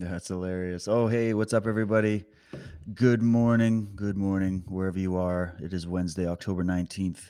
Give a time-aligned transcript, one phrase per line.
[0.00, 0.88] That's hilarious.
[0.88, 2.24] Oh, hey, what's up, everybody?
[2.94, 3.92] Good morning.
[3.94, 5.54] Good morning, wherever you are.
[5.62, 7.20] It is Wednesday, October 19th,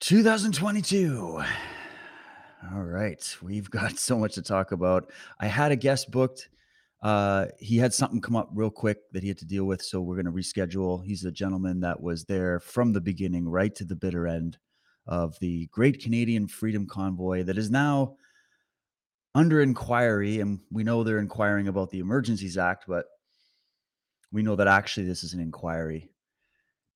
[0.00, 1.42] 2022.
[2.72, 3.36] All right.
[3.42, 5.12] We've got so much to talk about.
[5.38, 6.48] I had a guest booked.
[7.02, 9.82] Uh, he had something come up real quick that he had to deal with.
[9.82, 11.04] So we're going to reschedule.
[11.04, 14.56] He's a gentleman that was there from the beginning, right to the bitter end
[15.06, 18.16] of the Great Canadian Freedom Convoy that is now
[19.38, 23.06] under inquiry, and we know they're inquiring about the Emergencies Act, but
[24.32, 26.10] we know that actually this is an inquiry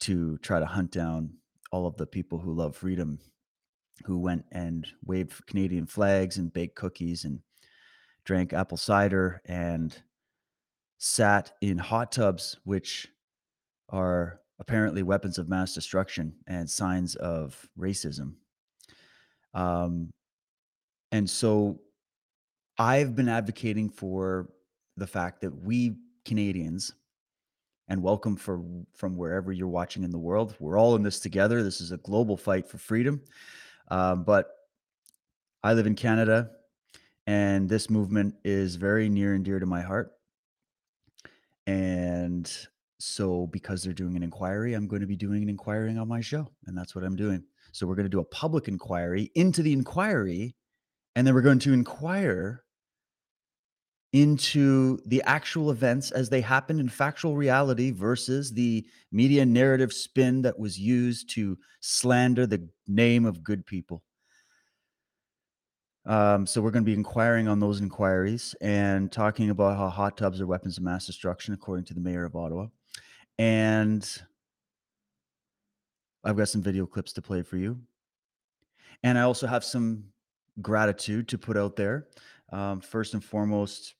[0.01, 1.33] to try to hunt down
[1.71, 3.21] all of the people who love freedom,
[4.05, 7.39] who went and waved Canadian flags and baked cookies and
[8.25, 10.03] drank apple cider and
[10.99, 13.07] sat in hot tubs, which
[13.91, 18.33] are apparently weapons of mass destruction and signs of racism.
[19.55, 20.11] Um,
[21.13, 21.79] and so
[22.79, 24.49] I've been advocating for
[24.97, 26.93] the fact that we Canadians,
[27.89, 28.63] and welcome for
[28.95, 30.55] from wherever you're watching in the world.
[30.59, 31.63] We're all in this together.
[31.63, 33.21] This is a global fight for freedom.
[33.89, 34.51] Um, but
[35.63, 36.51] I live in Canada,
[37.27, 40.13] and this movement is very near and dear to my heart.
[41.67, 42.51] And
[42.99, 46.21] so, because they're doing an inquiry, I'm going to be doing an inquiry on my
[46.21, 47.45] show, and that's what I'm doing.
[47.73, 50.55] So, we're going to do a public inquiry into the inquiry,
[51.15, 52.65] and then we're going to inquire
[54.13, 60.43] into the actual events as they happened in factual reality versus the media narrative spin
[60.43, 64.03] that was used to slander the name of good people.
[66.05, 70.17] Um, so we're going to be inquiring on those inquiries and talking about how hot
[70.17, 72.67] tubs are weapons of mass destruction, according to the mayor of Ottawa.
[73.39, 74.07] And
[76.25, 77.79] I've got some video clips to play for you.
[79.03, 80.12] And I also have some
[80.61, 82.09] gratitude to put out there.
[82.53, 83.95] Um, first and foremost,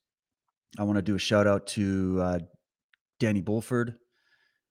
[0.77, 2.39] I want to do a shout out to uh,
[3.19, 3.95] Danny Bulford,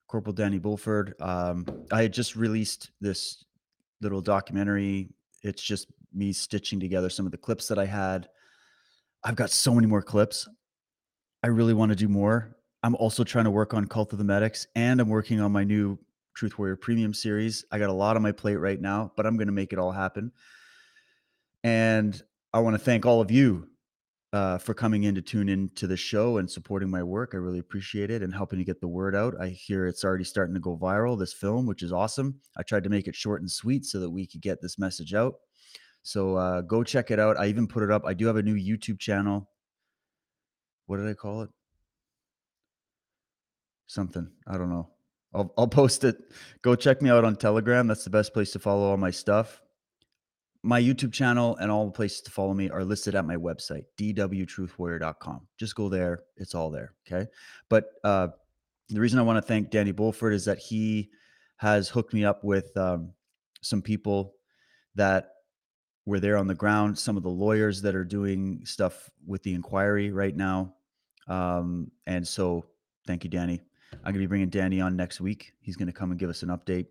[0.09, 1.21] Corporal Danny Bulford.
[1.21, 3.45] Um, I had just released this
[4.01, 5.11] little documentary.
[5.43, 8.29] It's just me stitching together some of the clips that I had.
[9.25, 10.49] I've got so many more clips.
[11.43, 12.57] I really want to do more.
[12.83, 15.65] I'm also trying to work on Cult of the Medics and I'm working on my
[15.65, 15.99] new
[16.35, 17.65] Truth Warrior Premium series.
[17.71, 19.79] I got a lot on my plate right now, but I'm going to make it
[19.79, 20.33] all happen.
[21.65, 22.21] And
[22.53, 23.69] I want to thank all of you
[24.33, 27.33] uh, for coming in to tune in to the show and supporting my work.
[27.35, 29.35] I really appreciate it and helping to get the word out.
[29.41, 32.41] I hear it's already starting to go viral, this film, which is awesome.
[32.57, 35.15] I tried to make it short and sweet so that we could get this message
[35.15, 35.35] out.
[36.03, 37.39] So uh, go check it out.
[37.39, 38.05] I even put it up.
[38.05, 39.49] I do have a new YouTube channel.
[40.87, 41.51] What did I call it?
[43.87, 44.29] Something.
[44.49, 44.89] I don't know.
[45.35, 46.17] I'll, I'll post it.
[46.63, 47.87] Go check me out on Telegram.
[47.87, 49.62] That's the best place to follow all my stuff
[50.63, 53.85] my YouTube channel and all the places to follow me are listed at my website,
[53.99, 55.47] dwtruthwarrior.com.
[55.59, 56.23] Just go there.
[56.37, 56.95] It's all there.
[57.07, 57.29] Okay.
[57.69, 58.29] But uh,
[58.89, 61.11] the reason I want to thank Danny Bulford is that he
[61.57, 63.13] has hooked me up with um,
[63.61, 64.35] some people
[64.95, 65.31] that
[66.07, 69.55] were there on the ground, some of the lawyers that are doing stuff with the
[69.55, 70.75] inquiry right now.
[71.29, 72.65] Um, and so
[73.07, 73.61] thank you, Danny.
[73.93, 75.53] I'm going to be bringing Danny on next week.
[75.61, 76.87] He's going to come and give us an update.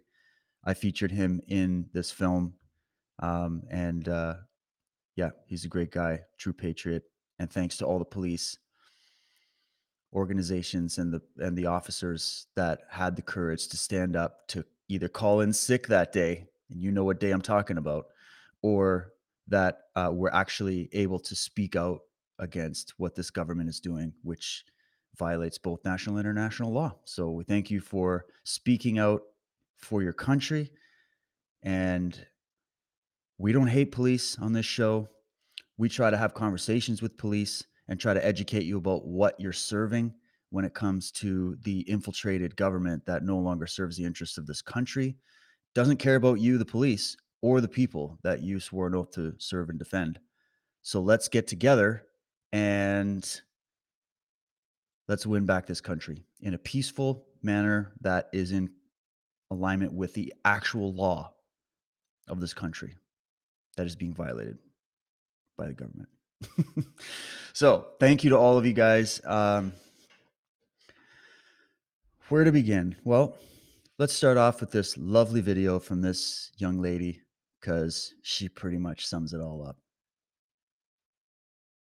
[0.63, 2.53] I featured him in this film
[3.19, 4.35] um, and uh,
[5.15, 7.03] yeah, he's a great guy, true patriot.
[7.39, 8.57] And thanks to all the police
[10.13, 15.07] organizations and the and the officers that had the courage to stand up to either
[15.07, 18.07] call in sick that day, and you know what day I'm talking about,
[18.61, 19.13] or
[19.47, 22.01] that uh, were actually able to speak out
[22.39, 24.65] against what this government is doing, which
[25.17, 26.95] violates both national and international law.
[27.05, 29.23] So we thank you for speaking out
[29.77, 30.71] for your country
[31.63, 32.17] and
[33.41, 35.09] we don't hate police on this show.
[35.77, 39.51] We try to have conversations with police and try to educate you about what you're
[39.51, 40.13] serving
[40.51, 44.61] when it comes to the infiltrated government that no longer serves the interests of this
[44.61, 45.17] country,
[45.73, 49.33] doesn't care about you, the police, or the people that you swore an oath to
[49.39, 50.19] serve and defend.
[50.83, 52.03] So let's get together
[52.53, 53.41] and
[55.07, 58.69] let's win back this country in a peaceful manner that is in
[59.49, 61.33] alignment with the actual law
[62.27, 62.97] of this country
[63.77, 64.57] that is being violated
[65.57, 66.09] by the government.
[67.53, 69.21] so, thank you to all of you guys.
[69.25, 69.73] Um,
[72.29, 72.95] where to begin?
[73.03, 73.37] Well,
[73.99, 77.21] let's start off with this lovely video from this young lady
[77.59, 79.77] because she pretty much sums it all up.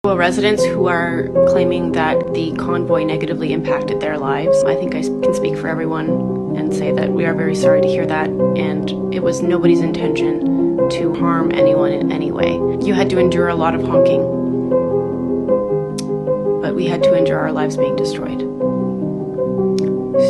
[0.04, 4.62] Well, residents who are claiming that the convoy negatively impacted their lives.
[4.62, 7.88] I think I can speak for everyone and say that we are very sorry to
[7.88, 12.54] hear that, and it was nobody's intention to harm anyone in any way.
[12.84, 14.22] You had to endure a lot of honking.
[16.60, 18.40] But we had to endure our lives being destroyed.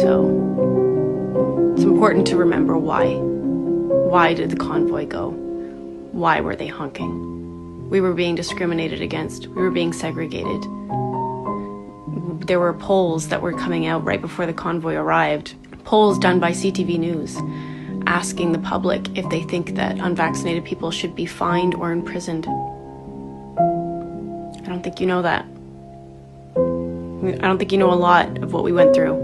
[0.00, 3.14] So it's important to remember why.
[3.14, 5.30] Why did the convoy go?
[6.12, 7.88] Why were they honking?
[7.90, 9.46] We were being discriminated against.
[9.48, 10.62] We were being segregated.
[12.46, 15.54] There were polls that were coming out right before the convoy arrived,
[15.84, 17.36] polls done by CTV News,
[18.06, 22.46] asking the public if they think that unvaccinated people should be fined or imprisoned.
[24.66, 25.44] I don't think you know that.
[26.56, 29.14] I don't think you know a lot of what we went through.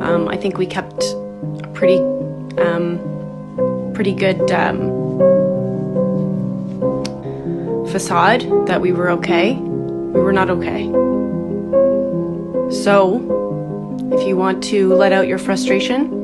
[0.00, 1.98] Um, I think we kept a pretty,
[2.60, 4.96] um, pretty good um,
[7.88, 9.54] facade that we were okay.
[9.54, 10.86] We were not okay.
[12.72, 13.18] So,
[14.12, 16.17] if you want to let out your frustration,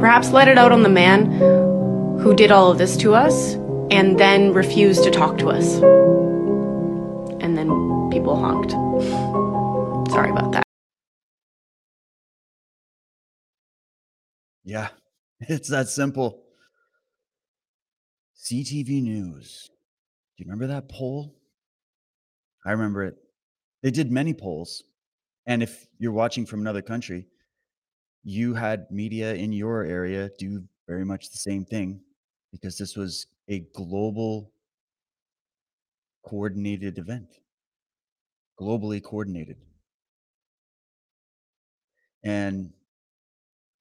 [0.00, 1.26] perhaps let it out on the man
[2.20, 3.54] who did all of this to us
[3.90, 5.76] and then refused to talk to us.
[7.42, 7.68] And then
[8.10, 8.72] people honked.
[10.10, 10.64] Sorry about that.
[14.64, 14.88] Yeah,
[15.40, 16.42] it's that simple.
[18.36, 19.68] CTV News.
[20.36, 21.34] Do you remember that poll?
[22.64, 23.16] I remember it.
[23.82, 24.84] They did many polls.
[25.46, 27.26] And if you're watching from another country,
[28.28, 31.98] you had media in your area do very much the same thing
[32.52, 34.52] because this was a global
[36.26, 37.38] coordinated event,
[38.60, 39.56] globally coordinated.
[42.22, 42.74] And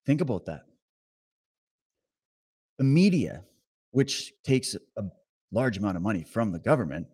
[0.06, 0.64] think about that.
[2.78, 3.44] The media,
[3.92, 5.04] which takes a
[5.52, 7.08] large amount of money from the government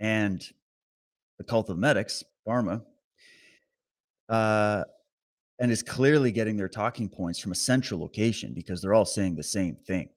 [0.00, 0.44] and
[1.38, 2.82] the cult of medics, pharma,
[4.28, 4.82] uh,
[5.62, 9.36] and is clearly getting their talking points from a central location because they're all saying
[9.36, 10.08] the same thing.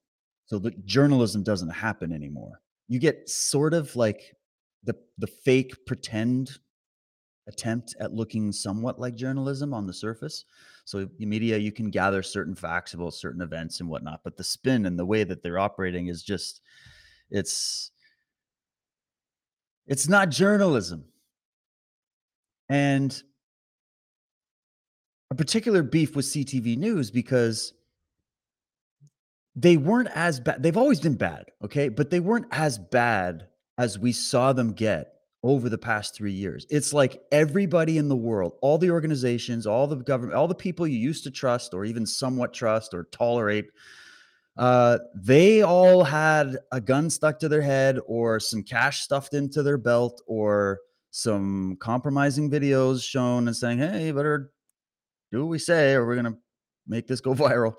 [0.48, 2.62] So the journalism doesn't happen anymore.
[2.88, 4.36] You get sort of like
[4.84, 6.58] the the fake pretend
[7.48, 10.46] attempt at looking somewhat like journalism on the surface.
[10.84, 14.44] So the media, you can gather certain facts about certain events and whatnot, but the
[14.44, 16.62] spin and the way that they're operating is just
[17.30, 17.92] it's
[19.86, 21.06] it's not journalism.
[22.68, 23.22] And
[25.36, 27.74] particular beef with CTV News because
[29.56, 30.62] they weren't as bad.
[30.62, 31.90] They've always been bad, okay?
[31.90, 36.66] But they weren't as bad as we saw them get over the past three years.
[36.70, 40.88] It's like everybody in the world, all the organizations, all the government, all the people
[40.88, 43.68] you used to trust or even somewhat trust or tolerate,
[44.58, 49.62] uh, they all had a gun stuck to their head or some cash stuffed into
[49.62, 50.80] their belt or
[51.12, 54.52] some compromising videos shown and saying, hey, you better
[55.32, 56.38] do what we say or we're going to
[56.88, 57.74] make this go viral.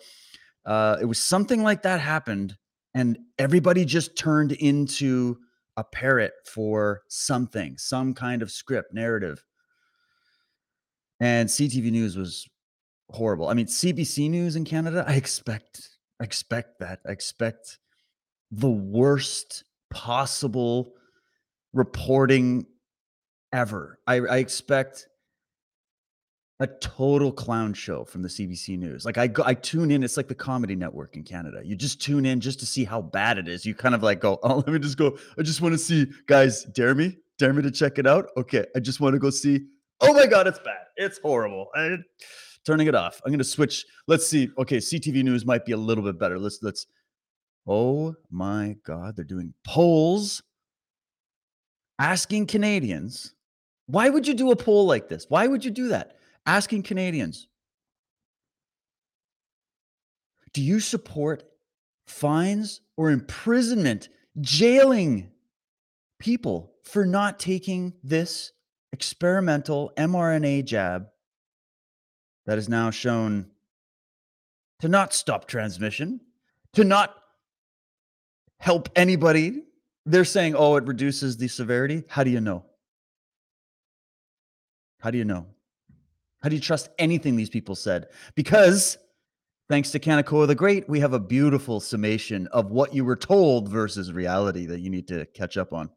[0.64, 2.56] Uh, it was something like that happened,
[2.94, 5.36] and everybody just turned into
[5.76, 9.44] a parrot for something, some kind of script narrative.
[11.20, 12.48] And CTV News was
[13.10, 13.48] horrible.
[13.48, 15.88] I mean, CBC News in Canada, I expect,
[16.20, 17.00] I expect that.
[17.06, 17.78] I expect
[18.50, 20.92] the worst possible
[21.72, 22.66] reporting
[23.52, 23.98] ever.
[24.06, 25.06] I, I expect
[26.58, 29.04] a total clown show from the CBC News.
[29.04, 30.02] Like I go, I tune in.
[30.02, 31.60] It's like the Comedy Network in Canada.
[31.62, 33.66] You just tune in just to see how bad it is.
[33.66, 35.18] You kind of like go, oh, let me just go.
[35.38, 36.64] I just want to see, guys.
[36.64, 38.28] Dare me, dare me to check it out.
[38.36, 39.66] Okay, I just want to go see.
[40.00, 40.86] Oh my god, it's bad.
[40.96, 41.68] It's horrible.
[41.74, 41.96] I,
[42.64, 43.20] turning it off.
[43.24, 43.84] I'm gonna switch.
[44.06, 44.48] Let's see.
[44.58, 46.38] Okay, CTV News might be a little bit better.
[46.38, 46.86] Let's let's.
[47.66, 50.42] Oh my god, they're doing polls
[51.98, 53.34] asking Canadians.
[53.86, 55.26] Why would you do a poll like this?
[55.28, 56.16] Why would you do that?
[56.46, 57.48] Asking Canadians
[60.52, 61.42] Do you support
[62.06, 64.08] fines or imprisonment,
[64.40, 65.30] jailing
[66.18, 68.52] people for not taking this
[68.92, 71.08] experimental mRNA jab
[72.46, 73.50] that is now shown
[74.80, 76.20] to not stop transmission,
[76.72, 77.14] to not
[78.60, 79.64] help anybody?
[80.06, 82.04] They're saying, oh, it reduces the severity.
[82.08, 82.64] How do you know?
[85.00, 85.46] How do you know?
[86.46, 88.06] How do you trust anything these people said?
[88.36, 88.98] Because
[89.68, 93.68] thanks to Kanekoa the Great, we have a beautiful summation of what you were told
[93.68, 95.88] versus reality that you need to catch up on.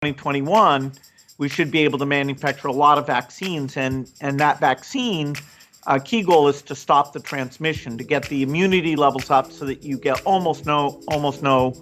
[0.00, 0.94] 2021,
[1.36, 5.34] we should be able to manufacture a lot of vaccines, and and that vaccine
[5.88, 9.64] uh, key goal is to stop the transmission, to get the immunity levels up, so
[9.64, 11.74] that you get almost no almost no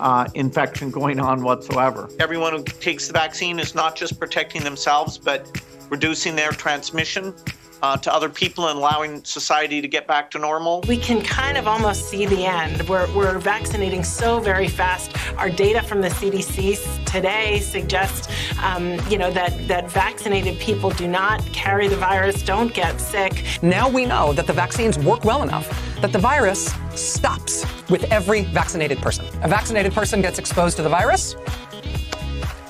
[0.00, 2.08] uh, infection going on whatsoever.
[2.18, 7.34] Everyone who takes the vaccine is not just protecting themselves, but reducing their transmission
[7.82, 10.82] uh, to other people and allowing society to get back to normal.
[10.88, 12.88] We can kind of almost see the end.
[12.88, 15.16] We're, we're vaccinating so very fast.
[15.38, 18.28] Our data from the CDC today suggests
[18.62, 23.44] um, you know, that, that vaccinated people do not carry the virus, don't get sick.
[23.62, 25.68] Now we know that the vaccines work well enough
[26.00, 29.26] that the virus stops with every vaccinated person.
[29.42, 31.34] A vaccinated person gets exposed to the virus.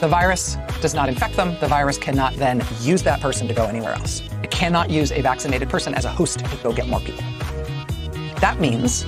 [0.01, 1.57] The virus does not infect them.
[1.61, 4.23] The virus cannot then use that person to go anywhere else.
[4.61, 7.25] It cannot use a vaccinated person as a host to go get more people.
[8.43, 9.05] That means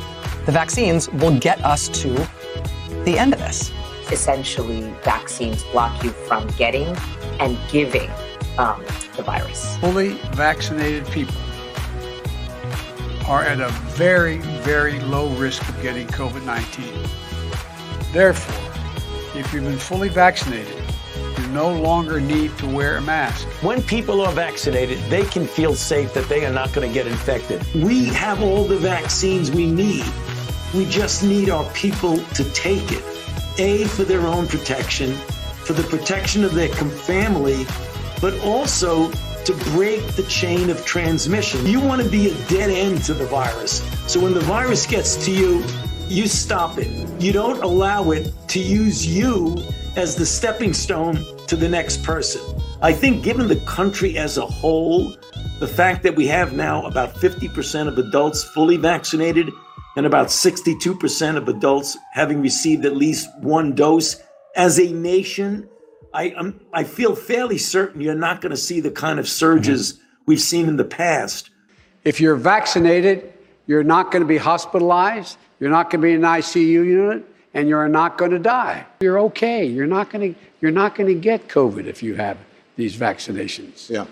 [0.46, 2.08] the vaccines will get us to
[3.04, 3.70] the end of this.
[4.10, 6.96] essentially vaccines block you from getting
[7.38, 8.10] and giving
[8.56, 8.82] um,
[9.14, 9.76] the virus.
[9.76, 11.36] fully vaccinated people
[13.26, 16.84] are at a very, very low risk of getting COVID 19.
[18.10, 18.72] Therefore,
[19.38, 20.81] if you've been fully vaccinated,
[21.38, 23.46] you no longer need to wear a mask.
[23.62, 27.06] When people are vaccinated, they can feel safe that they are not going to get
[27.06, 27.64] infected.
[27.74, 30.04] We have all the vaccines we need.
[30.74, 33.04] We just need our people to take it.
[33.58, 37.66] A, for their own protection, for the protection of their family,
[38.20, 39.10] but also
[39.44, 41.66] to break the chain of transmission.
[41.66, 43.82] You want to be a dead end to the virus.
[44.10, 45.64] So when the virus gets to you,
[46.08, 46.88] you stop it.
[47.20, 49.62] You don't allow it to use you
[49.96, 52.40] as the stepping stone to the next person.
[52.80, 55.14] I think, given the country as a whole,
[55.58, 59.50] the fact that we have now about 50% of adults fully vaccinated
[59.96, 64.16] and about 62% of adults having received at least one dose,
[64.56, 65.68] as a nation,
[66.14, 69.92] I, I'm, I feel fairly certain you're not going to see the kind of surges
[69.92, 70.02] mm-hmm.
[70.26, 71.50] we've seen in the past.
[72.04, 73.32] If you're vaccinated,
[73.66, 77.24] you're not going to be hospitalized, you're not going to be in an ICU unit,
[77.54, 78.86] and you're not going to die.
[79.00, 79.64] You're okay.
[79.64, 82.38] You're not going to you're not going to get COVID if you have
[82.76, 83.90] these vaccinations.
[83.90, 84.06] Yeah.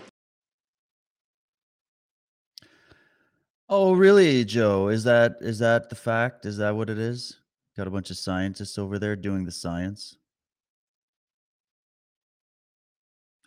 [3.68, 4.88] Oh, really, Joe?
[4.88, 6.44] Is that is that the fact?
[6.44, 7.36] Is that what it is?
[7.76, 10.16] Got a bunch of scientists over there doing the science.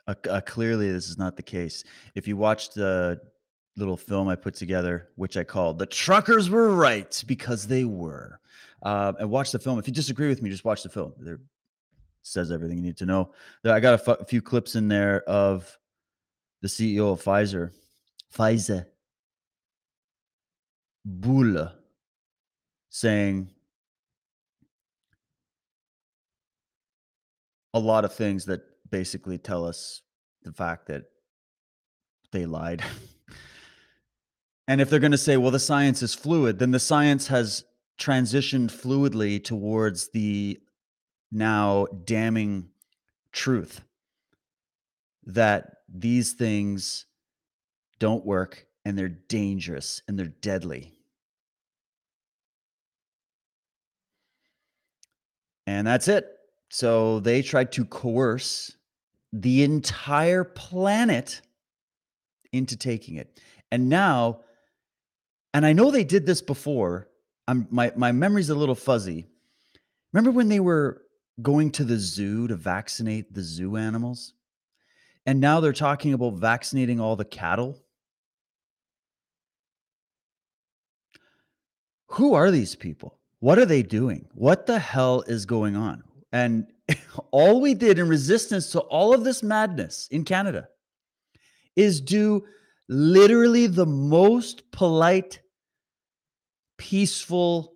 [0.07, 1.83] Uh, uh, clearly, this is not the case.
[2.15, 3.21] If you watched the
[3.75, 8.39] little film I put together, which I called "The Truckers Were Right" because they were,
[8.83, 9.79] uh, and watch the film.
[9.79, 11.13] If you disagree with me, just watch the film.
[11.17, 11.39] There
[12.21, 13.31] says everything you need to know.
[13.65, 15.77] I got a few clips in there of
[16.61, 17.71] the CEO of Pfizer,
[18.33, 18.85] Pfizer,
[21.07, 21.73] Bourla,
[22.89, 23.49] saying
[27.73, 30.01] a lot of things that basically tell us
[30.43, 31.03] the fact that
[32.31, 32.81] they lied.
[34.67, 37.65] and if they're going to say, well, the science is fluid, then the science has
[37.99, 40.59] transitioned fluidly towards the
[41.31, 42.69] now damning
[43.31, 43.81] truth
[45.25, 47.05] that these things
[47.99, 50.93] don't work and they're dangerous and they're deadly.
[55.65, 56.27] And that's it.
[56.69, 58.75] So they tried to coerce
[59.31, 61.41] the entire planet
[62.51, 63.39] into taking it.
[63.71, 64.41] And now,
[65.53, 67.07] and I know they did this before.
[67.47, 69.27] I'm my my memory's a little fuzzy.
[70.11, 71.01] Remember when they were
[71.41, 74.33] going to the zoo to vaccinate the zoo animals?
[75.25, 77.81] And now they're talking about vaccinating all the cattle.
[82.07, 83.17] Who are these people?
[83.39, 84.27] What are they doing?
[84.33, 86.03] What the hell is going on?
[86.31, 86.67] And
[87.31, 90.67] all we did in resistance to all of this madness in Canada
[91.75, 92.45] is do
[92.89, 95.39] literally the most polite,
[96.77, 97.73] peaceful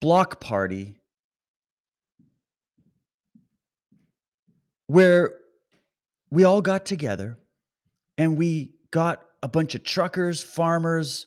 [0.00, 0.96] block party
[4.86, 5.34] where
[6.30, 7.38] we all got together
[8.18, 11.26] and we got a bunch of truckers, farmers,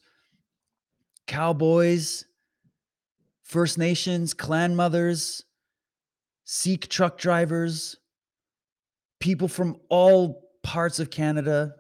[1.28, 2.26] cowboys,
[3.44, 5.44] First Nations, clan mothers,
[6.46, 7.96] Sikh truck drivers,
[9.20, 11.76] people from all parts of Canada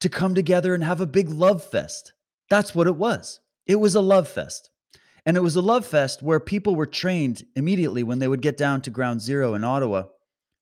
[0.00, 2.13] to come together and have a big love fest.
[2.54, 3.40] That's what it was.
[3.66, 4.70] It was a love fest.
[5.26, 8.56] And it was a love fest where people were trained immediately when they would get
[8.56, 10.04] down to ground zero in Ottawa,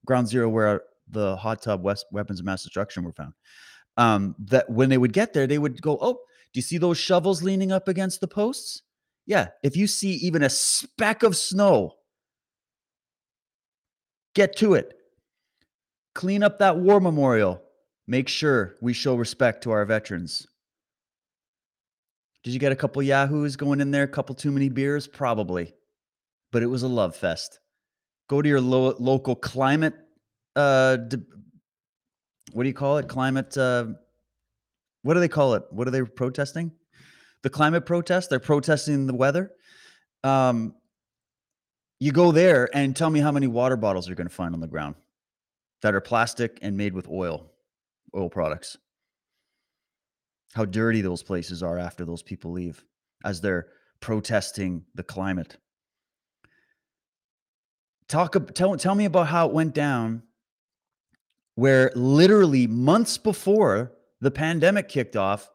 [0.07, 3.35] ground zero where the hot tub west weapons of mass destruction were found.
[3.99, 6.97] Um, that when they would get there, they would go, Oh, do you see those
[6.97, 8.81] shovels leaning up against the posts?
[9.27, 9.49] Yeah.
[9.63, 11.93] If you see even a speck of snow,
[14.35, 14.95] get to it.
[16.15, 17.61] Clean up that war memorial.
[18.07, 20.47] Make sure we show respect to our veterans.
[22.45, 24.03] Did you get a couple yahoos going in there?
[24.03, 25.07] A couple too many beers?
[25.07, 25.75] Probably.
[26.51, 27.61] But it was a love fest.
[28.29, 29.95] Go to your lo- local climate.
[30.57, 31.23] Uh, de-
[32.53, 33.09] what do you call it?
[33.09, 33.57] Climate.
[33.57, 33.87] Uh,
[35.03, 35.63] what do they call it?
[35.71, 36.73] What are they protesting?
[37.43, 38.31] The climate protest.
[38.31, 39.51] They're protesting the weather.
[40.25, 40.75] Um,
[42.01, 44.61] You go there and tell me how many water bottles you're going to find on
[44.61, 44.97] the ground
[45.83, 47.51] that are plastic and made with oil,
[48.17, 48.77] oil products.
[50.55, 52.85] How dirty those places are after those people leave
[53.25, 53.69] as they're
[54.01, 55.57] protesting the climate.
[58.09, 60.23] Talk tell tell me about how it went down
[61.55, 65.51] where literally months before the pandemic kicked off,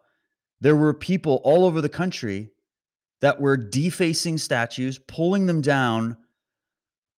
[0.62, 2.52] there were people all over the country
[3.22, 6.18] that were defacing statues, pulling them down,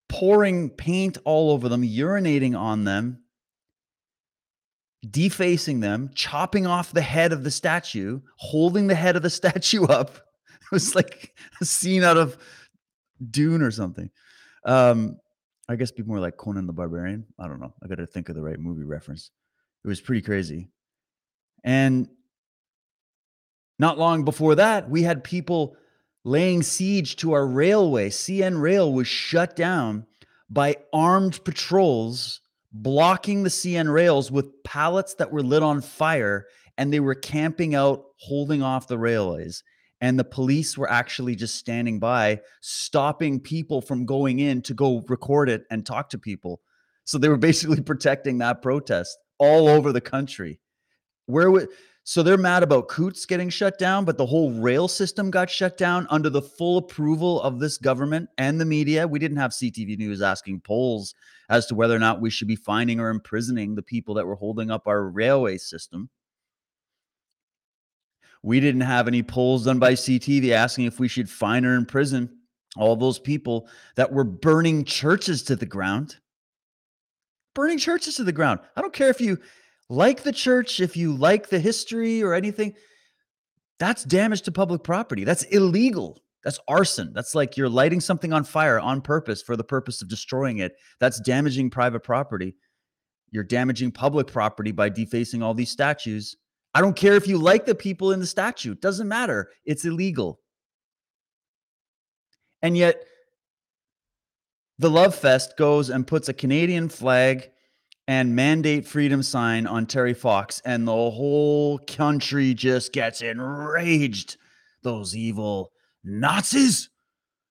[0.08, 3.19] pouring paint all over them, urinating on them,
[5.08, 9.84] defacing them, chopping off the head of the statue, holding the head of the statue
[9.84, 10.16] up.
[10.16, 12.36] It was like a scene out of
[13.30, 14.10] Dune or something.
[14.64, 15.18] Um,
[15.68, 17.26] I guess be more like Conan the Barbarian.
[17.38, 17.72] I don't know.
[17.82, 19.30] I got to think of the right movie reference.
[19.84, 20.68] It was pretty crazy.
[21.64, 22.08] And
[23.78, 25.76] not long before that, we had people
[26.24, 28.10] laying siege to our railway.
[28.10, 30.06] CN Rail was shut down
[30.50, 32.40] by armed patrols
[32.72, 36.46] blocking the CN rails with pallets that were lit on fire
[36.78, 39.62] and they were camping out holding off the railways.
[40.00, 45.04] And the police were actually just standing by stopping people from going in to go
[45.08, 46.60] record it and talk to people.
[47.04, 50.58] So they were basically protecting that protest all over the country.
[51.26, 51.68] Where would
[52.10, 55.78] so they're mad about Coutts getting shut down, but the whole rail system got shut
[55.78, 59.06] down under the full approval of this government and the media.
[59.06, 61.14] We didn't have CTV News asking polls
[61.50, 64.34] as to whether or not we should be finding or imprisoning the people that were
[64.34, 66.10] holding up our railway system.
[68.42, 72.28] We didn't have any polls done by CTV asking if we should fine or imprison
[72.76, 76.16] all those people that were burning churches to the ground.
[77.54, 78.58] Burning churches to the ground.
[78.74, 79.38] I don't care if you
[79.90, 82.74] like the church, if you like the history or anything,
[83.80, 85.24] that's damage to public property.
[85.24, 86.22] That's illegal.
[86.44, 87.12] That's arson.
[87.12, 90.76] That's like you're lighting something on fire on purpose for the purpose of destroying it.
[91.00, 92.54] That's damaging private property.
[93.32, 96.36] You're damaging public property by defacing all these statues.
[96.72, 99.50] I don't care if you like the people in the statue, it doesn't matter.
[99.64, 100.40] It's illegal.
[102.62, 103.02] And yet,
[104.78, 107.50] the Love Fest goes and puts a Canadian flag
[108.10, 114.36] and mandate freedom sign on Terry Fox, and the whole country just gets enraged.
[114.82, 115.70] Those evil
[116.02, 116.90] Nazis.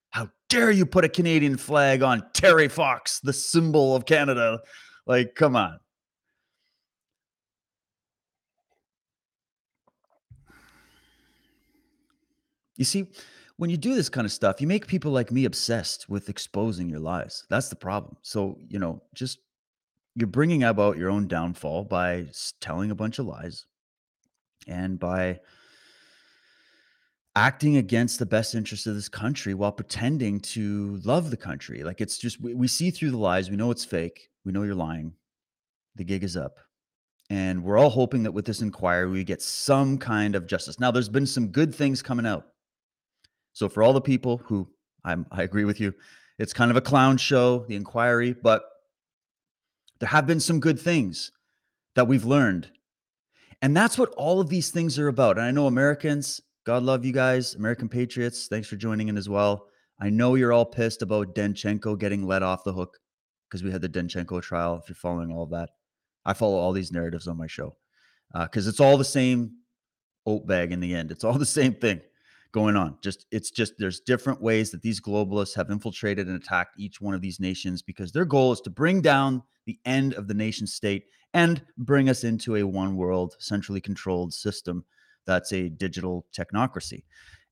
[0.09, 4.59] How dare you put a Canadian flag on Terry Fox, the symbol of Canada?
[5.07, 5.79] Like, come on.
[12.75, 13.07] You see,
[13.55, 16.89] when you do this kind of stuff, you make people like me obsessed with exposing
[16.89, 17.45] your lies.
[17.49, 18.17] That's the problem.
[18.23, 19.39] So, you know, just
[20.19, 22.25] you're bringing about your own downfall by
[22.59, 23.65] telling a bunch of lies
[24.67, 25.39] and by
[27.35, 31.83] acting against the best interest of this country while pretending to love the country.
[31.83, 33.49] Like it's just, we, we see through the lies.
[33.49, 34.29] We know it's fake.
[34.43, 35.13] We know you're lying.
[35.95, 36.57] The gig is up.
[37.29, 40.79] And we're all hoping that with this inquiry, we get some kind of justice.
[40.79, 42.47] Now, there's been some good things coming out.
[43.53, 44.67] So, for all the people who
[45.05, 45.93] I'm, I agree with you,
[46.39, 48.63] it's kind of a clown show, the inquiry, but
[49.99, 51.31] there have been some good things
[51.95, 52.71] that we've learned.
[53.61, 55.37] And that's what all of these things are about.
[55.37, 59.27] And I know Americans, God love you guys, American patriots, thanks for joining in as
[59.27, 59.67] well.
[59.99, 62.97] I know you're all pissed about Danchenko getting let off the hook
[63.49, 64.79] because we had the Danchenko trial.
[64.81, 65.69] If you're following all of that,
[66.25, 67.75] I follow all these narratives on my show
[68.33, 69.57] uh, because it's all the same
[70.25, 71.11] oat bag in the end.
[71.11, 72.01] It's all the same thing
[72.51, 72.97] going on.
[73.01, 77.13] Just it's just there's different ways that these globalists have infiltrated and attacked each one
[77.13, 80.65] of these nations because their goal is to bring down the end of the nation
[80.65, 84.83] state and bring us into a one world centrally controlled system
[85.25, 87.03] that's a digital technocracy.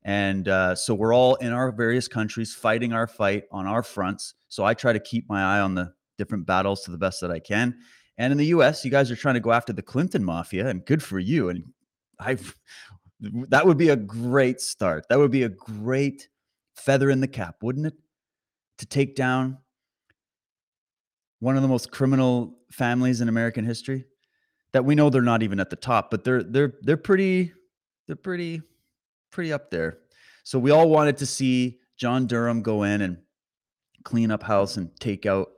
[0.04, 4.34] And uh, so we're all in our various countries fighting our fight on our fronts.
[4.48, 7.30] So I try to keep my eye on the different battles to the best that
[7.30, 7.78] I can.
[8.18, 10.84] And in the US, you guys are trying to go after the Clinton mafia, and
[10.86, 11.50] good for you.
[11.50, 11.66] And
[12.20, 12.38] I
[13.20, 15.06] that would be a great start.
[15.10, 16.28] That would be a great
[16.76, 17.94] feather in the cap, wouldn't it?
[18.80, 19.58] To take down
[21.40, 24.06] one of the most criminal families in American history
[24.74, 27.54] that we know they're not even at the top, but they're they're they're pretty
[28.06, 28.62] they're pretty
[29.32, 30.00] pretty up there.
[30.44, 33.18] So we all wanted to see John Durham go in and
[34.04, 35.50] clean up house and take out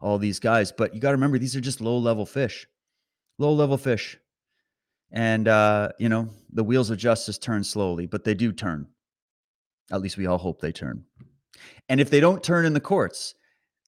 [0.00, 2.66] all these guys, but you got to remember these are just low level fish.
[3.38, 4.18] Low level fish.
[5.12, 8.86] And uh, you know, the wheels of justice turn slowly, but they do turn.
[9.90, 11.04] At least we all hope they turn.
[11.88, 13.34] And if they don't turn in the courts,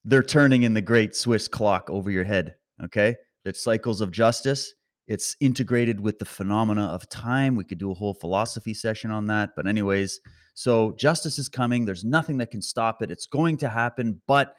[0.05, 2.57] they're turning in the great Swiss clock over your head.
[2.83, 3.17] Okay.
[3.47, 4.75] It's cycles of justice.
[5.07, 7.57] It's integrated with the phenomena of time.
[7.57, 9.51] We could do a whole philosophy session on that.
[9.57, 10.21] But, anyways,
[10.55, 11.85] So justice is coming.
[11.85, 13.11] There's nothing that can stop it.
[13.11, 14.55] It's going to happen, but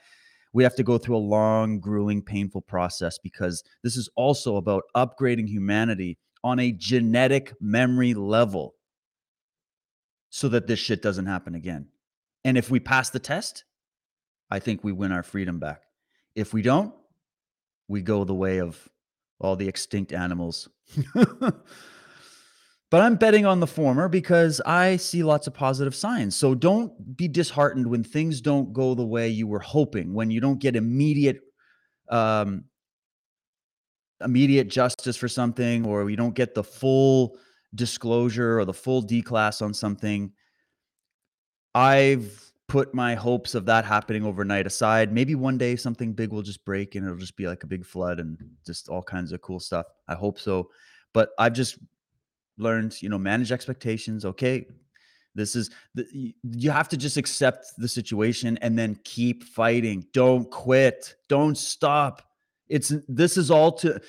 [0.54, 4.84] we have to go through a long, grueling, painful process because this is also about
[4.96, 8.76] upgrading humanity on a genetic memory level
[10.30, 11.88] so that this shit doesn't happen again.
[12.44, 13.64] And if we pass the test,
[14.52, 15.82] I think we win our freedom back.
[16.36, 16.94] If we don't,
[17.88, 18.88] we go the way of
[19.40, 20.70] all the extinct animals.
[21.16, 21.64] but
[22.94, 26.36] I'm betting on the former because I see lots of positive signs.
[26.36, 30.42] So don't be disheartened when things don't go the way you were hoping, when you
[30.42, 31.42] don't get immediate
[32.12, 32.66] um
[34.24, 37.38] immediate justice for something or you don't get the full
[37.74, 40.32] disclosure or the full D class on something.
[41.74, 45.12] I've put my hopes of that happening overnight aside.
[45.12, 47.86] Maybe one day something big will just break and it'll just be like a big
[47.86, 49.86] flood and just all kinds of cool stuff.
[50.08, 50.70] I hope so.
[51.14, 51.78] But I've just
[52.58, 54.26] learned, you know, manage expectations.
[54.26, 54.66] Okay.
[55.36, 60.06] This is the, you have to just accept the situation and then keep fighting.
[60.14, 61.16] Don't quit.
[61.28, 62.22] Don't stop.
[62.68, 64.02] It's this is all to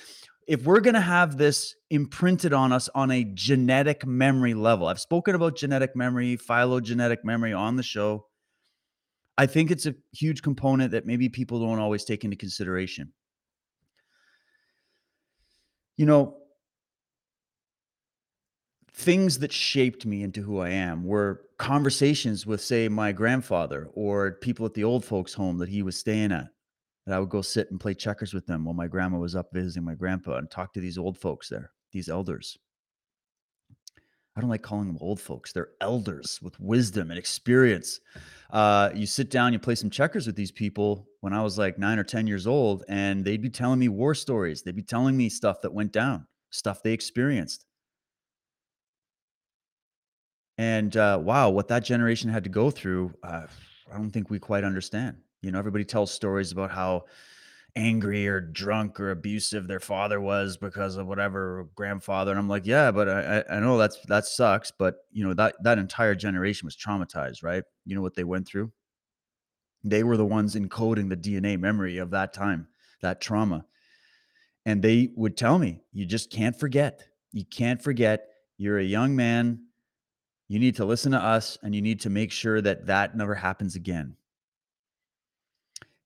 [0.47, 4.87] if we're going to have this imprinted on us on a genetic memory level.
[4.87, 8.27] I've spoken about genetic memory, phylogenetic memory on the show.
[9.37, 13.13] I think it's a huge component that maybe people don't always take into consideration.
[15.97, 16.37] You know,
[18.93, 24.33] things that shaped me into who I am were conversations with, say, my grandfather or
[24.41, 26.47] people at the old folks' home that he was staying at.
[27.07, 29.47] And I would go sit and play checkers with them while my grandma was up
[29.53, 32.57] visiting my grandpa and talk to these old folks there, these elders.
[34.35, 35.53] I don't like calling them old folks.
[35.53, 38.01] They're elders with wisdom and experience.
[38.51, 41.79] Uh, you sit down, you play some checkers with these people when I was like
[41.79, 44.61] nine or 10 years old, and they'd be telling me war stories.
[44.61, 47.65] They'd be telling me stuff that went down, stuff they experienced.
[50.57, 53.47] And uh, wow, what that generation had to go through, uh,
[53.89, 55.15] I don't think we quite understand.
[55.41, 57.05] You know, everybody tells stories about how
[57.77, 62.65] angry or drunk or abusive their father was because of whatever grandfather and i'm like
[62.65, 66.65] yeah but i i know that's that sucks but you know that that entire generation
[66.65, 67.63] was traumatized right?
[67.85, 68.71] You know what they went through?
[69.83, 72.67] They were the ones encoding the dna memory of that time
[73.03, 73.63] that trauma
[74.65, 77.07] and they would tell me you just can't forget.
[77.31, 78.27] You can't forget.
[78.57, 79.65] You're a young man.
[80.47, 83.35] You need to listen to us and you need to make sure that that never
[83.35, 84.17] happens again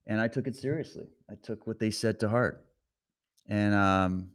[0.07, 1.07] and I took it seriously.
[1.29, 2.65] I took what they said to heart.
[3.47, 4.29] And um,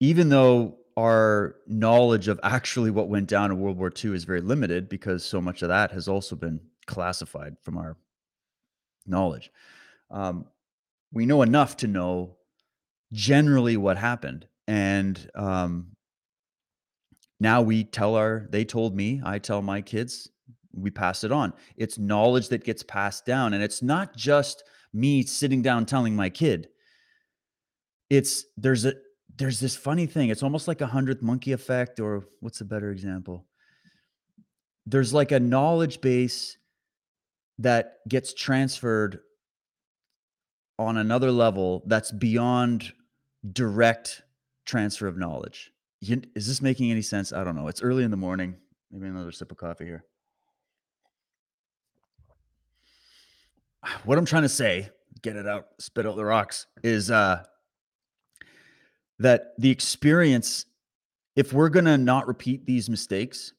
[0.00, 4.40] even though our knowledge of actually what went down in World War II is very
[4.40, 7.96] limited because so much of that has also been classified from our
[9.06, 9.50] knowledge,
[10.10, 10.46] um,
[11.12, 12.36] we know enough to know
[13.12, 14.46] generally what happened.
[14.66, 15.88] And um,
[17.38, 20.30] now we tell our, they told me, I tell my kids,
[20.76, 21.52] we pass it on.
[21.76, 23.54] It's knowledge that gets passed down.
[23.54, 26.68] And it's not just me sitting down telling my kid.
[28.10, 28.94] It's there's a
[29.36, 30.30] there's this funny thing.
[30.30, 33.44] It's almost like a hundredth monkey effect, or what's a better example?
[34.86, 36.56] There's like a knowledge base
[37.58, 39.20] that gets transferred
[40.78, 42.92] on another level that's beyond
[43.52, 44.22] direct
[44.64, 45.72] transfer of knowledge.
[46.02, 47.32] Is this making any sense?
[47.32, 47.68] I don't know.
[47.68, 48.56] It's early in the morning.
[48.90, 50.04] Maybe another sip of coffee here.
[54.04, 54.90] What I'm trying to say,
[55.22, 57.42] get it out, spit out the rocks, is uh
[59.18, 60.66] that the experience,
[61.36, 63.52] if we're gonna not repeat these mistakes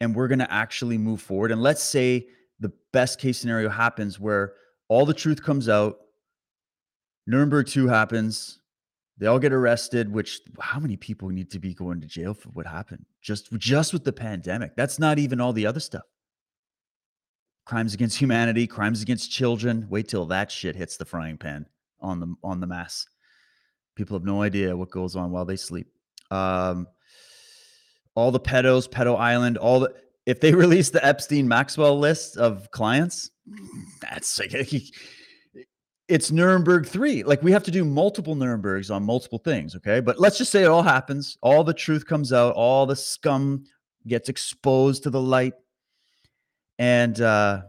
[0.00, 2.26] and we're gonna actually move forward, and let's say
[2.60, 4.54] the best case scenario happens where
[4.88, 5.98] all the truth comes out,
[7.26, 8.60] Nuremberg 2 happens,
[9.18, 12.48] they all get arrested, which how many people need to be going to jail for
[12.50, 13.04] what happened?
[13.22, 14.74] Just just with the pandemic.
[14.76, 16.04] That's not even all the other stuff
[17.64, 19.86] crimes against humanity, crimes against children.
[19.88, 21.66] Wait till that shit hits the frying pan
[22.00, 23.06] on the on the mass.
[23.94, 25.86] People have no idea what goes on while they sleep.
[26.30, 26.86] Um,
[28.14, 29.94] all the pedos, pedo island, all the
[30.26, 33.30] if they release the Epstein Maxwell list of clients,
[34.00, 34.52] that's like
[36.08, 37.22] it's Nuremberg 3.
[37.22, 40.00] Like we have to do multiple Nurembergs on multiple things, okay?
[40.00, 43.64] But let's just say it all happens, all the truth comes out, all the scum
[44.06, 45.54] gets exposed to the light
[46.78, 47.62] and uh,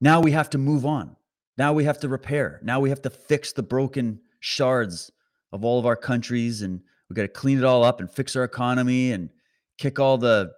[0.00, 1.16] now we have to move on.
[1.58, 2.60] Now we have to repair.
[2.62, 5.10] Now we have to fix the broken shards
[5.52, 8.36] of all of our countries, and we got to clean it all up and fix
[8.36, 9.30] our economy and
[9.78, 10.52] kick all the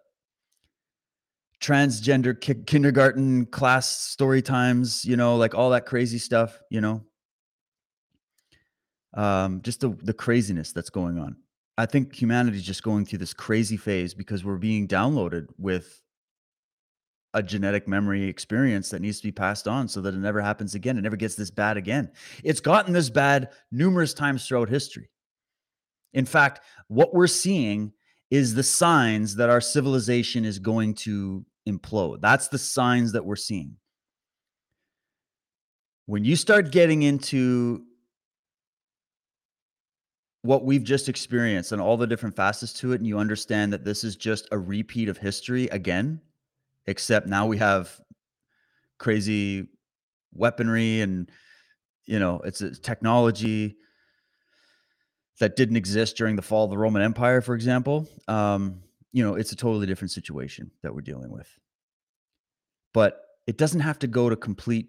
[1.60, 7.02] transgender ki- kindergarten class story times, you know, like all that crazy stuff, you know.
[9.14, 11.36] Um, just the the craziness that's going on.
[11.78, 16.02] I think humanity's just going through this crazy phase because we're being downloaded with
[17.34, 20.74] a genetic memory experience that needs to be passed on so that it never happens
[20.74, 20.96] again.
[20.96, 22.10] It never gets this bad again.
[22.42, 25.10] It's gotten this bad numerous times throughout history.
[26.14, 27.92] In fact, what we're seeing
[28.30, 32.20] is the signs that our civilization is going to implode.
[32.20, 33.76] That's the signs that we're seeing.
[36.06, 37.84] When you start getting into
[40.42, 43.84] what we've just experienced and all the different facets to it, and you understand that
[43.84, 46.20] this is just a repeat of history again,
[46.88, 48.00] except now we have
[48.98, 49.68] crazy
[50.32, 51.30] weaponry and
[52.06, 53.76] you know it's a technology
[55.38, 58.08] that didn't exist during the fall of the Roman Empire, for example.
[58.26, 61.48] Um, you know, it's a totally different situation that we're dealing with.
[62.92, 64.88] But it doesn't have to go to complete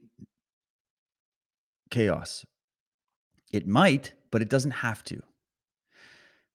[1.91, 2.45] chaos.
[3.51, 5.21] It might, but it doesn't have to.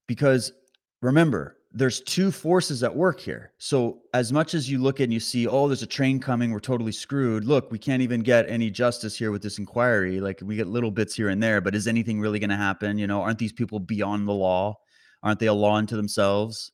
[0.07, 0.53] Because
[1.01, 3.53] remember, there's two forces at work here.
[3.59, 6.61] So as much as you look and you see, oh, there's a train coming, we're
[6.61, 7.45] totally screwed.
[7.45, 10.21] Look, we can't even get any justice here with this inquiry.
[10.21, 12.97] Like we get little bits here and there, but is anything really going to happen?
[12.97, 14.77] You know, aren't these people beyond the law?
[15.25, 16.71] Aren't they a law unto themselves?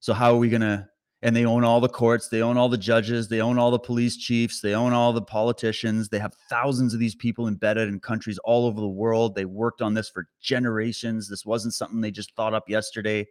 [0.00, 0.86] So how are we going to?
[1.22, 3.78] And they own all the courts, they own all the judges, they own all the
[3.78, 6.08] police chiefs, they own all the politicians.
[6.08, 9.34] They have thousands of these people embedded in countries all over the world.
[9.34, 11.28] They worked on this for generations.
[11.28, 13.26] This wasn't something they just thought up yesterday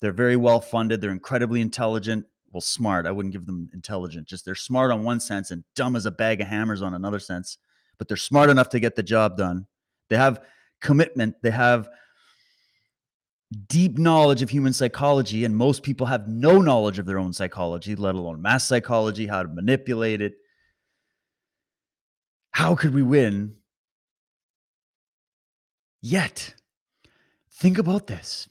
[0.00, 1.00] they're very well funded.
[1.00, 2.26] They're incredibly intelligent.
[2.52, 3.06] Well, smart.
[3.06, 4.26] I wouldn't give them intelligent.
[4.26, 7.18] Just they're smart on one sense and dumb as a bag of hammers on another
[7.18, 7.58] sense.
[7.98, 9.66] But they're smart enough to get the job done.
[10.08, 10.42] They have
[10.80, 11.36] commitment.
[11.42, 11.88] They have
[13.68, 15.44] deep knowledge of human psychology.
[15.44, 19.42] And most people have no knowledge of their own psychology, let alone mass psychology, how
[19.42, 20.34] to manipulate it.
[22.50, 23.56] How could we win?
[26.00, 26.54] Yet,
[27.50, 28.48] think about this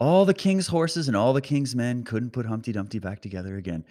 [0.00, 3.56] all the king's horses and all the king's men couldn't put Humpty Dumpty back together
[3.56, 3.84] again.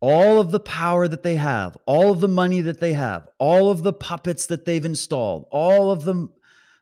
[0.00, 3.70] All of the power that they have, all of the money that they have, all
[3.70, 6.28] of the puppets that they've installed, all of the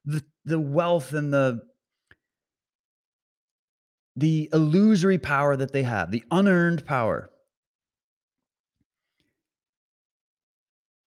[0.04, 1.62] the, the wealth and the
[4.16, 7.30] the illusory power that they have, the unearned power.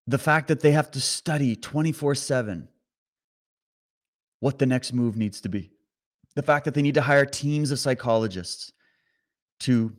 [0.06, 2.68] The fact that they have to study 24 7
[4.40, 5.73] what the next move needs to be
[6.36, 8.72] the fact that they need to hire teams of psychologists
[9.62, 9.94] to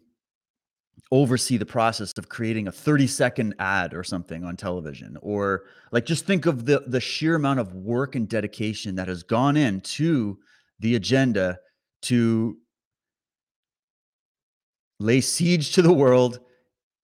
[1.12, 6.06] oversee the process of creating a 30 second ad or something on television or like
[6.06, 10.38] just think of the the sheer amount of work and dedication that has gone into
[10.80, 11.58] the agenda
[12.02, 12.56] to
[14.98, 16.40] lay siege to the world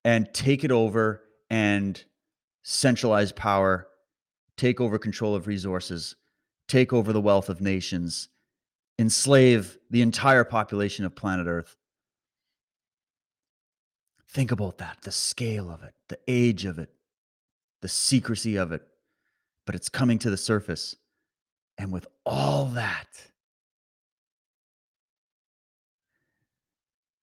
[0.04, 2.04] and take it over and
[2.62, 3.86] centralize power
[4.56, 6.16] take over control of resources
[6.68, 8.28] take over the wealth of nations
[9.00, 11.76] enslave the entire population of planet Earth.
[14.28, 16.90] Think about that the scale of it, the age of it,
[17.80, 18.82] the secrecy of it.
[19.66, 20.96] But it's coming to the surface.
[21.78, 23.08] And with all that,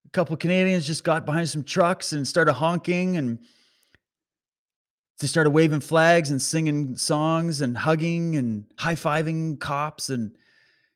[0.05, 3.39] a couple Canadians just got behind some trucks and started honking and
[5.19, 10.31] they started waving flags and singing songs and hugging and high fiving cops and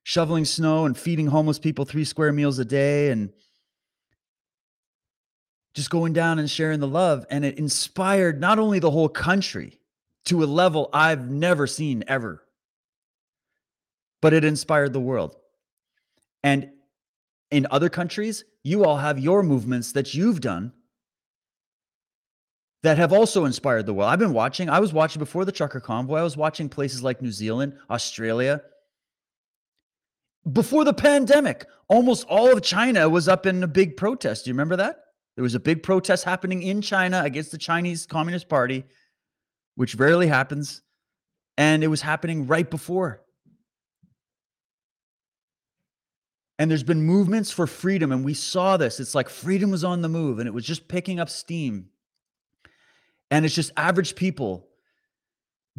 [0.03, 3.31] shoveling snow and feeding homeless people three square meals a day and
[5.73, 7.25] just going down and sharing the love.
[7.29, 9.79] And it inspired not only the whole country
[10.25, 12.43] to a level I've never seen ever,
[14.21, 15.35] but it inspired the world.
[16.43, 16.71] And
[17.49, 20.73] in other countries, you all have your movements that you've done
[22.83, 24.09] that have also inspired the world.
[24.09, 27.21] I've been watching, I was watching before the trucker convoy, I was watching places like
[27.21, 28.61] New Zealand, Australia,
[30.49, 34.45] before the pandemic, almost all of China was up in a big protest.
[34.45, 34.97] Do you remember that?
[35.35, 38.85] There was a big protest happening in China against the Chinese Communist Party,
[39.75, 40.81] which rarely happens.
[41.57, 43.21] And it was happening right before.
[46.57, 48.99] And there's been movements for freedom, and we saw this.
[48.99, 51.89] It's like freedom was on the move, and it was just picking up steam.
[53.31, 54.67] And it's just average people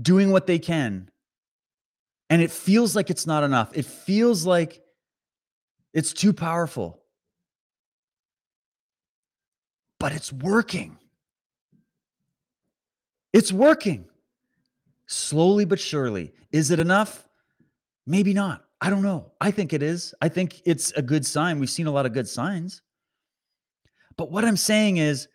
[0.01, 1.11] doing what they can
[2.33, 3.77] and it feels like it's not enough.
[3.77, 4.81] It feels like
[5.93, 7.03] it's too powerful.
[10.01, 10.97] But it's working.
[13.35, 14.07] It's working.
[15.05, 16.33] Slowly but surely.
[16.53, 17.29] Is it enough?
[18.07, 18.65] Maybe not.
[18.81, 19.33] I don't know.
[19.39, 20.15] I think it is.
[20.23, 21.61] I think it's a good sign.
[21.61, 22.81] We've seen a lot of good signs.
[24.17, 25.29] But what I'm saying is,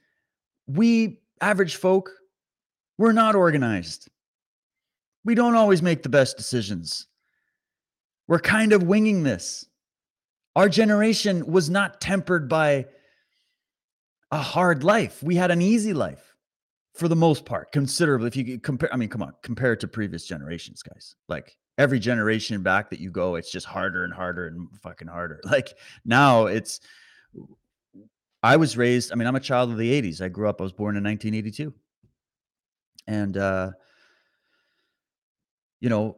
[0.66, 2.10] we average folk,
[2.98, 4.10] we're not organized
[5.28, 7.06] we don't always make the best decisions.
[8.30, 9.66] We're kind of winging this.
[10.56, 12.86] Our generation was not tempered by
[14.32, 15.22] a hard life.
[15.22, 16.34] We had an easy life
[16.94, 18.28] for the most part, considerably.
[18.28, 21.16] If you compare, I mean, come on, compare it to previous generations, guys.
[21.28, 25.42] Like every generation back that you go, it's just harder and harder and fucking harder.
[25.52, 25.74] Like
[26.06, 26.80] now it's,
[28.42, 30.22] I was raised, I mean, I'm a child of the 80s.
[30.22, 31.74] I grew up, I was born in 1982.
[33.08, 33.72] And, uh,
[35.80, 36.18] you know,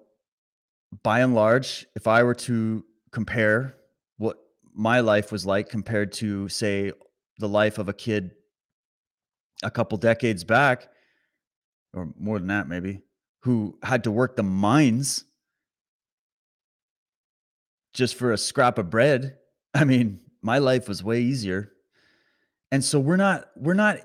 [1.04, 3.76] by and large, if I were to compare
[4.18, 4.38] what
[4.74, 6.92] my life was like compared to, say,
[7.38, 8.32] the life of a kid
[9.64, 10.88] a couple decades back,
[11.94, 13.02] or more than that, maybe,
[13.42, 15.26] who had to work the mines
[17.94, 19.38] just for a scrap of bread.
[19.74, 21.72] I mean, my life was way easier.
[22.72, 23.98] And so we're not, we're not,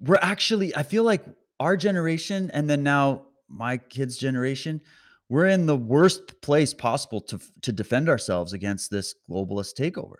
[0.00, 1.24] we're actually, I feel like
[1.60, 4.80] our generation and then now my kids' generation,
[5.28, 10.16] we're in the worst place possible to to defend ourselves against this globalist takeover.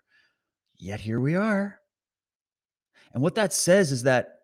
[0.79, 1.79] Yet here we are.
[3.13, 4.41] And what that says is that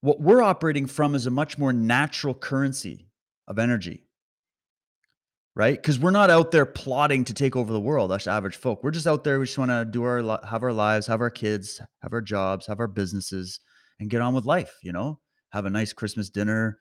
[0.00, 3.08] what we're operating from is a much more natural currency
[3.48, 4.02] of energy.
[5.56, 5.80] Right?
[5.80, 8.82] Because we're not out there plotting to take over the world, us average folk.
[8.82, 9.38] We're just out there.
[9.38, 12.66] We just want to do our have our lives, have our kids, have our jobs,
[12.66, 13.60] have our businesses,
[14.00, 14.76] and get on with life.
[14.82, 15.20] You know,
[15.50, 16.80] have a nice Christmas dinner,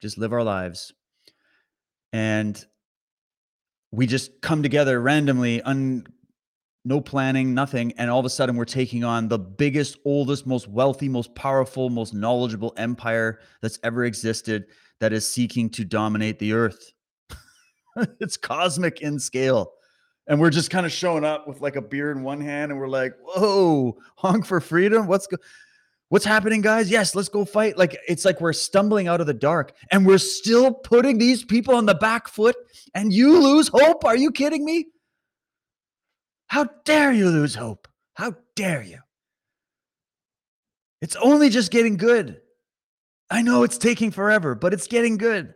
[0.00, 0.92] just live our lives.
[2.12, 2.62] And
[3.92, 6.06] we just come together randomly, un,
[6.84, 7.92] no planning, nothing.
[7.98, 11.90] And all of a sudden, we're taking on the biggest, oldest, most wealthy, most powerful,
[11.90, 14.66] most knowledgeable empire that's ever existed
[15.00, 16.92] that is seeking to dominate the earth.
[18.20, 19.72] it's cosmic in scale.
[20.28, 22.80] And we're just kind of showing up with like a beer in one hand and
[22.80, 25.06] we're like, whoa, honk for freedom.
[25.06, 25.36] What's go-
[26.08, 26.88] What's happening, guys?
[26.88, 27.76] Yes, let's go fight.
[27.76, 31.74] Like it's like we're stumbling out of the dark and we're still putting these people
[31.74, 32.54] on the back foot
[32.94, 34.04] and you lose hope.
[34.04, 34.86] Are you kidding me?
[36.46, 37.88] How dare you lose hope?
[38.14, 38.98] How dare you?
[41.02, 42.40] It's only just getting good.
[43.28, 45.54] I know it's taking forever, but it's getting good.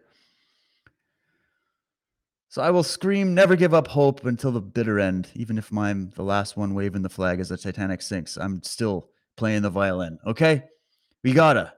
[2.49, 6.11] So I will scream, never give up hope until the bitter end, even if I'm
[6.17, 8.37] the last one waving the flag as the Titanic sinks.
[8.37, 10.19] I'm still playing the violin.
[10.27, 10.65] Okay.
[11.25, 11.73] We gotta.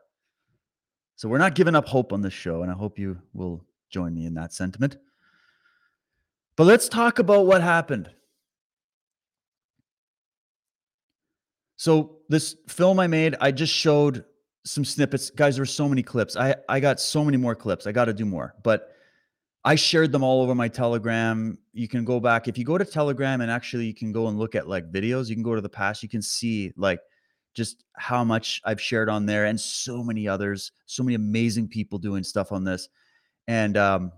[1.15, 4.13] So we're not giving up hope on this show, and I hope you will join
[4.13, 4.97] me in that sentiment.
[6.57, 8.11] But let's talk about what happened.
[11.77, 14.25] So this film I made, I just showed
[14.65, 15.31] some snippets.
[15.31, 16.37] Guys, there were so many clips.
[16.37, 17.87] I, I got so many more clips.
[17.87, 18.57] I got to do more.
[18.65, 18.89] But
[19.65, 21.57] I shared them all over my Telegram.
[21.73, 22.49] You can go back.
[22.49, 25.29] If you go to Telegram and actually you can go and look at like videos,
[25.29, 26.03] you can go to the past.
[26.03, 26.99] You can see like
[27.55, 31.99] just how much I've shared on there and so many others, so many amazing people
[31.99, 32.89] doing stuff on this.
[33.49, 34.13] And um,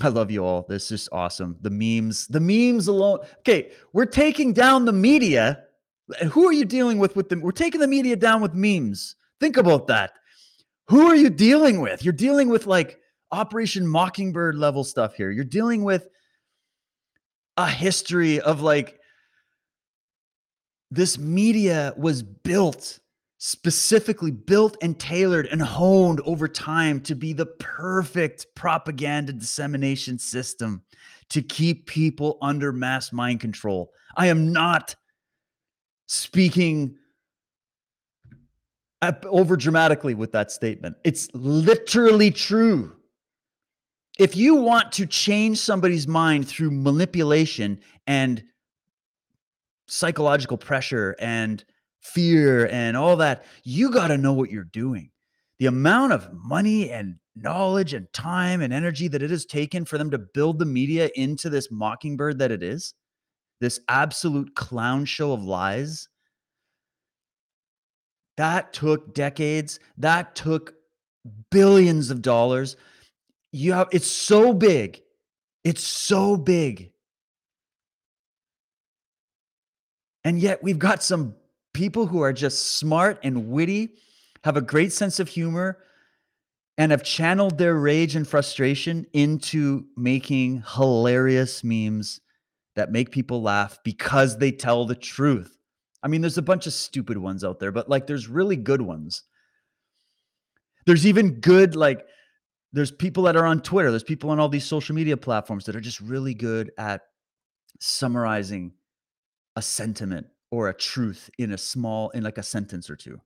[0.00, 0.64] I love you all.
[0.68, 1.56] This is awesome.
[1.60, 3.20] The memes, the memes alone.
[3.38, 5.64] Okay, we're taking down the media.
[6.30, 7.40] Who are you dealing with with them?
[7.40, 9.16] We're taking the media down with memes.
[9.40, 10.12] Think about that.
[10.88, 12.02] Who are you dealing with?
[12.02, 12.98] You're dealing with like
[13.30, 15.30] Operation Mockingbird level stuff here.
[15.30, 16.08] You're dealing with
[17.56, 18.98] a history of like
[20.90, 22.98] this media was built
[23.38, 30.82] specifically built and tailored and honed over time to be the perfect propaganda dissemination system
[31.30, 33.92] to keep people under mass mind control.
[34.16, 34.96] I am not
[36.08, 36.96] speaking
[39.24, 40.96] over dramatically with that statement.
[41.04, 42.96] It's literally true.
[44.18, 47.78] If you want to change somebody's mind through manipulation
[48.08, 48.42] and
[49.88, 51.64] psychological pressure and
[52.00, 55.10] fear and all that, you got to know what you're doing.
[55.58, 59.98] The amount of money and knowledge and time and energy that it has taken for
[59.98, 62.94] them to build the media into this mockingbird that it is,
[63.60, 66.08] this absolute clown show of lies.
[68.36, 69.80] That took decades.
[69.96, 70.74] That took
[71.50, 72.76] billions of dollars.
[73.50, 75.00] You have it's so big.
[75.64, 76.92] It's so big
[80.24, 81.34] And yet we've got some
[81.72, 83.90] people who are just smart and witty,
[84.44, 85.78] have a great sense of humor,
[86.76, 92.20] and have channeled their rage and frustration into making hilarious memes
[92.76, 95.58] that make people laugh because they tell the truth.
[96.02, 98.80] I mean, there's a bunch of stupid ones out there, but like there's really good
[98.80, 99.24] ones.
[100.86, 102.06] There's even good, like,
[102.72, 105.74] there's people that are on Twitter, there's people on all these social media platforms that
[105.74, 107.02] are just really good at
[107.80, 108.72] summarizing
[109.58, 113.20] a sentiment or a truth in a small in like a sentence or two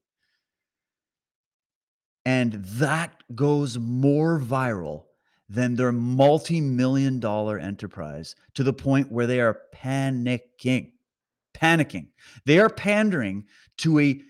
[2.25, 5.05] and that goes more viral
[5.49, 10.93] than their multi-million dollar enterprise to the point where they are panicking.
[11.55, 12.09] Panicking.
[12.47, 13.45] They are pandering
[13.79, 14.23] to a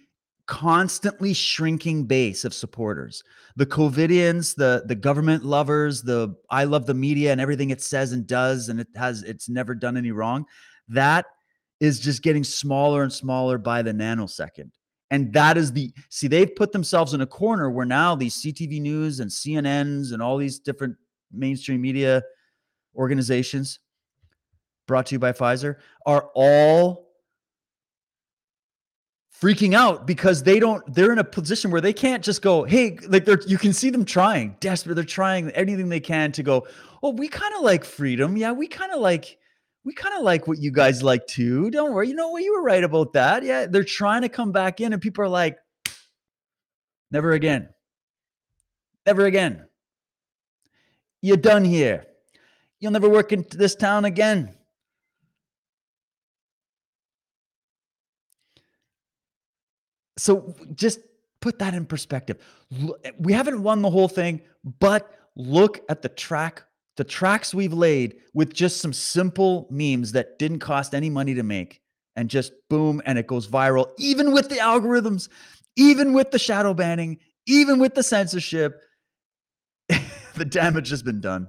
[0.46, 3.22] constantly shrinking base of supporters.
[3.56, 8.12] The COVIDians, the the government lovers, the I love the media and everything it says
[8.12, 10.46] and does, and it has it's never done any wrong.
[10.88, 11.26] That
[11.82, 14.70] is just getting smaller and smaller by the nanosecond.
[15.10, 18.80] And that is the see, they've put themselves in a corner where now these CTV
[18.80, 20.94] News and CNNs and all these different
[21.32, 22.22] mainstream media
[22.94, 23.80] organizations
[24.86, 27.08] brought to you by Pfizer are all
[29.40, 32.96] freaking out because they don't they're in a position where they can't just go hey
[33.08, 36.64] like they're you can see them trying desperate they're trying anything they can to go
[37.02, 39.38] oh we kind of like freedom yeah we kind of like
[39.84, 42.52] we kind of like what you guys like too don't worry you know what you
[42.52, 45.58] were right about that yeah they're trying to come back in and people are like
[47.12, 47.68] never again.
[49.06, 49.66] Never again.
[51.20, 52.06] You're done here.
[52.80, 54.54] You'll never work in this town again.
[60.18, 61.00] So just
[61.40, 62.38] put that in perspective.
[63.04, 64.40] Eh, we haven't won the whole thing,
[64.80, 66.64] but look at the track,
[66.96, 71.42] the tracks we've laid with just some simple memes that didn't cost any money to
[71.42, 71.80] make
[72.16, 75.28] and just boom and it goes viral even with the algorithms,
[75.76, 78.82] even with the shadow banning, even with the censorship.
[79.88, 81.48] the damage has been done.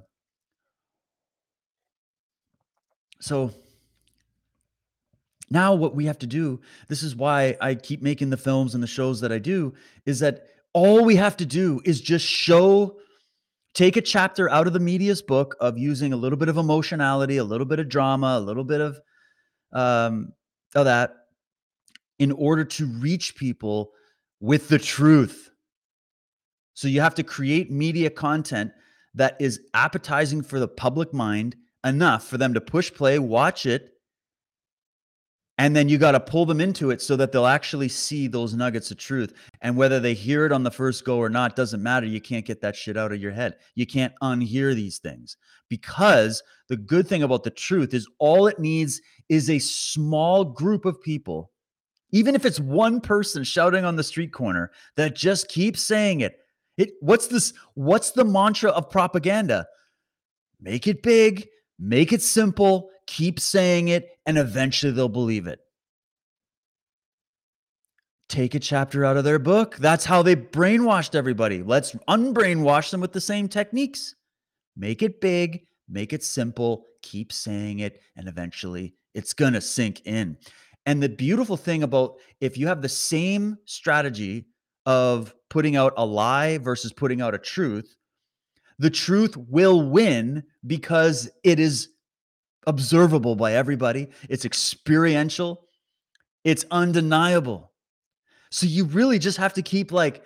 [3.19, 3.53] So
[5.53, 8.81] now, what we have to do, this is why I keep making the films and
[8.81, 12.97] the shows that I do, is that all we have to do is just show,
[13.73, 17.37] take a chapter out of the media's book of using a little bit of emotionality,
[17.37, 18.99] a little bit of drama, a little bit of,
[19.71, 20.33] um,
[20.75, 21.15] of that
[22.19, 23.91] in order to reach people
[24.39, 25.49] with the truth.
[26.73, 28.71] So you have to create media content
[29.15, 33.92] that is appetizing for the public mind enough for them to push play, watch it,
[35.63, 38.53] and then you got to pull them into it so that they'll actually see those
[38.53, 39.33] nuggets of truth.
[39.61, 42.05] And whether they hear it on the first go or not doesn't matter.
[42.05, 43.55] You can't get that shit out of your head.
[43.73, 45.37] You can't unhear these things.
[45.69, 48.99] Because the good thing about the truth is all it needs
[49.29, 51.49] is a small group of people
[52.11, 56.37] even if it's one person shouting on the street corner that just keeps saying it.
[56.77, 59.65] It what's this what's the mantra of propaganda?
[60.61, 61.47] Make it big
[61.79, 65.59] make it simple keep saying it, and eventually they'll believe it.
[68.29, 69.75] Take a chapter out of their book.
[69.77, 71.61] That's how they brainwashed everybody.
[71.61, 74.15] Let's unbrainwash them with the same techniques.
[74.75, 80.01] Make it big, make it simple, keep saying it, and eventually it's going to sink
[80.05, 80.37] in.
[80.85, 84.47] And the beautiful thing about if you have the same strategy
[84.85, 87.95] of putting out a lie versus putting out a truth,
[88.79, 91.89] the truth will win because it is
[92.67, 95.65] observable by everybody, it's experiential,
[96.43, 97.71] it's undeniable.
[98.51, 100.23] So you really just have to keep like,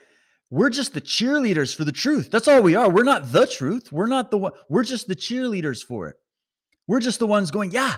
[0.50, 2.32] we're just the cheerleaders for the truth.
[2.32, 2.90] That's all we are.
[2.90, 3.92] We're not the truth.
[3.92, 4.54] We're not the one.
[4.70, 6.16] We're just the cheerleaders for it.
[6.88, 7.98] We're just the ones going, yeah,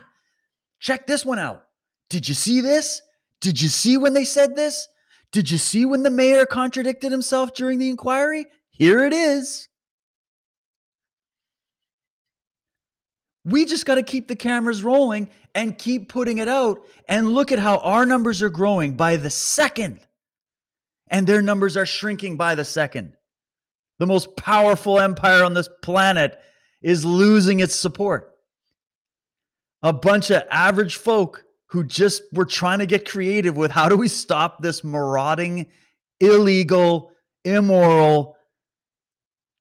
[0.80, 1.66] check this one out.
[2.10, 3.02] Did you see this?
[3.40, 4.88] Did you see when they said this?
[5.32, 8.48] Did you see when the mayor contradicted himself during the inquiry?
[8.72, 9.68] Here it is.
[13.50, 16.82] We just got to keep the cameras rolling and keep putting it out.
[17.08, 20.00] And look at how our numbers are growing by the second,
[21.08, 23.14] and their numbers are shrinking by the second.
[23.98, 26.40] The most powerful empire on this planet
[26.82, 28.36] is losing its support.
[29.82, 33.96] A bunch of average folk who just were trying to get creative with how do
[33.96, 35.68] we stop this marauding,
[36.20, 37.12] illegal,
[37.44, 38.36] immoral,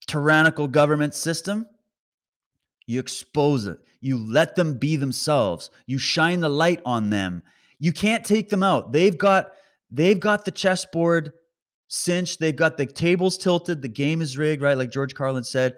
[0.07, 1.67] tyrannical government system?
[2.89, 3.79] You expose it.
[4.01, 5.71] You let them be themselves.
[5.87, 7.43] You shine the light on them.
[7.79, 8.93] You can't take them out.
[8.93, 9.53] They've got
[9.91, 11.33] they've got the chessboard
[11.89, 12.41] cinched.
[12.41, 13.83] They've got the tables tilted.
[13.83, 14.77] The game is rigged, right?
[14.77, 15.77] Like George Carlin said.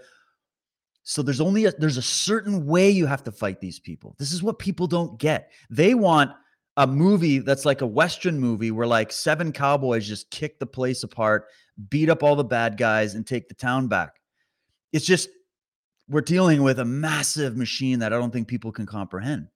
[1.02, 4.14] So there's only a, there's a certain way you have to fight these people.
[4.18, 5.50] This is what people don't get.
[5.68, 6.30] They want
[6.76, 11.02] a movie that's like a western movie where like seven cowboys just kick the place
[11.02, 11.46] apart,
[11.88, 14.20] beat up all the bad guys and take the town back.
[14.92, 15.28] It's just
[16.10, 19.46] we're dealing with a massive machine that I don't think people can comprehend.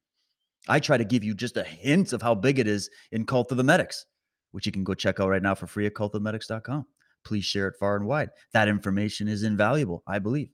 [0.68, 3.50] I try to give you just a hint of how big it is in Cult
[3.50, 4.06] of the Medics,
[4.52, 6.86] which you can go check out right now for free at cultofmedics.com.
[7.24, 8.30] Please share it far and wide.
[8.52, 10.50] That information is invaluable, I believe.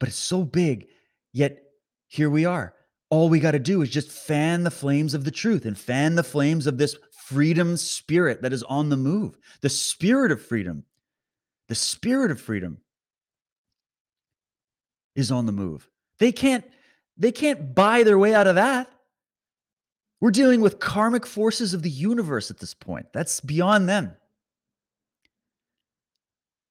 [0.00, 0.86] But it's so big,
[1.32, 1.58] yet
[2.08, 2.74] here we are.
[3.10, 6.14] All we got to do is just fan the flames of the truth and fan
[6.14, 6.96] the flames of this
[7.26, 9.36] freedom spirit that is on the move.
[9.60, 10.84] The spirit of freedom.
[11.68, 12.78] The spirit of freedom
[15.16, 15.88] is on the move.
[16.18, 16.64] They can't
[17.16, 18.90] they can't buy their way out of that.
[20.20, 23.06] We're dealing with karmic forces of the universe at this point.
[23.12, 24.16] That's beyond them.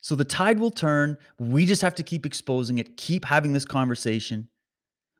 [0.01, 1.17] So the tide will turn.
[1.39, 4.47] We just have to keep exposing it, keep having this conversation.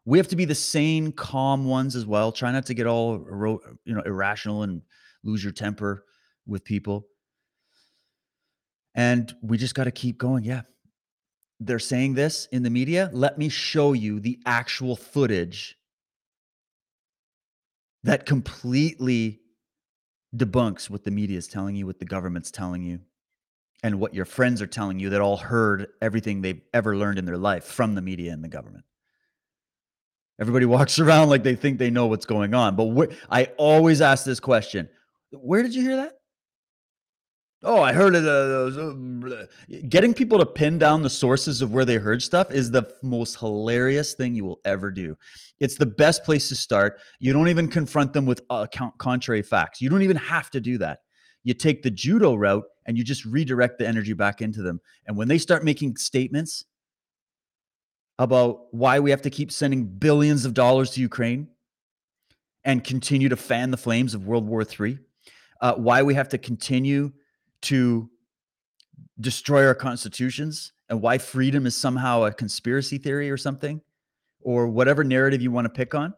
[0.05, 2.31] We have to be the sane, calm ones as well.
[2.31, 3.17] Try not to get all
[3.85, 4.83] you know irrational and
[5.23, 6.05] lose your temper
[6.45, 7.07] with people.
[8.93, 10.43] And we just got to keep going.
[10.43, 10.61] Yeah.
[11.59, 13.09] They're saying this in the media.
[13.13, 15.77] Let me show you the actual footage
[18.03, 19.39] that completely
[20.35, 22.99] debunks what the media is telling you, what the government's telling you,
[23.83, 27.25] and what your friends are telling you that all heard everything they've ever learned in
[27.25, 28.85] their life from the media and the government.
[30.39, 32.75] Everybody walks around like they think they know what's going on.
[32.75, 34.89] But wh- I always ask this question
[35.31, 36.19] Where did you hear that?
[37.65, 38.25] Oh, I heard it.
[38.25, 39.45] Uh, uh,
[39.89, 43.39] getting people to pin down the sources of where they heard stuff is the most
[43.39, 45.17] hilarious thing you will ever do.
[45.59, 46.99] It's the best place to start.
[47.19, 48.67] You don't even confront them with uh,
[48.99, 49.81] contrary facts.
[49.81, 50.99] You don't even have to do that.
[51.43, 54.79] You take the judo route and you just redirect the energy back into them.
[55.07, 56.65] And when they start making statements
[58.19, 61.47] about why we have to keep sending billions of dollars to Ukraine
[62.63, 64.99] and continue to fan the flames of World War III,
[65.61, 67.11] uh, why we have to continue
[67.65, 68.09] to
[69.19, 73.81] destroy our constitutions and why freedom is somehow a conspiracy theory or something,
[74.41, 76.13] or whatever narrative you want to pick on,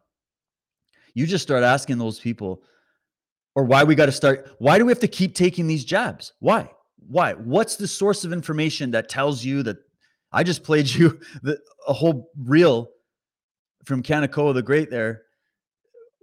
[1.14, 2.62] you just start asking those people,
[3.56, 6.34] or why we got to start, why do we have to keep taking these jabs?
[6.40, 6.70] Why?
[7.08, 7.34] Why?
[7.34, 9.78] What's the source of information that tells you that
[10.32, 12.90] I just played you the, a whole reel
[13.86, 15.24] from Kanekoa the Great there,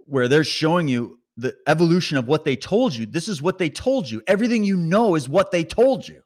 [0.05, 3.05] where they're showing you the evolution of what they told you.
[3.05, 4.21] This is what they told you.
[4.27, 6.21] Everything you know is what they told you.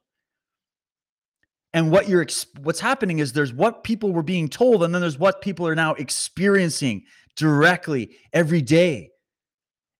[1.72, 2.26] And what you're
[2.62, 5.76] what's happening is there's what people were being told and then there's what people are
[5.76, 7.04] now experiencing
[7.36, 9.10] directly every day.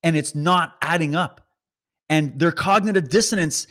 [0.02, 1.40] And it's not adding up.
[2.08, 3.66] And their cognitive dissonance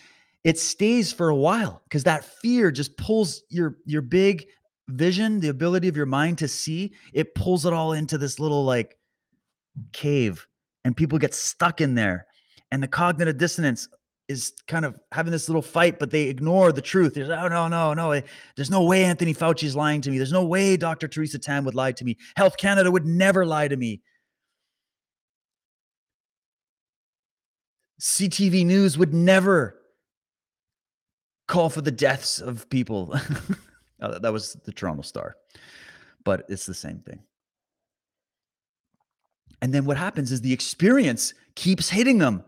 [0.46, 4.46] it stays for a while because that fear just pulls your your big
[4.88, 8.64] vision, the ability of your mind to see, it pulls it all into this little
[8.64, 8.98] like
[9.92, 10.48] cave
[10.86, 12.26] and people get stuck in there.
[12.72, 13.88] And the cognitive dissonance
[14.28, 17.16] is kind of having this little fight, but they ignore the truth.
[17.16, 18.12] There's, oh, no, no, no.
[18.12, 18.22] Eh,
[18.56, 20.18] there's no way Anthony Fauci is lying to me.
[20.18, 21.08] There's no way Dr.
[21.08, 22.16] Theresa Tam would lie to me.
[22.36, 24.02] Health Canada would never lie to me.
[28.00, 29.80] CTV News would never
[31.48, 33.14] call for the deaths of people.
[34.02, 35.36] oh, that was the Toronto Star,
[36.24, 37.20] but it's the same thing.
[39.62, 42.44] And then what happens is the experience keeps hitting them.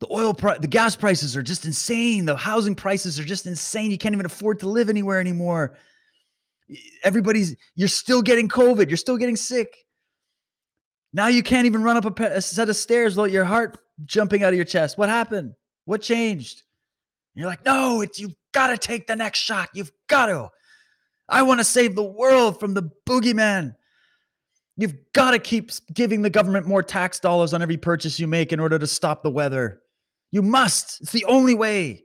[0.00, 2.26] The oil price, the gas prices are just insane.
[2.26, 3.90] The housing prices are just insane.
[3.90, 5.78] You can't even afford to live anywhere anymore.
[7.02, 8.88] Everybody's, you're still getting COVID.
[8.88, 9.74] You're still getting sick.
[11.12, 14.42] Now you can't even run up a, a set of stairs without your heart jumping
[14.42, 14.98] out of your chest.
[14.98, 15.54] What happened?
[15.84, 16.62] What changed?
[17.34, 19.68] you're like, no, it's you've got to take the next shot.
[19.74, 20.50] You've got to.
[21.28, 23.74] I want to save the world from the boogeyman.
[24.76, 28.52] You've got to keep giving the government more tax dollars on every purchase you make
[28.52, 29.80] in order to stop the weather.
[30.32, 31.00] You must.
[31.00, 32.04] It's the only way.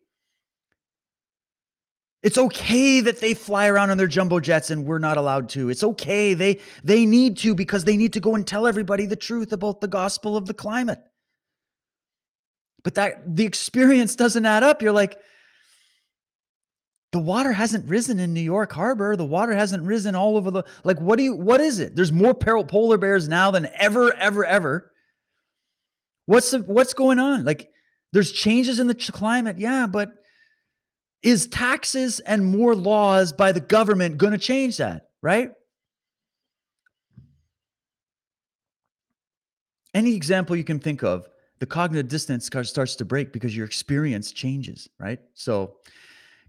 [2.22, 5.70] It's okay that they fly around on their jumbo jets and we're not allowed to.
[5.70, 6.34] It's okay.
[6.34, 9.80] They they need to because they need to go and tell everybody the truth about
[9.80, 11.00] the gospel of the climate.
[12.84, 14.82] But that the experience doesn't add up.
[14.82, 15.18] You're like,
[17.12, 19.16] the water hasn't risen in New York Harbor.
[19.16, 21.00] The water hasn't risen all over the like.
[21.02, 21.36] What do you?
[21.36, 21.96] What is it?
[21.96, 24.92] There's more polar bears now than ever, ever, ever.
[26.28, 27.44] What's the, what's going on?
[27.44, 27.72] Like,
[28.14, 30.12] there's changes in the climate, yeah, but
[31.24, 35.10] is taxes and more laws by the government going to change that?
[35.24, 35.52] Right?
[39.96, 44.32] Any example you can think of, the cognitive dissonance starts to break because your experience
[44.32, 45.20] changes, right?
[45.34, 45.78] So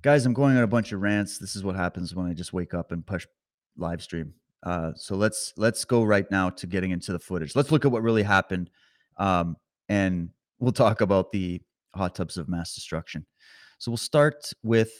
[0.02, 1.38] guys, I'm going on a bunch of rants.
[1.38, 3.26] This is what happens when I just wake up and push
[3.76, 4.32] live stream.
[4.62, 7.56] Uh, so let's let's go right now to getting into the footage.
[7.56, 8.70] Let's look at what really happened,
[9.16, 9.56] um,
[9.88, 11.62] and we'll talk about the
[11.94, 13.26] hot tubs of mass destruction.
[13.78, 14.92] So we'll start with.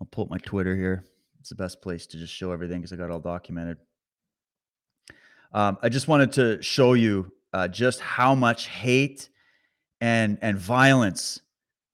[0.00, 1.04] I'll pull up my Twitter here.
[1.40, 3.76] It's the best place to just show everything because I got all documented.
[5.52, 9.28] Um, I just wanted to show you uh, just how much hate
[10.00, 11.40] and and violence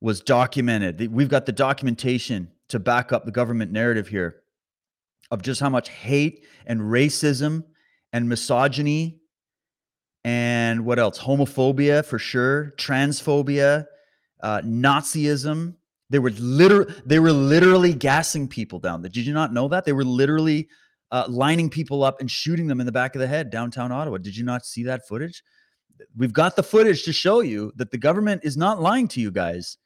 [0.01, 1.13] was documented.
[1.13, 4.43] We've got the documentation to back up the government narrative here
[5.31, 7.65] of just how much hate and racism
[8.13, 9.21] and misogyny
[10.25, 11.19] and what else?
[11.19, 13.87] Homophobia for sure, transphobia,
[14.43, 15.75] uh, Nazism,
[16.11, 19.03] They were literally they were literally gassing people down.
[19.03, 19.85] Did you not know that?
[19.85, 20.69] They were literally
[21.11, 24.19] uh, lining people up and shooting them in the back of the head downtown Ottawa.
[24.19, 25.43] Did you not see that footage?
[26.17, 29.31] We've got the footage to show you that the government is not lying to you
[29.31, 29.77] guys.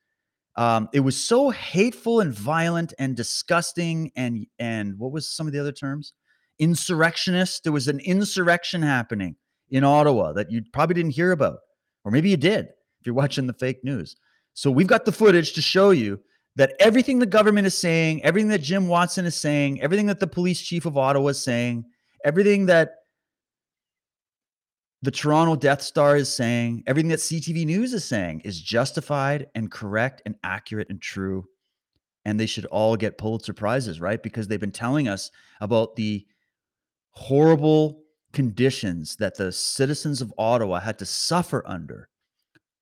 [0.57, 5.53] Um, it was so hateful and violent and disgusting and and what was some of
[5.53, 6.13] the other terms?
[6.59, 7.65] Insurrectionist.
[7.65, 9.37] There was an insurrection happening
[9.71, 11.59] in Ottawa that you probably didn't hear about,
[12.05, 14.15] or maybe you did if you're watching the fake news.
[14.53, 16.21] So we've got the footage to show you
[16.57, 20.27] that everything the government is saying, everything that Jim Watson is saying, everything that the
[20.27, 21.85] police chief of Ottawa is saying,
[22.25, 22.91] everything that
[25.05, 29.71] the Toronto Death Star is saying, everything that CTV News is saying is justified and
[29.71, 31.45] correct and accurate and true.
[32.25, 34.23] And they should all get Pulitzer Prizes, right?
[34.23, 35.31] Because they've been telling us
[35.61, 36.25] about the
[37.11, 38.01] horrible
[38.33, 42.09] conditions that the citizens of Ottawa had to suffer under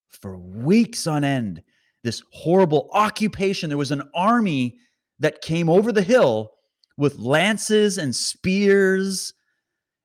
[0.09, 1.61] for weeks on end.
[2.05, 3.67] This horrible occupation.
[3.67, 4.77] There was an army
[5.19, 6.51] that came over the hill
[6.95, 9.33] with lances and spears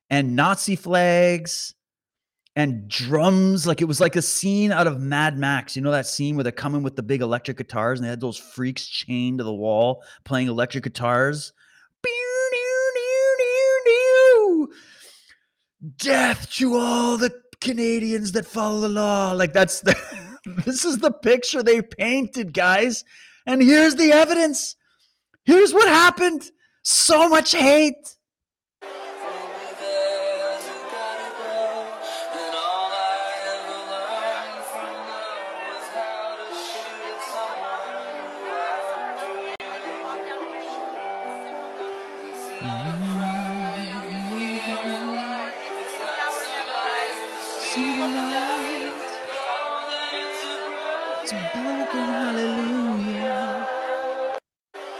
[0.09, 1.75] and Nazi flags
[2.55, 3.65] and drums.
[3.67, 5.75] Like it was like a scene out of Mad Max.
[5.75, 8.21] You know that scene where they're coming with the big electric guitars and they had
[8.21, 11.53] those freaks chained to the wall playing electric guitars.
[15.95, 19.31] Death to all the Canadians that follow the law.
[19.31, 19.95] Like that's the
[20.65, 23.03] this is the picture they painted, guys.
[23.45, 24.75] And here's the evidence.
[25.45, 26.51] Here's what happened.
[26.83, 28.15] So much hate.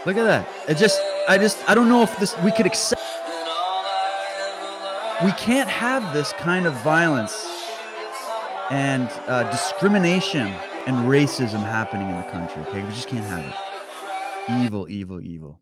[0.06, 0.48] Look at that.
[0.68, 3.02] It just, I just, I don't know if this, we could accept.
[5.22, 7.46] We can't have this kind of violence
[8.70, 10.46] and uh, discrimination
[10.86, 12.62] and racism happening in the country.
[12.68, 12.82] Okay.
[12.82, 14.64] We just can't have it.
[14.64, 15.60] Evil, evil, evil.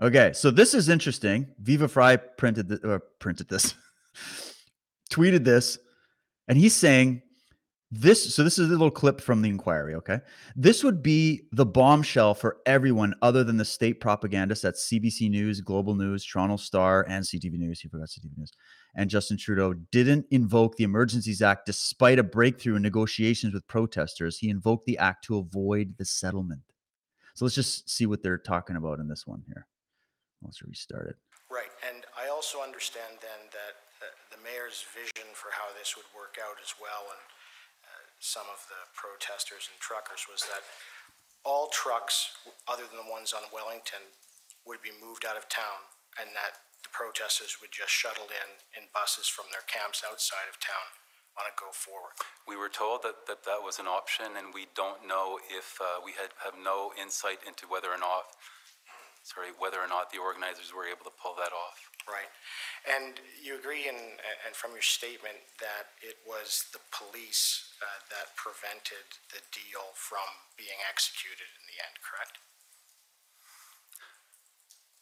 [0.00, 0.32] Okay.
[0.32, 1.48] So this is interesting.
[1.60, 3.74] Viva Frei printed, th- or printed this,
[5.10, 5.78] tweeted this,
[6.48, 7.20] and he's saying
[7.92, 10.18] this so this is a little clip from the inquiry okay?
[10.56, 15.60] This would be the bombshell for everyone other than the state propagandists that's cbc news
[15.60, 17.80] global news toronto star and ctv news.
[17.80, 18.52] He forgot ctv news.
[18.96, 24.38] And justin trudeau didn't invoke the emergencies act despite a breakthrough in negotiations with protesters.
[24.38, 26.62] He invoked the act to avoid the settlement.
[27.34, 29.66] So let's just see what they're talking about in this one here.
[30.42, 31.16] Let's restart it.
[31.50, 33.86] Right and i also understand then that
[34.30, 37.35] the mayor's vision for how this would work out as well and
[38.18, 40.64] some of the protesters and truckers was that
[41.46, 42.34] all trucks,
[42.66, 44.02] other than the ones on Wellington,
[44.66, 45.86] would be moved out of town
[46.18, 50.58] and that the protesters would just shuttle in in buses from their camps outside of
[50.58, 50.90] town
[51.36, 52.16] on a go forward.
[52.48, 56.00] We were told that, that that was an option, and we don't know if uh,
[56.00, 58.32] we had have no insight into whether or not,
[59.26, 61.82] sorry, whether or not the organizers were able to pull that off.
[62.06, 62.30] Right.
[62.86, 63.98] And you agree, in,
[64.46, 69.02] and from your statement, that it was the police uh, that prevented
[69.34, 70.22] the deal from
[70.54, 72.38] being executed in the end, correct?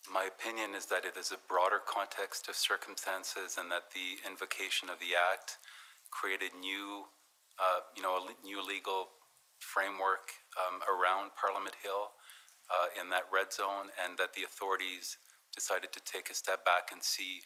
[0.08, 4.88] My opinion is that it is a broader context of circumstances and that the invocation
[4.88, 5.60] of the act
[6.08, 7.04] created new,
[7.60, 9.12] uh, you know, a new legal
[9.60, 12.16] framework um, around Parliament Hill
[12.70, 15.18] uh, in that red zone and that the authorities
[15.54, 17.44] decided to take a step back and see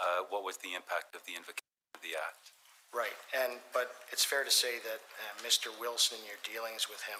[0.00, 2.56] uh, what was the impact of the invocation of the act.
[2.92, 5.72] Right, and, but it's fair to say that uh, Mr.
[5.80, 7.16] Wilson, your dealings with him,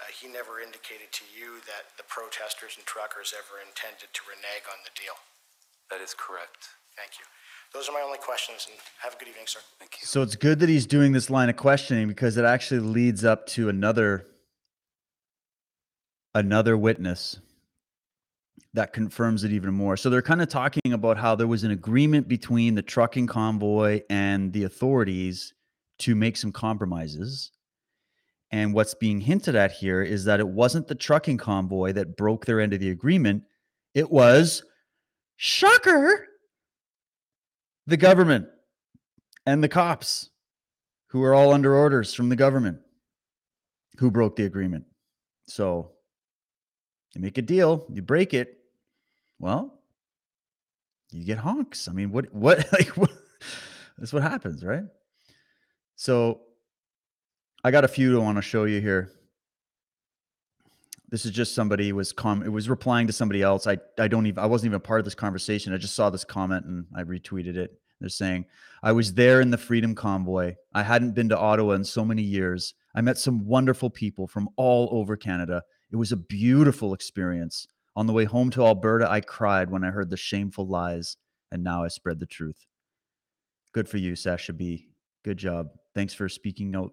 [0.00, 4.68] uh, he never indicated to you that the protesters and truckers ever intended to renege
[4.68, 5.16] on the deal.
[5.90, 6.76] That is correct.
[6.94, 7.24] Thank you.
[7.72, 9.60] Those are my only questions, and have a good evening, sir.
[9.78, 10.06] Thank you.
[10.06, 13.46] So it's good that he's doing this line of questioning because it actually leads up
[13.48, 14.26] to another
[16.34, 17.40] another witness
[18.74, 19.96] that confirms it even more.
[19.96, 24.02] So they're kind of talking about how there was an agreement between the trucking convoy
[24.10, 25.54] and the authorities
[26.00, 27.50] to make some compromises.
[28.50, 32.46] And what's being hinted at here is that it wasn't the trucking convoy that broke
[32.46, 33.42] their end of the agreement.
[33.94, 34.62] It was,
[35.36, 36.26] shocker,
[37.86, 38.46] the government
[39.44, 40.30] and the cops
[41.08, 42.78] who are all under orders from the government
[43.98, 44.84] who broke the agreement.
[45.46, 45.92] So
[47.18, 48.58] you make a deal, you break it,
[49.40, 49.74] well,
[51.10, 51.88] you get honks.
[51.88, 53.10] I mean, what what like what,
[53.98, 54.84] that's what happens, right?
[55.96, 56.42] So
[57.64, 59.10] I got a few I want to show you here.
[61.08, 63.66] this is just somebody was com it was replying to somebody else.
[63.66, 65.74] I I don't even I wasn't even part of this conversation.
[65.74, 67.80] I just saw this comment and I retweeted it.
[68.00, 68.44] They're saying,
[68.80, 70.54] I was there in the Freedom Convoy.
[70.72, 72.74] I hadn't been to Ottawa in so many years.
[72.94, 75.64] I met some wonderful people from all over Canada.
[75.90, 77.66] It was a beautiful experience.
[77.96, 81.16] On the way home to Alberta, I cried when I heard the shameful lies,
[81.50, 82.66] and now I spread the truth.
[83.72, 84.88] Good for you, Sasha B.
[85.24, 85.68] Good job.
[85.94, 86.92] Thanks for speaking out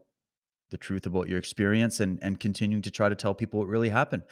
[0.71, 3.89] the truth about your experience and and continuing to try to tell people what really
[3.89, 4.23] happened.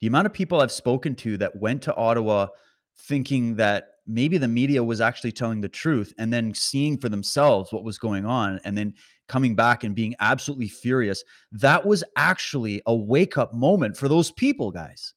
[0.00, 2.48] The amount of people I've spoken to that went to Ottawa
[2.96, 7.72] thinking that maybe the media was actually telling the truth and then seeing for themselves
[7.72, 8.94] what was going on and then
[9.28, 11.24] coming back and being absolutely furious.
[11.52, 15.14] That was actually a wake up moment for those people, guys.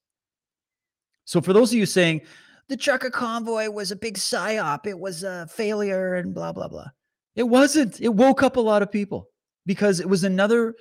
[1.26, 2.22] So, for those of you saying
[2.70, 6.88] the trucker convoy was a big psyop, it was a failure and blah, blah, blah.
[7.36, 8.00] It wasn't.
[8.00, 9.30] It woke up a lot of people
[9.66, 10.76] because it was another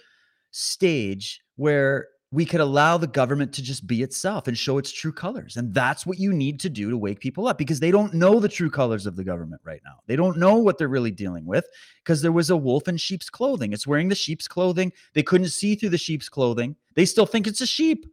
[0.53, 5.11] stage where we could allow the government to just be itself and show its true
[5.11, 5.57] colors.
[5.57, 8.41] And that's what you need to do to wake people up because they don't know
[8.41, 10.01] the true colors of the government right now.
[10.07, 11.67] They don't know what they're really dealing with
[12.05, 13.73] because there was a wolf in sheep's clothing.
[13.73, 14.93] It's wearing the sheep's clothing.
[15.15, 16.77] They couldn't see through the sheep's clothing.
[16.95, 18.05] They still think it's a sheep.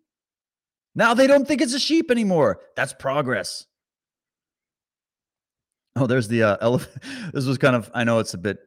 [0.96, 2.62] Now they don't think it's a sheep anymore.
[2.78, 3.66] That's progress.
[5.98, 7.04] Oh, there's the uh, elephant.
[7.34, 8.60] this was kind of, I know it's a bit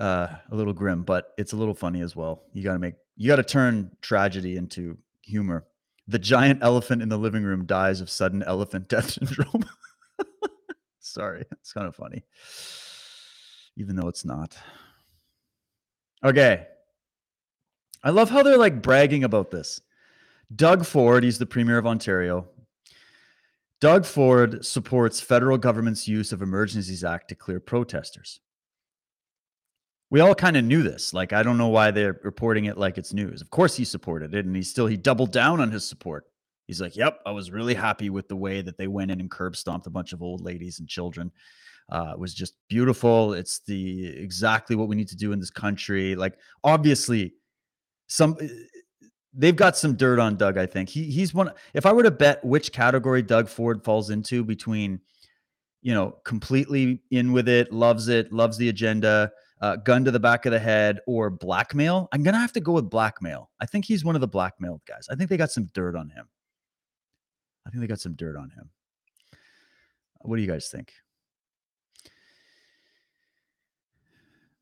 [0.00, 2.42] uh, a little grim, but it's a little funny as well.
[2.52, 5.66] You got to make you got to turn tragedy into humor.
[6.08, 9.64] The giant elephant in the living room dies of sudden elephant death syndrome.
[11.00, 12.24] Sorry, it's kind of funny,
[13.76, 14.56] even though it's not.
[16.24, 16.66] Okay.
[18.02, 19.82] I love how they're like bragging about this.
[20.54, 22.48] Doug Ford, he's the Premier of Ontario.
[23.80, 28.40] Doug Ford supports federal government's use of Emergencies Act to clear protesters
[30.10, 31.14] we all kind of knew this.
[31.14, 33.40] Like, I don't know why they're reporting it like it's news.
[33.40, 36.26] Of course, he supported it, and he still he doubled down on his support.
[36.66, 39.30] He's like, "Yep, I was really happy with the way that they went in and
[39.30, 41.30] curb stomped a bunch of old ladies and children.
[41.88, 43.34] Uh, it was just beautiful.
[43.34, 46.14] It's the exactly what we need to do in this country.
[46.16, 47.34] Like, obviously,
[48.08, 48.48] some eh,
[49.32, 50.58] they've got some dirt on Doug.
[50.58, 51.52] I think he he's one.
[51.72, 55.00] If I were to bet which category Doug Ford falls into between,
[55.82, 59.30] you know, completely in with it, loves it, loves the agenda."
[59.60, 62.08] Uh, gun to the back of the head, or blackmail.
[62.12, 63.50] I'm gonna have to go with blackmail.
[63.60, 65.06] I think he's one of the blackmailed guys.
[65.10, 66.28] I think they got some dirt on him.
[67.66, 68.70] I think they got some dirt on him.
[70.20, 70.92] What do you guys think?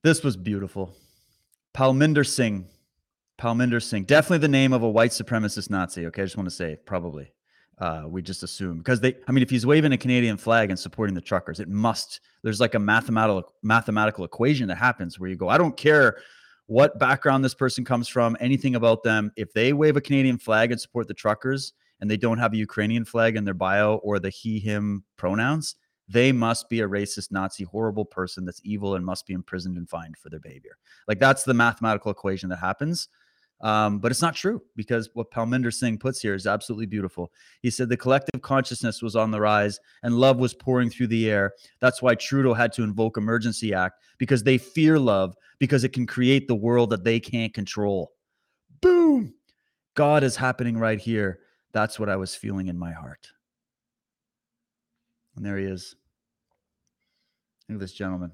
[0.02, 0.94] This was beautiful.
[1.74, 2.66] Palminder Singh.
[3.40, 4.04] Palminder Singh.
[4.04, 6.06] Definitely the name of a white supremacist Nazi.
[6.06, 6.22] Okay.
[6.22, 7.32] I just want to say, probably
[7.80, 10.78] uh, we just assume because they i mean if he's waving a canadian flag and
[10.78, 15.36] supporting the truckers it must there's like a mathematical mathematical equation that happens where you
[15.36, 16.18] go i don't care
[16.66, 20.72] what background this person comes from anything about them if they wave a canadian flag
[20.72, 24.18] and support the truckers and they don't have a ukrainian flag in their bio or
[24.18, 25.76] the he him pronouns
[26.08, 29.88] they must be a racist nazi horrible person that's evil and must be imprisoned and
[29.88, 30.78] fined for their behavior.
[31.06, 33.08] Like that's the mathematical equation that happens
[33.60, 37.32] um, but it's not true because what Palminder Singh puts here is absolutely beautiful.
[37.60, 41.28] He said the collective consciousness was on the rise and love was pouring through the
[41.28, 41.52] air.
[41.80, 46.06] That's why Trudeau had to invoke Emergency Act because they fear love because it can
[46.06, 48.12] create the world that they can't control.
[48.80, 49.34] Boom!
[49.94, 51.40] God is happening right here.
[51.72, 53.28] That's what I was feeling in my heart.
[55.36, 55.96] And there he is.
[57.68, 58.32] Look at this gentleman.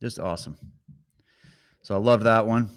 [0.00, 0.56] Just awesome.
[1.86, 2.68] So I love that one.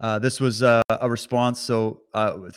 [0.00, 1.60] Uh, this was uh, a response.
[1.60, 2.48] So uh,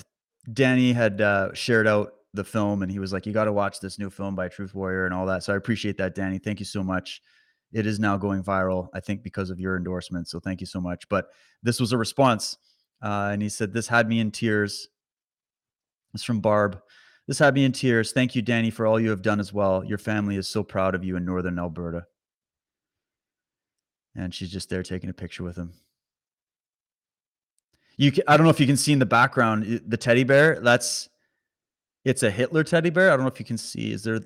[0.54, 3.82] Danny had uh, shared out the film, and he was like, "You got to watch
[3.82, 6.38] this new film by Truth Warrior and all that." So I appreciate that, Danny.
[6.38, 7.22] Thank you so much.
[7.74, 10.30] It is now going viral, I think, because of your endorsement.
[10.30, 11.10] So thank you so much.
[11.10, 11.28] But
[11.62, 12.56] this was a response,
[13.02, 14.88] uh, and he said, "This had me in tears."
[16.14, 16.80] It's from Barb.
[17.28, 18.14] This had me in tears.
[18.14, 19.84] Thank you, Danny, for all you have done as well.
[19.84, 22.06] Your family is so proud of you in Northern Alberta
[24.18, 25.72] and she's just there taking a picture with him.
[27.96, 30.60] You can, I don't know if you can see in the background the teddy bear.
[30.60, 31.10] That's
[32.04, 33.12] it's a Hitler teddy bear.
[33.12, 33.92] I don't know if you can see.
[33.92, 34.20] Is there?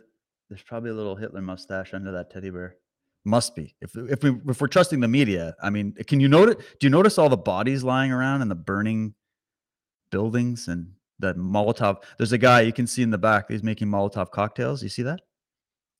[0.49, 2.75] There's probably a little Hitler mustache under that teddy bear.
[3.23, 3.75] Must be.
[3.81, 6.55] If if we if we're trusting the media, I mean, can you notice?
[6.79, 9.13] Do you notice all the bodies lying around and the burning
[10.09, 12.03] buildings and the Molotov?
[12.17, 13.45] There's a guy you can see in the back.
[13.49, 14.83] He's making Molotov cocktails.
[14.83, 15.21] You see that?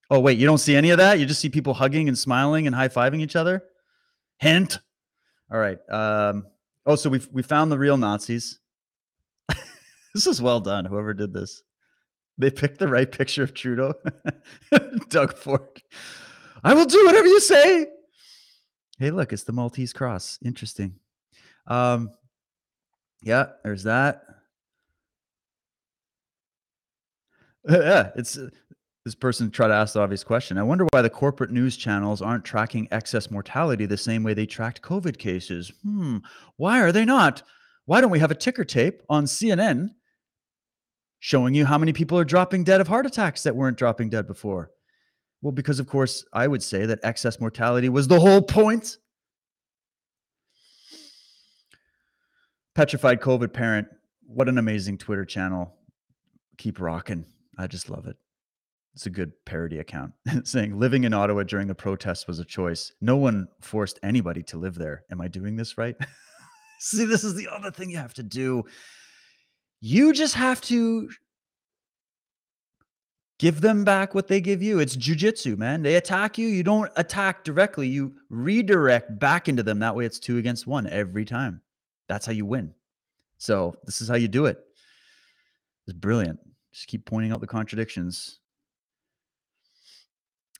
[0.09, 1.19] Oh wait, you don't see any of that.
[1.19, 3.63] You just see people hugging and smiling and high fiving each other.
[4.41, 4.79] Hint.
[5.51, 5.77] All right.
[5.89, 6.47] Um,
[6.87, 8.59] oh, so we we found the real Nazis.
[10.15, 10.83] this is well done.
[10.83, 11.61] Whoever did this,
[12.39, 13.93] they picked the right picture of Trudeau.
[15.09, 15.81] Doug Ford.
[16.63, 17.85] I will do whatever you say.
[18.97, 20.39] Hey, look, it's the Maltese cross.
[20.43, 20.95] Interesting.
[21.67, 22.09] Um,
[23.21, 24.23] yeah, there's that.
[27.69, 28.39] yeah, it's
[29.03, 30.57] this person tried to ask the obvious question.
[30.57, 34.45] I wonder why the corporate news channels aren't tracking excess mortality the same way they
[34.45, 35.71] tracked COVID cases.
[35.83, 36.17] Hmm,
[36.57, 37.41] why are they not?
[37.85, 39.89] Why don't we have a ticker tape on CNN
[41.19, 44.27] showing you how many people are dropping dead of heart attacks that weren't dropping dead
[44.27, 44.69] before?
[45.41, 48.97] Well, because of course, I would say that excess mortality was the whole point.
[52.75, 53.87] Petrified COVID parent.
[54.27, 55.73] What an amazing Twitter channel.
[56.59, 57.25] Keep rocking.
[57.57, 58.15] I just love it.
[58.93, 60.13] It's a good parody account
[60.43, 62.91] saying living in Ottawa during the protest was a choice.
[62.99, 65.03] No one forced anybody to live there.
[65.11, 65.95] Am I doing this right?
[66.79, 68.63] See, this is the other thing you have to do.
[69.79, 71.09] You just have to
[73.39, 74.79] give them back what they give you.
[74.79, 75.81] It's jujitsu, man.
[75.81, 79.79] They attack you, you don't attack directly, you redirect back into them.
[79.79, 81.61] That way it's two against one every time.
[82.07, 82.73] That's how you win.
[83.37, 84.59] So, this is how you do it.
[85.87, 86.39] It's brilliant.
[86.71, 88.39] Just keep pointing out the contradictions.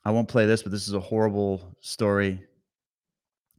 [0.04, 2.42] I won't play this, but this is a horrible story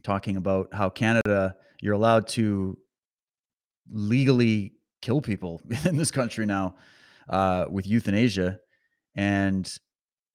[0.03, 2.77] talking about how Canada, you're allowed to
[3.89, 6.75] legally kill people in this country now
[7.29, 8.59] uh, with euthanasia.
[9.15, 9.71] And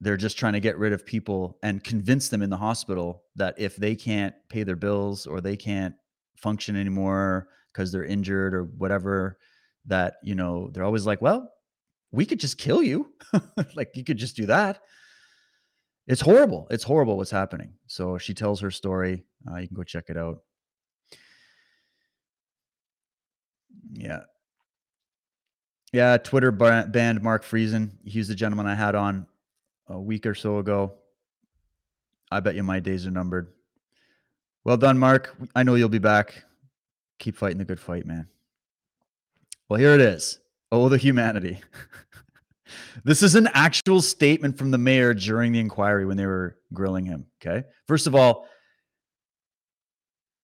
[0.01, 3.55] they're just trying to get rid of people and convince them in the hospital that
[3.59, 5.95] if they can't pay their bills or they can't
[6.37, 9.39] function anymore because they're injured or whatever,
[9.87, 11.51] that, you know, they're always like, well,
[12.13, 13.13] we could just kill you.
[13.75, 14.81] like you could just do that.
[16.09, 16.67] It's horrible.
[16.71, 17.75] It's horrible what's happening.
[17.87, 19.25] So she tells her story.
[19.49, 20.43] Uh, you can go check it out.
[23.93, 24.21] Yeah.
[25.93, 26.17] Yeah.
[26.17, 27.91] Twitter banned Mark Friesen.
[28.05, 29.27] He's the gentleman I had on
[29.89, 30.95] a week or so ago.
[32.31, 33.53] I bet you my days are numbered.
[34.65, 35.37] Well done, Mark.
[35.55, 36.45] I know you'll be back.
[37.19, 38.29] Keep fighting the good fight, man.
[39.69, 40.39] Well, here it is.
[40.73, 41.61] Oh, the humanity.
[43.05, 47.05] this is an actual statement from the mayor during the inquiry when they were grilling
[47.05, 47.27] him.
[47.41, 47.67] Okay.
[47.87, 48.49] First of all,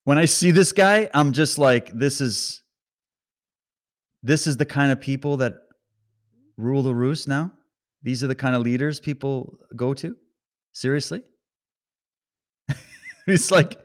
[0.04, 2.62] when I see this guy, I'm just like, this is
[4.22, 5.54] this is the kind of people that
[6.56, 7.52] rule the roost now.
[8.02, 10.16] These are the kind of leaders people go to.
[10.72, 11.22] Seriously?
[13.26, 13.78] He's like,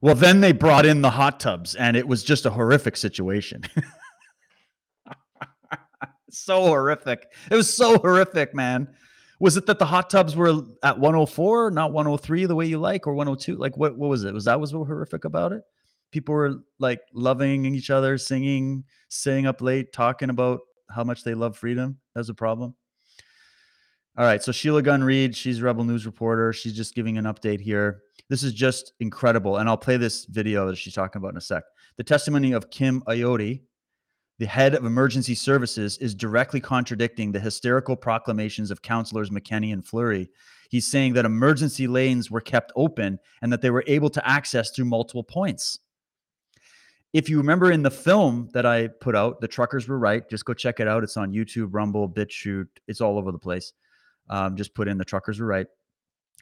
[0.00, 3.62] well, then they brought in the hot tubs and it was just a horrific situation.
[6.38, 7.26] so horrific.
[7.50, 8.88] It was so horrific, man.
[9.38, 13.06] Was it that the hot tubs were at 104, not 103, the way you like,
[13.06, 13.56] or 102?
[13.56, 14.32] Like, what, what was it?
[14.32, 15.62] Was that was what horrific about it?
[16.10, 20.60] People were like loving each other, singing, staying up late, talking about
[20.90, 21.98] how much they love freedom.
[22.14, 22.74] That's a problem.
[24.16, 24.42] All right.
[24.42, 26.52] So Sheila Gunn Reid, she's a Rebel News reporter.
[26.52, 28.00] She's just giving an update here.
[28.30, 29.58] This is just incredible.
[29.58, 31.64] And I'll play this video that she's talking about in a sec.
[31.98, 33.60] The testimony of Kim Ayotte,
[34.38, 39.86] the head of emergency services, is directly contradicting the hysterical proclamations of counselors McKenney and
[39.86, 40.28] Fleury.
[40.68, 44.70] He's saying that emergency lanes were kept open and that they were able to access
[44.70, 45.78] through multiple points.
[47.12, 50.44] If you remember in the film that I put out, The Truckers Were Right, just
[50.44, 51.02] go check it out.
[51.02, 53.72] It's on YouTube, Rumble, BitChute, it's all over the place.
[54.28, 55.66] Um, just put in The Truckers Were Right.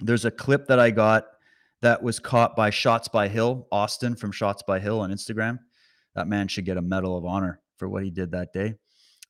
[0.01, 1.27] There's a clip that I got
[1.83, 5.61] that was caught by Shots by Hill, Austin from Shots by Hill on Instagram.
[6.17, 8.75] That man should get a Medal of Honor for what he did that day.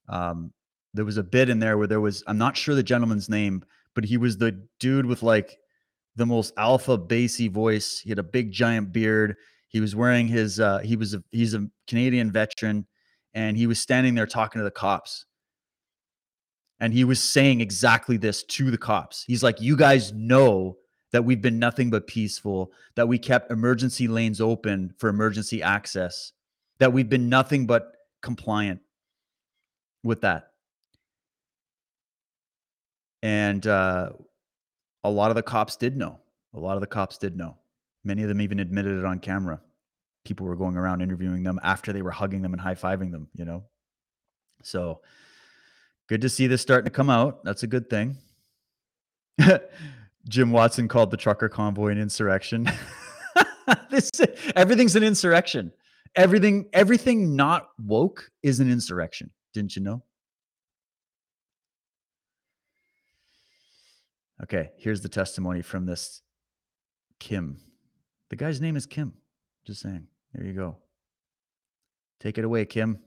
[0.09, 0.53] Um,
[0.93, 3.65] there was a bit in there where there was, I'm not sure the gentleman's name,
[3.95, 5.59] but he was the dude with like
[6.17, 7.99] the most alpha bassy voice.
[7.99, 9.37] He had a big giant beard.
[9.69, 12.87] He was wearing his, uh, he was a, he's a Canadian veteran
[13.35, 15.27] and he was standing there talking to the cops.
[16.81, 19.25] And he was saying exactly this to the cops.
[19.27, 20.77] He's like, You guys know
[21.13, 26.33] that we've been nothing but peaceful, that we kept emergency lanes open for emergency access,
[26.79, 27.94] that we've been nothing but
[28.25, 28.81] compliant
[30.03, 30.51] with that.
[33.23, 34.11] And uh,
[35.05, 36.19] a lot of the cops did know.
[36.55, 37.57] A lot of the cops did know.
[38.03, 39.61] Many of them even admitted it on camera.
[40.25, 43.29] People were going around interviewing them after they were hugging them and high fiving them,
[43.35, 43.65] you know?
[44.63, 45.01] So
[46.09, 47.45] good to see this starting to come out.
[47.45, 48.17] That's a good thing.
[50.29, 52.71] Jim Watson called the trucker convoy an insurrection.
[53.91, 54.11] this
[54.57, 55.73] everything's an insurrection.
[56.17, 59.31] Everything, everything not woke is an insurrection.
[59.53, 60.03] Didn't you know?
[64.43, 66.23] Okay, here's the testimony from this
[67.19, 67.59] Kim.
[68.31, 69.15] The guy's name is Kim.
[69.67, 70.07] Just saying.
[70.35, 70.77] There you go.
[72.21, 72.99] Take it away, Kim.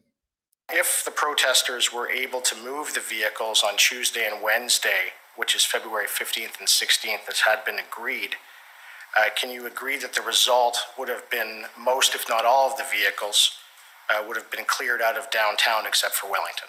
[0.69, 5.63] If the protesters were able to move the vehicles on Tuesday and Wednesday, which is
[5.63, 8.35] February 15th and 16th, as had been agreed,
[9.17, 12.77] uh, can you agree that the result would have been most, if not all, of
[12.77, 13.51] the vehicles
[14.09, 16.67] uh, would have been cleared out of downtown except for Wellington?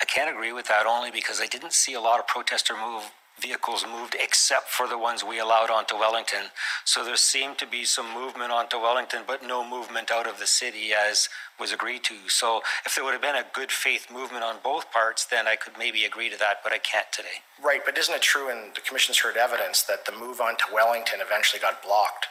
[0.00, 3.12] I can't agree with that only because I didn't see a lot of protester move
[3.40, 6.44] vehicles moved except for the ones we allowed onto Wellington.
[6.84, 10.46] So there seemed to be some movement onto Wellington, but no movement out of the
[10.46, 11.28] city as
[11.60, 12.14] was agreed to.
[12.28, 15.56] So if there would have been a good faith movement on both parts, then I
[15.56, 17.42] could maybe agree to that, but I can't today.
[17.62, 20.64] Right, but isn't it true, and the commission's heard evidence, that the move on to
[20.72, 22.26] Wellington eventually got blocked?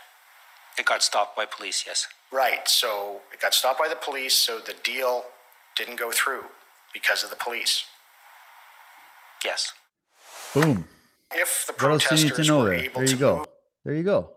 [0.77, 2.07] It got stopped by police, yes.
[2.31, 5.23] Right, so it got stopped by the police, so the deal
[5.75, 6.43] didn't go through
[6.93, 7.85] because of the police.
[9.43, 9.73] Yes.
[10.53, 10.85] Boom.
[11.33, 12.89] If the What else do you need to know were there?
[12.93, 13.37] There you go.
[13.37, 13.47] move
[13.83, 14.31] There you go.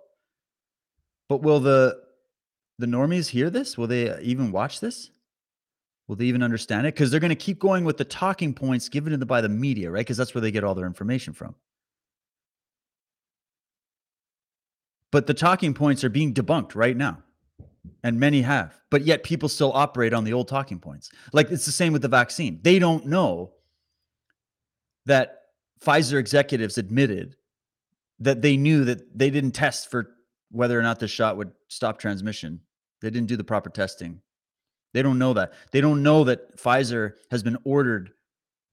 [1.29, 2.01] But will the
[2.79, 3.77] the normies hear this?
[3.77, 5.11] Will they even watch this?
[6.07, 6.95] Will they even understand it?
[6.95, 9.49] Because they're going to keep going with the talking points given to them by the
[9.49, 10.01] media, right?
[10.01, 11.55] Because that's where they get all their information from.
[15.11, 17.23] But the talking points are being debunked right now.
[18.03, 18.79] And many have.
[18.91, 21.11] But yet people still operate on the old talking points.
[21.33, 22.61] Like it's the same with the vaccine.
[22.63, 23.53] They don't know
[25.07, 25.38] that
[25.81, 27.37] Pfizer executives admitted
[28.21, 30.11] that they knew that they didn't test for
[30.51, 32.61] whether or not the shot would stop transmission.
[33.01, 34.21] They didn't do the proper testing.
[34.95, 35.53] They don't know that.
[35.71, 38.11] They don't know that Pfizer has been ordered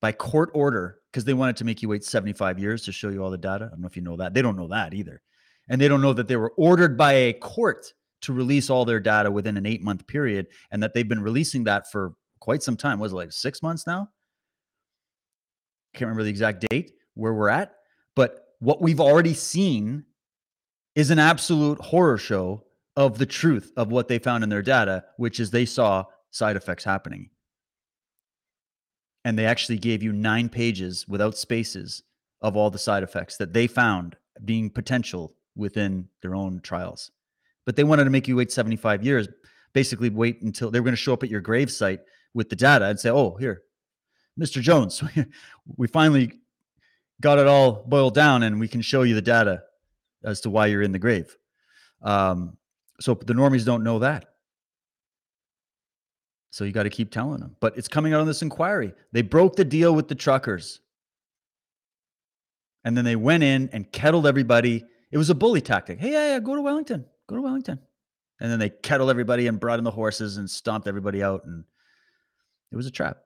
[0.01, 3.23] by court order because they wanted to make you wait 75 years to show you
[3.23, 3.65] all the data.
[3.65, 4.33] I don't know if you know that.
[4.33, 5.21] They don't know that either.
[5.69, 8.99] And they don't know that they were ordered by a court to release all their
[8.99, 12.77] data within an eight month period and that they've been releasing that for quite some
[12.77, 12.99] time.
[12.99, 14.09] Was it like six months now?
[15.95, 17.75] Can't remember the exact date where we're at.
[18.15, 20.05] But what we've already seen
[20.95, 22.63] is an absolute horror show
[22.95, 26.55] of the truth of what they found in their data, which is they saw side
[26.55, 27.29] effects happening.
[29.23, 32.03] And they actually gave you nine pages without spaces
[32.41, 37.11] of all the side effects that they found being potential within their own trials.
[37.65, 39.27] But they wanted to make you wait 75 years,
[39.73, 42.01] basically wait until they were going to show up at your grave site
[42.33, 43.63] with the data and say, oh, here,
[44.39, 44.61] Mr.
[44.61, 45.03] Jones,
[45.77, 46.33] we finally
[47.21, 49.63] got it all boiled down and we can show you the data
[50.23, 51.37] as to why you're in the grave.
[52.01, 52.57] Um,
[52.99, 54.25] so the normies don't know that.
[56.51, 57.55] So you got to keep telling them.
[57.59, 58.93] But it's coming out on this inquiry.
[59.11, 60.79] They broke the deal with the truckers.
[62.85, 64.85] And then they went in and kettled everybody.
[65.11, 65.99] It was a bully tactic.
[65.99, 67.05] Hey, yeah, yeah, go to Wellington.
[67.27, 67.79] Go to Wellington.
[68.39, 71.43] And then they kettled everybody and brought in the horses and stomped everybody out.
[71.45, 71.65] And
[72.71, 73.24] it was a trap.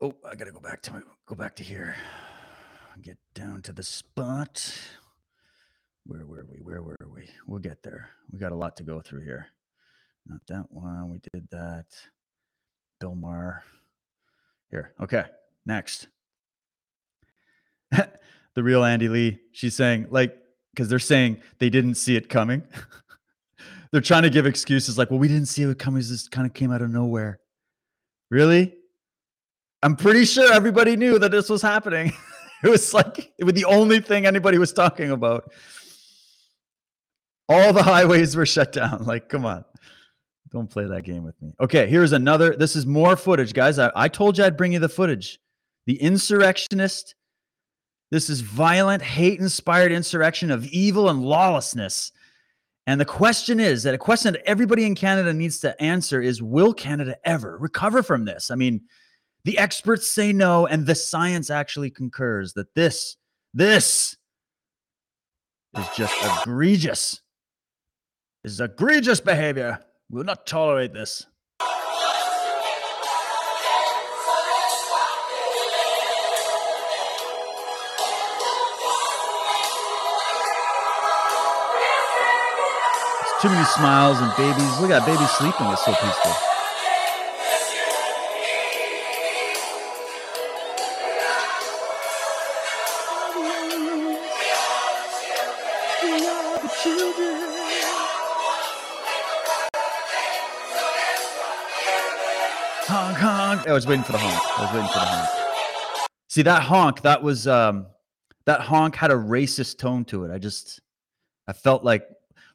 [0.00, 1.96] Oh, I gotta go back to my go back to here.
[3.02, 4.74] Get down to the spot.
[6.04, 6.58] Where were we?
[6.62, 7.28] Where were we?
[7.46, 8.10] We'll get there.
[8.30, 9.48] We got a lot to go through here.
[10.26, 11.10] Not that one.
[11.10, 11.86] We did that.
[13.00, 13.64] Bill Maher.
[14.70, 14.94] Here.
[15.00, 15.24] Okay.
[15.66, 16.06] Next.
[17.90, 19.40] the real Andy Lee.
[19.52, 20.36] She's saying, like,
[20.72, 22.62] because they're saying they didn't see it coming.
[23.90, 25.98] they're trying to give excuses like, well, we didn't see it coming.
[25.98, 27.40] This kind of came out of nowhere.
[28.30, 28.74] Really?
[29.82, 32.12] I'm pretty sure everybody knew that this was happening.
[32.64, 35.52] it was like it was the only thing anybody was talking about.
[37.48, 39.04] All the highways were shut down.
[39.06, 39.64] Like, come on.
[40.50, 41.52] Don't play that game with me.
[41.60, 42.56] Okay, here's another.
[42.56, 43.78] This is more footage, guys.
[43.78, 45.38] I, I told you I'd bring you the footage.
[45.86, 47.14] The insurrectionist.
[48.10, 52.12] This is violent, hate inspired insurrection of evil and lawlessness.
[52.86, 56.40] And the question is that a question that everybody in Canada needs to answer is
[56.40, 58.50] Will Canada ever recover from this?
[58.50, 58.82] I mean,
[59.46, 63.16] the experts say no, and the science actually concurs that this,
[63.54, 64.16] this
[65.78, 67.20] is just egregious.
[68.42, 69.78] This is egregious behavior.
[70.10, 71.24] We will not tolerate this.
[83.40, 84.80] Too many smiles and babies.
[84.80, 85.66] Look at baby sleeping.
[85.68, 86.55] It's so peaceful.
[103.66, 104.58] I was waiting for the honk.
[104.58, 106.08] I was waiting for the honk.
[106.28, 107.02] See that honk?
[107.02, 107.86] That was um
[108.44, 110.30] that honk had a racist tone to it.
[110.30, 110.80] I just
[111.48, 112.06] I felt like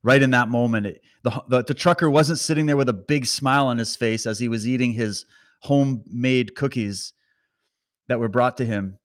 [0.03, 3.26] right in that moment, it, the, the the trucker wasn't sitting there with a big
[3.26, 5.26] smile on his face as he was eating his
[5.59, 7.14] homemade cookies
[8.07, 8.97] that were brought to him.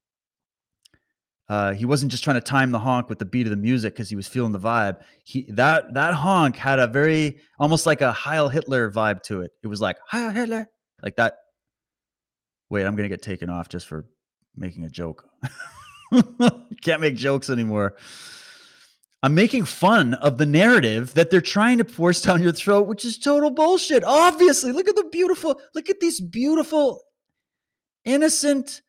[1.49, 3.95] Uh, he wasn't just trying to time the honk with the beat of the music
[3.95, 5.01] because he was feeling the vibe.
[5.25, 9.51] He that that honk had a very almost like a Heil Hitler vibe to it.
[9.63, 10.69] It was like Heil Hitler,
[11.03, 11.35] like that.
[12.71, 14.07] Wait, I'm gonna get taken off just for
[14.57, 15.29] making a joke.
[16.83, 17.97] Can't make jokes anymore.
[19.23, 23.05] I'm making fun of the narrative that they're trying to force down your throat, which
[23.05, 24.05] is total bullshit.
[24.05, 27.03] Obviously, look at the beautiful, look at these beautiful,
[28.05, 28.83] innocent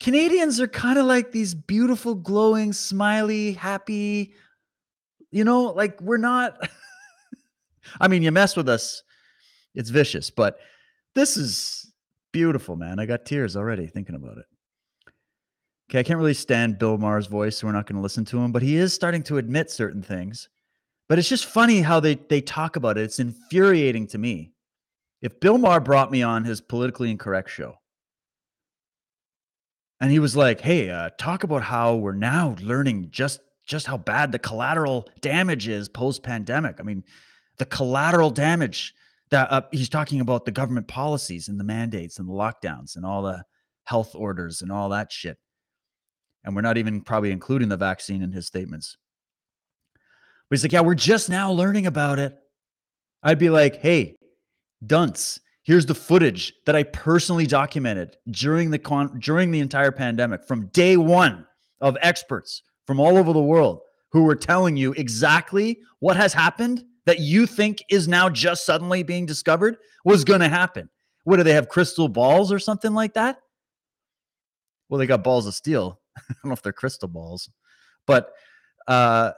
[0.00, 4.32] Canadians are kind of like these beautiful, glowing, smiley, happy,
[5.30, 6.68] you know, like we're not.
[8.00, 9.02] I mean, you mess with us,
[9.74, 10.58] it's vicious, but
[11.14, 11.79] this is
[12.32, 12.98] beautiful, man.
[12.98, 14.46] I got tears already thinking about it.
[15.90, 18.38] Okay, I can't really stand Bill Maher's voice, so we're not going to listen to
[18.38, 20.48] him, but he is starting to admit certain things.
[21.08, 23.02] But it's just funny how they they talk about it.
[23.02, 24.52] It's infuriating to me.
[25.20, 27.74] If Bill Maher brought me on his politically incorrect show,
[30.00, 33.98] and he was like, "Hey, uh, talk about how we're now learning just just how
[33.98, 37.02] bad the collateral damage is post pandemic." I mean,
[37.58, 38.94] the collateral damage
[39.30, 43.06] that uh, he's talking about the government policies and the mandates and the lockdowns and
[43.06, 43.44] all the
[43.84, 45.38] health orders and all that shit.
[46.44, 48.96] And we're not even probably including the vaccine in his statements.
[50.48, 52.36] But he's like, yeah, we're just now learning about it.
[53.22, 54.16] I'd be like, hey,
[54.86, 60.44] dunce, here's the footage that I personally documented during the con- during the entire pandemic
[60.44, 61.46] from day one
[61.80, 66.84] of experts from all over the world who were telling you exactly what has happened
[67.10, 70.88] that you think is now just suddenly being discovered was going to happen.
[71.24, 73.40] What do they have crystal balls or something like that?
[74.88, 76.00] Well, they got balls of steel.
[76.16, 77.50] I don't know if they're crystal balls,
[78.06, 78.30] but
[78.86, 79.32] uh,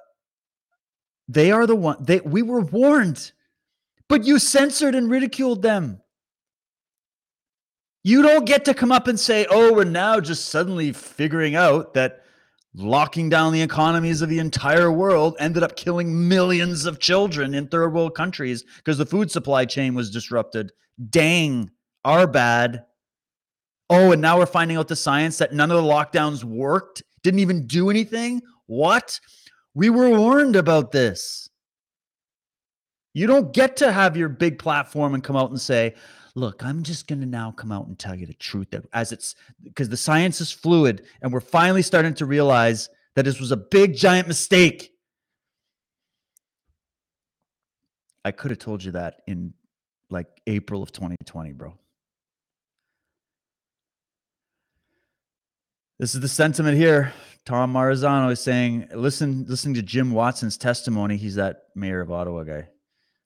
[1.28, 1.96] they are the one.
[1.98, 3.32] They we were warned,
[4.06, 6.02] but you censored and ridiculed them.
[8.04, 11.94] You don't get to come up and say, "Oh, we're now just suddenly figuring out
[11.94, 12.22] that
[12.74, 17.68] locking down the economies of the entire world ended up killing millions of children in
[17.68, 20.72] third world countries because the food supply chain was disrupted."
[21.10, 21.70] Dang,
[22.04, 22.84] our bad.
[23.90, 27.40] Oh, and now we're finding out the science that none of the lockdowns worked, didn't
[27.40, 28.40] even do anything.
[28.66, 29.20] What?
[29.74, 31.48] We were warned about this.
[33.14, 35.94] You don't get to have your big platform and come out and say,
[36.34, 39.12] look, I'm just going to now come out and tell you the truth that as
[39.12, 43.52] it's because the science is fluid and we're finally starting to realize that this was
[43.52, 44.90] a big, giant mistake.
[48.24, 49.52] I could have told you that in
[50.08, 51.74] like April of 2020, bro.
[55.98, 57.12] This is the sentiment here.
[57.44, 61.16] Tom Marzano is saying, listen, listening to Jim Watson's testimony.
[61.16, 62.68] He's that mayor of Ottawa guy.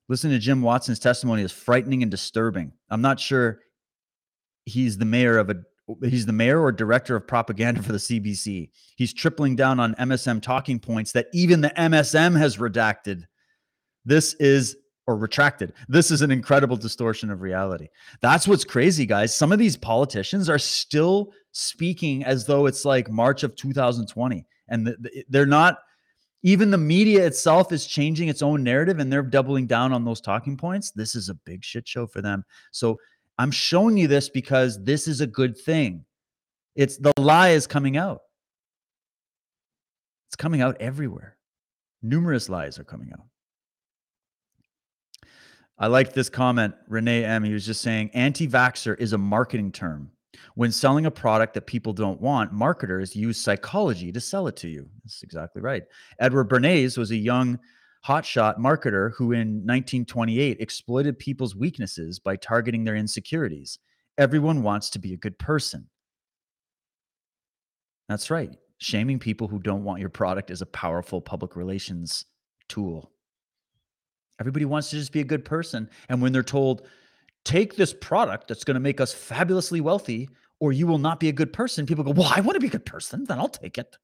[0.09, 2.71] Listening to Jim Watson's testimony is frightening and disturbing.
[2.89, 3.59] I'm not sure
[4.65, 5.55] he's the mayor of a
[6.03, 8.69] he's the mayor or director of propaganda for the CBC.
[8.95, 13.23] He's tripling down on MSM talking points that even the MSM has redacted.
[14.05, 14.77] This is
[15.07, 15.71] or retracted.
[15.87, 17.87] This is an incredible distortion of reality.
[18.21, 19.35] That's what's crazy, guys.
[19.35, 24.95] Some of these politicians are still speaking as though it's like March of 2020, and
[25.29, 25.79] they're not.
[26.43, 30.21] Even the media itself is changing its own narrative, and they're doubling down on those
[30.21, 30.91] talking points.
[30.91, 32.43] This is a big shit show for them.
[32.71, 32.97] So
[33.37, 36.05] I'm showing you this because this is a good thing.
[36.75, 38.21] It's the lie is coming out.
[40.29, 41.37] It's coming out everywhere.
[42.03, 43.25] Numerous lies are coming out.
[45.79, 47.43] I liked this comment, Renee M.
[47.43, 50.11] He was just saying anti vaxxer is a marketing term.
[50.55, 54.67] When selling a product that people don't want, marketers use psychology to sell it to
[54.67, 54.89] you.
[55.03, 55.83] That's exactly right.
[56.19, 57.59] Edward Bernays was a young
[58.05, 63.79] hotshot marketer who in 1928 exploited people's weaknesses by targeting their insecurities.
[64.17, 65.87] Everyone wants to be a good person.
[68.09, 68.55] That's right.
[68.79, 72.25] Shaming people who don't want your product is a powerful public relations
[72.69, 73.11] tool.
[74.39, 75.89] Everybody wants to just be a good person.
[76.09, 76.87] And when they're told,
[77.47, 80.29] take this product that's going to make us fabulously wealthy,
[80.59, 82.67] or you will not be a good person, people go, well, I want to be
[82.67, 83.23] a good person.
[83.23, 83.95] Then I'll take it.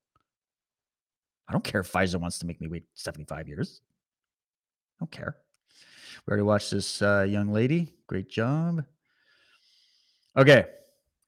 [1.49, 3.81] I don't care if Pfizer wants to make me wait 75 years.
[4.97, 5.35] I don't care.
[6.25, 7.89] We already watched this uh, young lady.
[8.07, 8.85] Great job.
[10.37, 10.65] Okay.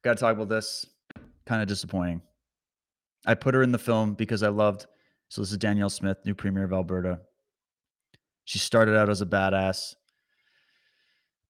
[0.02, 0.86] Got to talk about this.
[1.46, 2.22] Kind of disappointing.
[3.26, 4.86] I put her in the film because I loved.
[5.28, 7.20] So this is Danielle Smith, new premier of Alberta.
[8.46, 9.96] She started out as a badass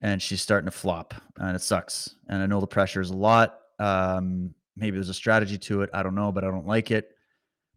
[0.02, 2.16] and she's starting to flop and it sucks.
[2.30, 3.60] And I know the pressure is a lot.
[3.80, 5.90] Um, maybe there's a strategy to it.
[5.94, 7.10] I don't know, but I don't like it.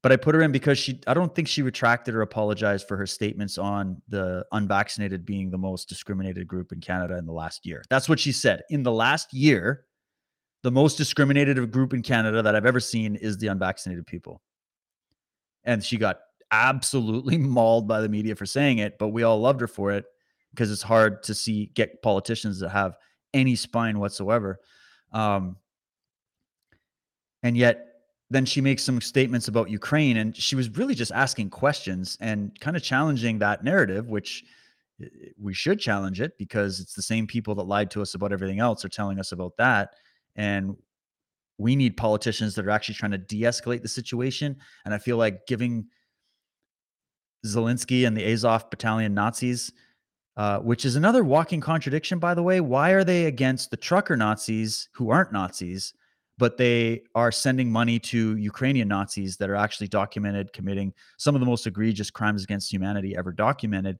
[0.00, 2.96] But I put her in because she, I don't think she retracted or apologized for
[2.96, 7.66] her statements on the unvaccinated being the most discriminated group in Canada in the last
[7.66, 7.84] year.
[7.90, 8.62] That's what she said.
[8.70, 9.84] In the last year,
[10.62, 14.40] the most discriminated group in Canada that I've ever seen is the unvaccinated people.
[15.64, 16.20] And she got
[16.50, 20.04] absolutely mauled by the media for saying it, but we all loved her for it
[20.50, 22.96] because it's hard to see get politicians that have
[23.34, 24.58] any spine whatsoever.
[25.12, 25.56] Um,
[27.42, 27.84] and yet
[28.30, 32.58] then she makes some statements about Ukraine, and she was really just asking questions and
[32.60, 34.44] kind of challenging that narrative, which
[35.00, 35.08] i-
[35.38, 38.60] we should challenge it because it's the same people that lied to us about everything
[38.60, 39.94] else are telling us about that.
[40.36, 40.76] And
[41.56, 44.56] we need politicians that are actually trying to de-escalate the situation.
[44.84, 45.86] And I feel like giving
[47.46, 49.72] Zelensky and the Azov battalion Nazis,
[50.39, 52.60] uh, which is another walking contradiction, by the way.
[52.60, 55.93] Why are they against the trucker Nazis who aren't Nazis,
[56.39, 61.40] but they are sending money to Ukrainian Nazis that are actually documented committing some of
[61.40, 63.98] the most egregious crimes against humanity ever documented?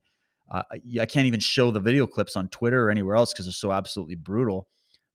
[0.48, 0.62] Uh,
[1.01, 3.73] I can't even show the video clips on Twitter or anywhere else because they're so
[3.73, 4.69] absolutely brutal.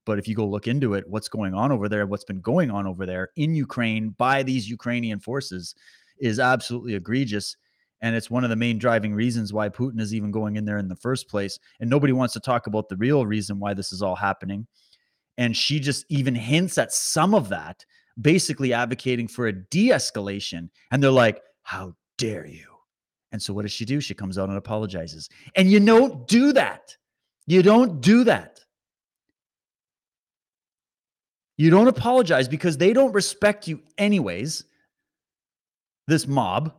[0.04, 2.70] But if you go look into it, what's going on over there, what's been going
[2.70, 5.74] on over there in Ukraine by these Ukrainian forces
[6.18, 7.56] is absolutely egregious.
[8.02, 10.78] And it's one of the main driving reasons why Putin is even going in there
[10.78, 11.58] in the first place.
[11.80, 14.66] And nobody wants to talk about the real reason why this is all happening.
[15.38, 17.84] And she just even hints at some of that,
[18.20, 20.68] basically advocating for a de escalation.
[20.90, 22.66] And they're like, How dare you?
[23.32, 24.00] And so what does she do?
[24.00, 25.28] She comes out and apologizes.
[25.56, 26.96] And you don't do that.
[27.46, 28.60] You don't do that.
[31.56, 34.64] You don't apologize because they don't respect you, anyways.
[36.06, 36.74] This mob.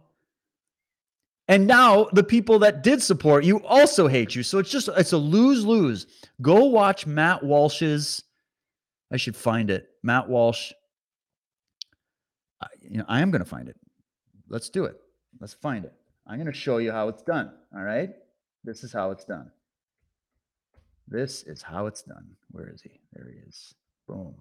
[1.48, 4.42] And now the people that did support you also hate you.
[4.42, 6.08] So it's just, it's a lose lose.
[6.42, 8.24] Go watch Matt Walsh's.
[9.12, 9.90] I should find it.
[10.02, 10.72] Matt Walsh.
[12.62, 13.76] I, you know, I am going to find it.
[14.50, 14.96] Let's do it.
[15.40, 15.94] Let's find it.
[16.28, 17.52] I'm going to show you how it's done.
[17.76, 18.10] All right.
[18.64, 19.52] This is how it's done.
[21.08, 22.26] This is how it's done.
[22.50, 23.00] Where is he?
[23.14, 23.76] There he is.
[24.08, 24.34] Boom.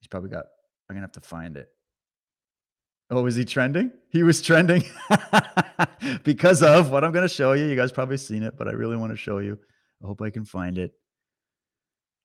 [0.00, 0.46] He's probably got,
[0.88, 1.70] I'm going to have to find it.
[3.10, 3.90] Oh, is he trending?
[4.10, 4.84] He was trending
[6.24, 7.64] because of what I'm going to show you.
[7.64, 9.58] You guys probably seen it, but I really want to show you.
[10.02, 10.92] I hope I can find it.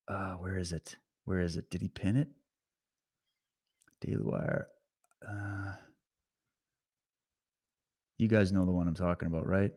[0.08, 0.98] Uh, where is it?
[1.26, 1.70] Where is it?
[1.70, 2.28] Did he pin it?
[4.02, 4.68] Daily Wire.
[5.26, 5.74] Uh,
[8.18, 9.72] you guys know the one I'm talking about, right?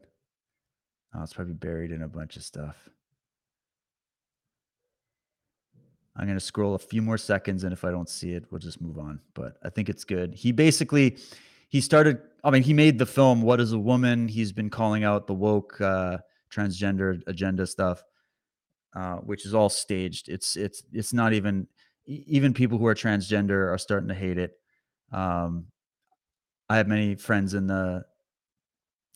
[1.15, 2.77] Oh, it's probably buried in a bunch of stuff.
[6.19, 8.59] I'm going to scroll a few more seconds, and if I don't see it, we'll
[8.59, 9.21] just move on.
[9.35, 10.35] But I think it's good.
[10.35, 11.19] He basically
[11.69, 12.19] he started.
[12.43, 15.35] I mean, he made the film "What Is a Woman." He's been calling out the
[15.35, 16.19] woke uh,
[16.51, 18.03] transgender agenda stuff,
[18.95, 20.29] uh, which is all staged.
[20.29, 21.67] It's it's it's not even
[22.07, 24.53] even people who are transgender are starting to hate it.
[25.13, 25.67] Um,
[26.69, 28.05] I have many friends in the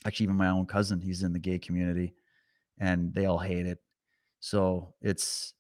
[0.05, 1.01] actually even my own cousin.
[1.01, 2.15] He's in the gay community,
[2.79, 3.79] and they all hate it.
[4.41, 5.55] So it's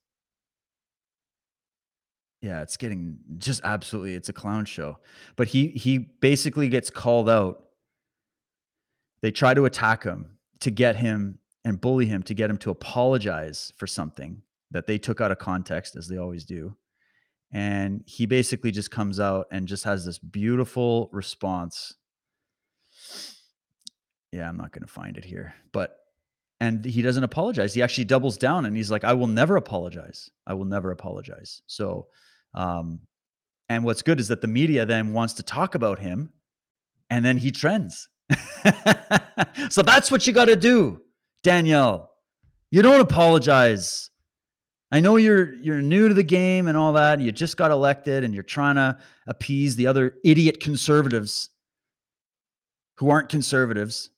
[2.40, 4.98] yeah, it's getting just absolutely it's a clown show.
[5.36, 7.64] But he he basically gets called out.
[9.22, 12.70] They try to attack him to get him and bully him to get him to
[12.70, 16.76] apologize for something that they took out of context as they always do.
[17.52, 21.94] And he basically just comes out and just has this beautiful response.
[24.32, 25.54] Yeah, I'm not going to find it here.
[25.72, 25.96] But
[26.60, 27.74] and he doesn't apologize.
[27.74, 30.30] He actually doubles down and he's like, I will never apologize.
[30.46, 31.62] I will never apologize.
[31.66, 32.08] So,
[32.54, 33.00] um,
[33.68, 36.32] and what's good is that the media then wants to talk about him
[37.08, 38.08] and then he trends.
[39.70, 41.00] so that's what you got to do,
[41.42, 42.10] Danielle.
[42.70, 44.10] You don't apologize.
[44.92, 47.14] I know you're you're new to the game and all that.
[47.14, 51.50] And you just got elected and you're trying to appease the other idiot conservatives
[52.96, 54.10] who aren't conservatives.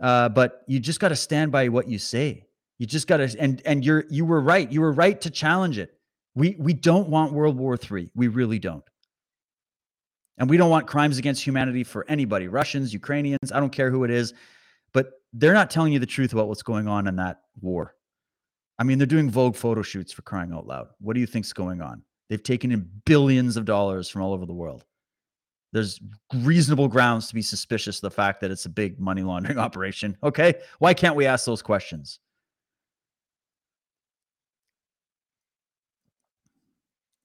[0.00, 2.44] Uh, but you just got to stand by what you say.
[2.78, 4.70] You just got to, and and you're you were right.
[4.70, 5.93] You were right to challenge it.
[6.34, 8.10] We we don't want World War III.
[8.14, 8.84] We really don't.
[10.36, 13.52] And we don't want crimes against humanity for anybody, Russians, Ukrainians.
[13.52, 14.34] I don't care who it is,
[14.92, 17.94] but they're not telling you the truth about what's going on in that war.
[18.76, 20.88] I mean, they're doing Vogue photo shoots for crying out loud.
[21.00, 22.02] What do you think's going on?
[22.28, 24.84] They've taken in billions of dollars from all over the world
[25.74, 26.00] there's
[26.32, 30.16] reasonable grounds to be suspicious of the fact that it's a big money laundering operation.
[30.22, 30.54] Okay.
[30.78, 32.20] Why can't we ask those questions?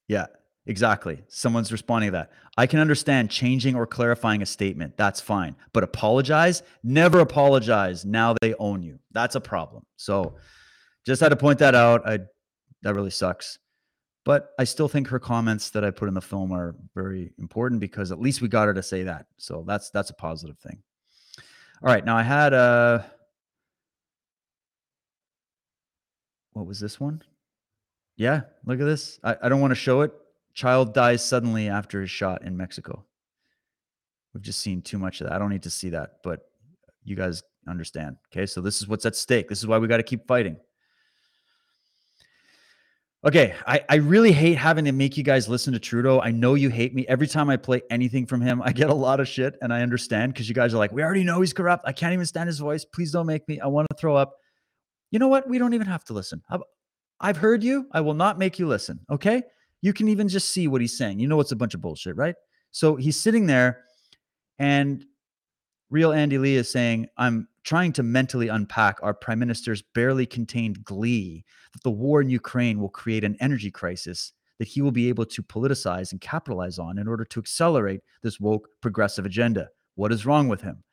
[0.10, 0.26] Yeah,
[0.66, 1.24] exactly.
[1.30, 2.32] Someone's responding to that.
[2.58, 4.98] I can understand changing or clarifying a statement.
[4.98, 5.56] That's fine.
[5.72, 6.64] But apologize?
[6.84, 8.04] Never apologize.
[8.04, 9.00] Now they own you.
[9.12, 9.86] That's a problem.
[9.96, 10.36] So
[11.06, 12.06] just had to point that out.
[12.06, 12.20] I
[12.82, 13.60] that really sucks.
[14.26, 17.80] But I still think her comments that I put in the film are very important
[17.80, 19.28] because at least we got her to say that.
[19.38, 20.82] So that's that's a positive thing.
[21.82, 23.10] All right, now I had a
[26.54, 27.22] what was this one?
[28.20, 29.18] Yeah, look at this.
[29.24, 30.12] I, I don't want to show it.
[30.54, 33.06] Child dies suddenly after his shot in Mexico.
[34.34, 35.34] We've just seen too much of that.
[35.34, 36.42] I don't need to see that, but
[37.06, 38.18] you guys understand.
[38.28, 39.48] Okay, so this is what's at stake.
[39.48, 40.58] This is why we got to keep fighting.
[43.26, 46.20] Okay, I, I really hate having to make you guys listen to Trudeau.
[46.20, 47.06] I know you hate me.
[47.08, 49.82] Every time I play anything from him, I get a lot of shit, and I
[49.82, 51.86] understand because you guys are like, we already know he's corrupt.
[51.88, 52.84] I can't even stand his voice.
[52.84, 53.62] Please don't make me.
[53.62, 54.36] I want to throw up.
[55.10, 55.48] You know what?
[55.48, 56.44] We don't even have to listen.
[57.22, 57.88] I've, heard you.
[57.92, 59.00] I will not make you listen.
[59.10, 59.44] Okay.
[59.82, 61.20] You can even just see what he's saying.
[61.20, 62.36] You know it's a bunch of bullshit, right?
[62.72, 63.84] So he's sitting there,
[64.58, 65.06] and
[65.90, 70.84] real Andy Lee is saying, I'm trying to mentally unpack our prime minister's barely contained
[70.84, 75.08] glee that the war in Ukraine will create an energy crisis that he will be
[75.08, 79.70] able to politicize and capitalize on in order to accelerate this woke progressive agenda.
[79.96, 80.84] What is wrong with him?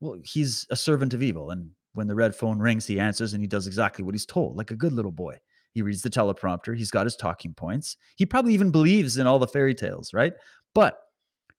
[0.00, 1.50] Well, he's a servant of evil.
[1.50, 4.56] And when the red phone rings, he answers and he does exactly what he's told,
[4.56, 5.38] like a good little boy.
[5.74, 7.96] He reads the teleprompter, he's got his talking points.
[8.16, 10.32] He probably even believes in all the fairy tales, right?
[10.72, 11.00] But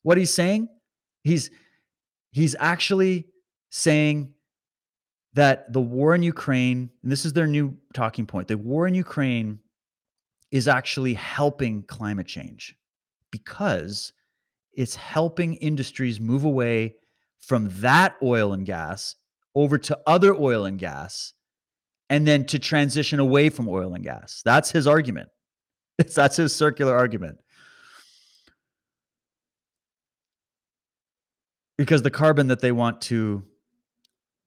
[0.03, 0.69] what he's saying,
[1.23, 1.51] he's
[2.31, 3.27] he's actually
[3.69, 4.33] saying
[5.33, 8.95] that the war in Ukraine, and this is their new talking point, the war in
[8.95, 9.59] Ukraine
[10.51, 12.75] is actually helping climate change
[13.31, 14.13] because
[14.73, 16.95] it's helping industries move away
[17.41, 19.15] from that oil and gas
[19.55, 21.33] over to other oil and gas
[22.09, 24.41] and then to transition away from oil and gas.
[24.45, 25.29] That's his argument.
[26.15, 27.39] That's his circular argument.
[31.77, 33.43] Because the carbon that they want to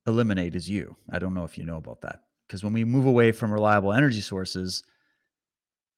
[0.07, 0.97] eliminate is you.
[1.11, 2.21] I don't know if you know about that.
[2.47, 4.83] Because when we move away from reliable energy sources,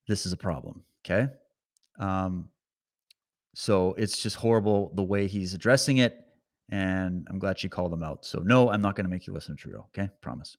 [0.08, 0.82] this is a problem.
[1.04, 1.28] Okay.
[1.98, 2.48] Um,
[3.54, 6.26] so it's just horrible the way he's addressing it.
[6.70, 8.24] And I'm glad she called him out.
[8.24, 9.86] So, no, I'm not going to make you listen to Trudeau.
[9.96, 10.08] Okay.
[10.20, 10.56] Promise.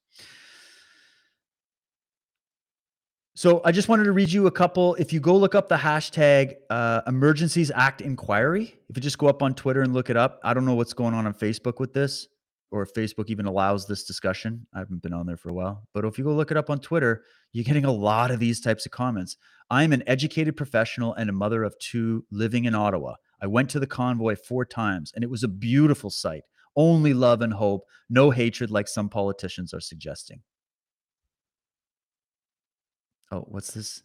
[3.34, 4.96] So I just wanted to read you a couple.
[4.96, 9.28] If you go look up the hashtag uh, Emergencies Act Inquiry, if you just go
[9.28, 11.80] up on Twitter and look it up, I don't know what's going on on Facebook
[11.80, 12.28] with this
[12.72, 14.68] or if Facebook even allows this discussion.
[14.74, 15.88] I haven't been on there for a while.
[15.94, 18.60] But if you go look it up on Twitter, you're getting a lot of these
[18.60, 19.38] types of comments.
[19.70, 23.16] I'm an educated professional and a mother of two living in Ottawa.
[23.42, 26.44] I went to the convoy four times and it was a beautiful sight.
[26.76, 30.42] Only love and hope, no hatred like some politicians are suggesting.
[33.32, 34.04] Oh, what's this?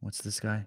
[0.00, 0.66] What's this guy?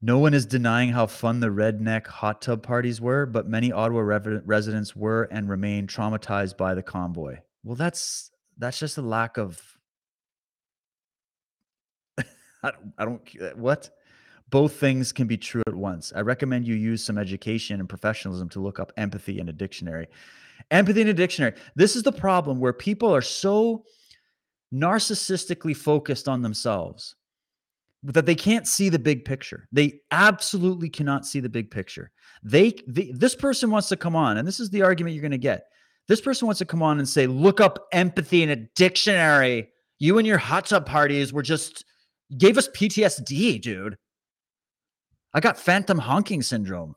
[0.00, 4.00] No one is denying how fun the redneck hot tub parties were, but many Ottawa
[4.00, 7.38] rev- residents were and remain traumatized by the convoy.
[7.64, 9.60] Well, that's that's just a lack of.
[12.18, 12.92] I don't.
[12.98, 13.22] I don't.
[13.40, 13.90] Uh, what?
[14.48, 16.12] Both things can be true at once.
[16.14, 20.06] I recommend you use some education and professionalism to look up empathy in a dictionary.
[20.70, 21.54] Empathy in a dictionary.
[21.76, 23.84] This is the problem where people are so
[24.74, 27.14] narcissistically focused on themselves
[28.02, 29.68] that they can't see the big picture.
[29.72, 32.10] They absolutely cannot see the big picture.
[32.42, 35.30] They, they this person wants to come on, and this is the argument you're going
[35.32, 35.64] to get.
[36.08, 40.18] This person wants to come on and say, "Look up empathy in a dictionary." You
[40.18, 41.84] and your hot tub parties were just
[42.36, 43.96] gave us PTSD, dude.
[45.32, 46.94] I got phantom honking syndrome.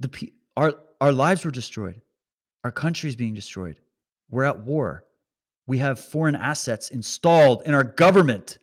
[0.00, 2.00] The our our lives were destroyed.
[2.64, 3.76] Our country is being destroyed.
[4.30, 5.04] We're at war.
[5.66, 8.58] We have foreign assets installed in our government.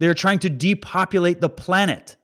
[0.00, 2.16] They're trying to depopulate the planet.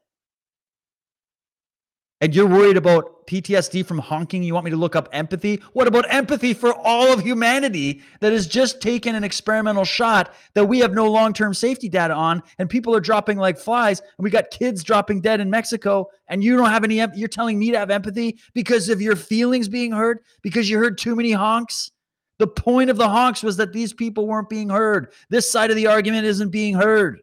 [2.20, 4.42] And you're worried about PTSD from honking.
[4.42, 5.62] You want me to look up empathy?
[5.72, 10.64] What about empathy for all of humanity that has just taken an experimental shot that
[10.64, 14.24] we have no long term safety data on, and people are dropping like flies, and
[14.24, 17.70] we got kids dropping dead in Mexico, and you don't have any, you're telling me
[17.70, 21.92] to have empathy because of your feelings being hurt, because you heard too many honks?
[22.40, 25.12] The point of the honks was that these people weren't being heard.
[25.28, 27.20] This side of the argument isn't being heard.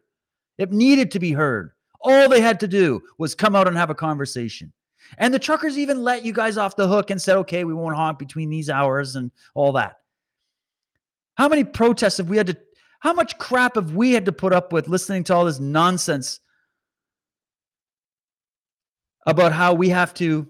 [0.56, 1.72] It needed to be heard.
[2.00, 4.72] All they had to do was come out and have a conversation.
[5.16, 7.96] And the truckers even let you guys off the hook and said, okay, we won't
[7.96, 9.96] honk between these hours and all that.
[11.36, 12.56] How many protests have we had to,
[13.00, 16.40] how much crap have we had to put up with listening to all this nonsense
[19.26, 20.46] about how we have to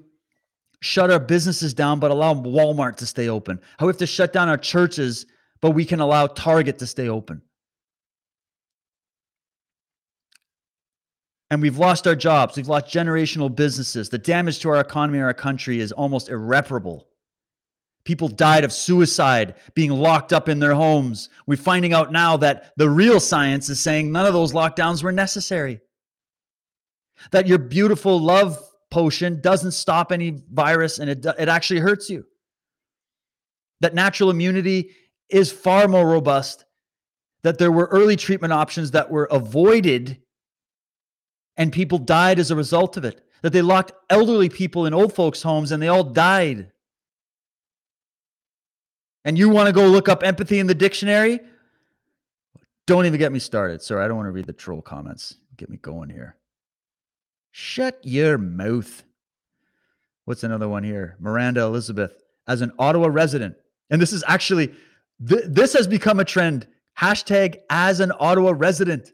[0.81, 3.61] shut our businesses down but allow Walmart to stay open?
[3.79, 5.27] How we have to shut down our churches
[5.61, 7.43] but we can allow Target to stay open?
[11.51, 12.57] And we've lost our jobs.
[12.57, 14.09] We've lost generational businesses.
[14.09, 17.07] The damage to our economy and our country is almost irreparable.
[18.05, 21.29] People died of suicide, being locked up in their homes.
[21.47, 25.13] We're finding out now that the real science is saying none of those lockdowns were
[25.13, 25.81] necessary.
[27.33, 32.25] That your beautiful love potion doesn't stop any virus and it, it actually hurts you.
[33.81, 34.91] That natural immunity
[35.29, 36.65] is far more robust.
[37.43, 40.19] That there were early treatment options that were avoided
[41.59, 43.21] and people died as a result of it.
[43.41, 46.73] that they locked elderly people in old folks' homes and they all died.
[49.25, 51.39] And you want to go look up empathy in the dictionary?
[52.87, 53.81] Don't even get me started.
[53.81, 55.37] Sorry, I don't want to read the troll comments.
[55.57, 56.37] Get me going here.
[57.53, 59.05] Shut your mouth.
[60.25, 61.17] What's another one here?
[61.21, 62.13] Miranda Elizabeth,
[62.49, 63.55] as an Ottawa resident,
[63.91, 64.75] and this is actually,
[65.29, 66.67] th- this has become a trend.
[66.99, 69.13] Hashtag as an Ottawa resident.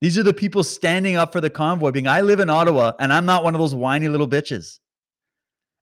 [0.00, 3.12] These are the people standing up for the convoy, being, I live in Ottawa and
[3.12, 4.78] I'm not one of those whiny little bitches.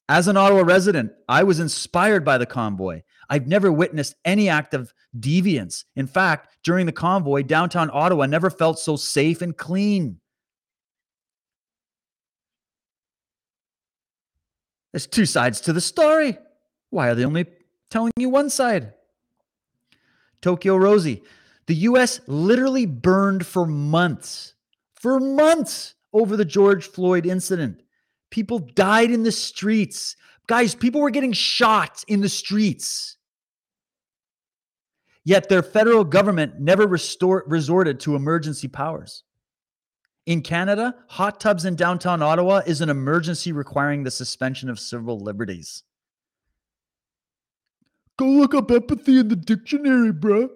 [0.08, 3.02] As an Ottawa resident, I was inspired by the convoy.
[3.30, 5.84] I've never witnessed any act of deviance.
[5.96, 10.20] In fact, during the convoy, downtown Ottawa never felt so safe and clean.
[14.92, 16.38] There's two sides to the story.
[16.90, 17.46] Why are they only
[17.90, 18.92] telling you one side?
[20.40, 21.22] Tokyo Rosie,
[21.66, 24.54] the US literally burned for months,
[24.94, 27.82] for months over the George Floyd incident.
[28.30, 30.16] People died in the streets.
[30.46, 33.16] Guys, people were getting shot in the streets.
[35.24, 39.24] Yet their federal government never restore, resorted to emergency powers.
[40.26, 45.18] In Canada, hot tubs in downtown Ottawa is an emergency requiring the suspension of civil
[45.18, 45.82] liberties.
[48.18, 50.50] Go look up empathy in the dictionary, bro.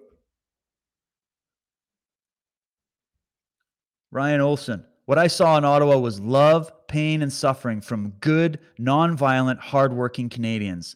[4.11, 9.59] Ryan Olson, what I saw in Ottawa was love, pain, and suffering from good, nonviolent,
[9.59, 10.95] hardworking Canadians.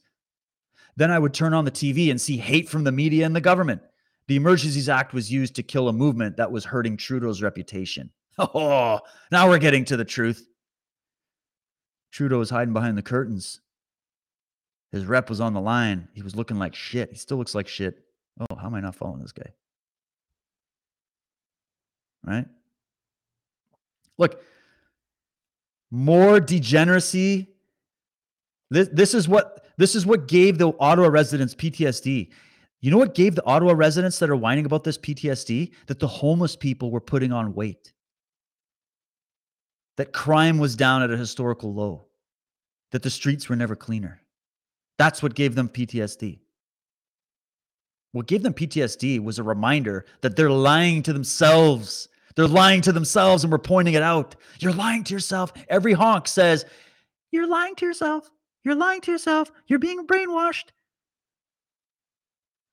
[0.95, 3.41] Then I would turn on the TV and see hate from the media and the
[3.41, 3.81] government.
[4.27, 8.09] The Emergencies Act was used to kill a movement that was hurting Trudeau's reputation.
[8.39, 8.99] Oh,
[9.31, 10.47] now we're getting to the truth.
[12.11, 13.61] Trudeau was hiding behind the curtains.
[14.91, 16.07] His rep was on the line.
[16.13, 17.11] He was looking like shit.
[17.11, 17.99] He still looks like shit.
[18.39, 19.53] Oh, how am I not following this guy?
[22.23, 22.45] Right?
[24.17, 24.41] Look,
[25.91, 27.49] more degeneracy.
[28.69, 32.29] This, this is what this is what gave the Ottawa residents PTSD.
[32.81, 35.71] You know what gave the Ottawa residents that are whining about this PTSD?
[35.87, 37.93] That the homeless people were putting on weight.
[39.97, 42.07] That crime was down at a historical low.
[42.91, 44.21] That the streets were never cleaner.
[44.97, 46.39] That's what gave them PTSD.
[48.11, 52.09] What gave them PTSD was a reminder that they're lying to themselves.
[52.35, 54.35] They're lying to themselves and we're pointing it out.
[54.59, 55.53] You're lying to yourself.
[55.69, 56.65] Every honk says,
[57.31, 58.29] You're lying to yourself.
[58.63, 59.51] You're lying to yourself.
[59.67, 60.69] You're being brainwashed.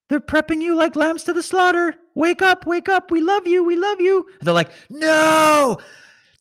[0.09, 1.95] They're prepping you like lambs to the slaughter.
[2.15, 3.11] Wake up, wake up.
[3.11, 3.65] We love you.
[3.65, 4.27] We love you.
[4.39, 5.79] And they're like, No,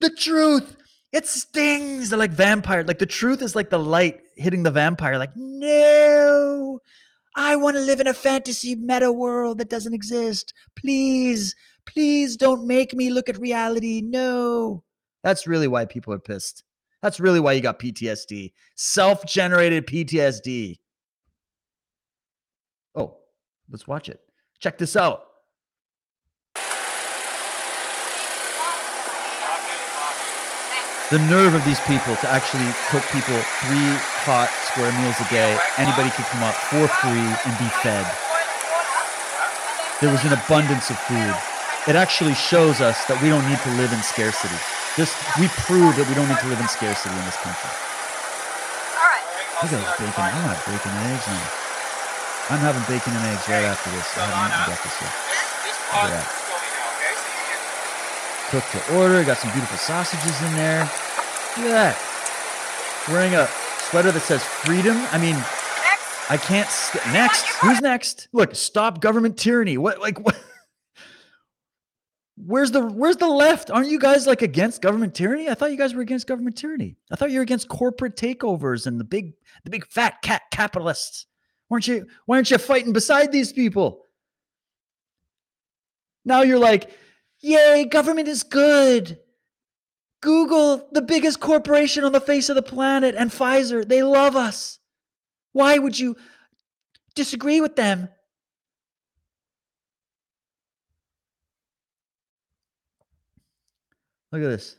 [0.02, 0.76] the truth.
[1.12, 2.10] It stings.
[2.10, 2.84] They're like vampire.
[2.84, 5.18] Like the truth is like the light hitting the vampire.
[5.18, 6.80] Like, no,
[7.36, 10.54] I want to live in a fantasy meta world that doesn't exist.
[10.76, 11.56] Please,
[11.94, 14.02] please don't make me look at reality.
[14.04, 14.84] No.
[15.24, 16.64] That's really why people are pissed.
[17.02, 18.54] That's really why you got PTSD.
[18.76, 20.80] Self generated PTSD.
[22.96, 23.18] Oh,
[23.70, 24.20] let's watch it.
[24.60, 25.26] Check this out.
[31.10, 33.34] The nerve of these people to actually cook people
[33.66, 33.90] three
[34.30, 35.58] hot square meals a day.
[35.78, 38.06] Anybody could come up for free and be fed.
[40.02, 41.59] There was an abundance of food.
[41.90, 44.54] It actually shows us that we don't need to live in scarcity.
[44.94, 45.10] This
[45.42, 47.74] we prove that we don't need to live in scarcity in this country.
[49.66, 50.22] Look at bacon.
[50.22, 51.50] I'm not bacon and eggs now.
[52.54, 54.06] I'm having bacon and eggs right after this.
[54.22, 55.14] I haven't eaten breakfast yet.
[55.90, 56.28] Look at that.
[58.54, 59.26] Cooked to order.
[59.26, 60.86] Got some beautiful sausages in there.
[61.58, 61.98] Look at that.
[63.10, 63.50] Wearing a
[63.90, 64.94] sweater that says freedom.
[65.10, 65.42] I mean,
[66.30, 66.70] I can't.
[66.70, 67.50] St- next.
[67.66, 68.30] Who's next?
[68.30, 69.82] Look, stop government tyranny.
[69.82, 69.98] What?
[70.00, 70.38] Like what?
[72.46, 73.70] Where's the Where's the left?
[73.70, 75.50] Aren't you guys like against government tyranny?
[75.50, 76.96] I thought you guys were against government tyranny.
[77.12, 79.34] I thought you were against corporate takeovers and the big
[79.66, 81.26] the big fat cat capitalists.
[81.70, 82.08] Weren't you?
[82.26, 84.06] Why aren't you fighting beside these people?
[86.24, 86.92] Now you're like,
[87.42, 89.20] yay, government is good.
[90.22, 94.80] Google, the biggest corporation on the face of the planet, and Pfizer, they love us.
[95.54, 96.16] Why would you
[97.16, 98.10] disagree with them?
[104.32, 104.76] Look at this.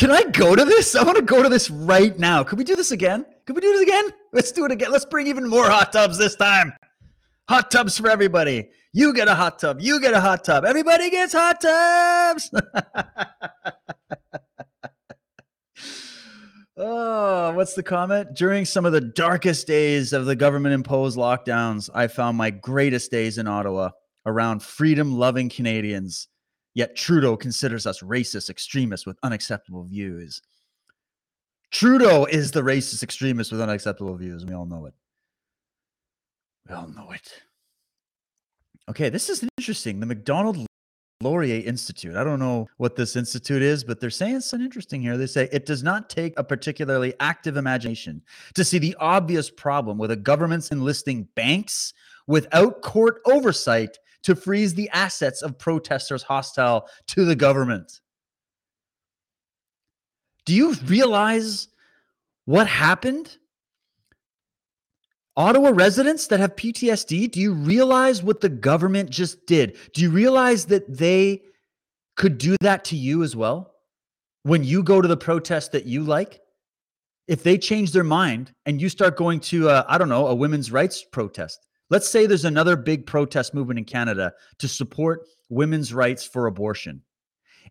[0.00, 0.96] Can I go to this?
[0.96, 2.42] I want to go to this right now.
[2.42, 3.26] Could we do this again?
[3.44, 4.08] Could we do this again?
[4.32, 4.90] Let's do it again.
[4.90, 6.72] Let's bring even more hot tubs this time.
[7.50, 8.70] Hot tubs for everybody.
[8.94, 9.78] You get a hot tub.
[9.78, 10.64] You get a hot tub.
[10.64, 12.50] Everybody gets hot tubs.
[16.78, 18.34] oh, what's the comment?
[18.34, 23.10] During some of the darkest days of the government imposed lockdowns, I found my greatest
[23.10, 23.90] days in Ottawa
[24.24, 26.26] around freedom loving Canadians.
[26.80, 30.40] Yet Trudeau considers us racist extremists with unacceptable views.
[31.70, 34.46] Trudeau is the racist extremist with unacceptable views.
[34.46, 34.94] We all know it.
[36.66, 37.42] We all know it.
[38.88, 40.00] Okay, this is interesting.
[40.00, 40.64] The Macdonald
[41.20, 42.16] Laurier Institute.
[42.16, 45.18] I don't know what this institute is, but they're saying something interesting here.
[45.18, 48.22] They say it does not take a particularly active imagination
[48.54, 51.92] to see the obvious problem with a government's enlisting banks
[52.26, 58.00] without court oversight to freeze the assets of protesters hostile to the government.
[60.46, 61.68] Do you realize
[62.44, 63.36] what happened?
[65.36, 69.76] Ottawa residents that have PTSD, do you realize what the government just did?
[69.94, 71.42] Do you realize that they
[72.16, 73.72] could do that to you as well?
[74.42, 76.40] When you go to the protest that you like?
[77.28, 80.72] If they change their mind and you start going to, I don't know, a women's
[80.72, 86.24] rights protest, let's say there's another big protest movement in Canada to support women's rights
[86.24, 87.02] for abortion.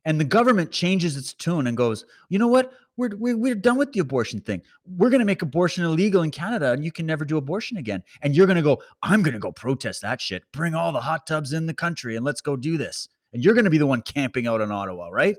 [0.05, 2.71] And the government changes its tune and goes, you know what?
[2.95, 4.61] We're, we're, we're done with the abortion thing.
[4.85, 8.03] We're going to make abortion illegal in Canada and you can never do abortion again.
[8.21, 10.43] And you're going to go, I'm going to go protest that shit.
[10.51, 13.07] Bring all the hot tubs in the country and let's go do this.
[13.33, 15.37] And you're going to be the one camping out in Ottawa, right?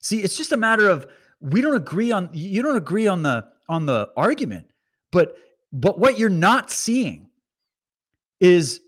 [0.00, 1.06] See, it's just a matter of
[1.40, 4.70] we don't agree on you don't agree on the on the argument,
[5.12, 5.36] but
[5.72, 7.28] but what you're not seeing
[8.40, 8.80] is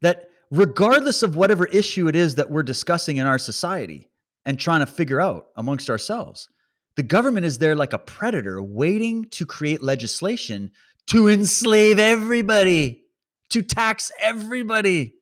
[0.00, 4.08] that regardless of whatever issue it is that we're discussing in our society,
[4.46, 6.48] and trying to figure out amongst ourselves.
[6.94, 10.70] The government is there like a predator waiting to create legislation
[11.08, 13.02] to enslave everybody,
[13.50, 15.14] to tax everybody,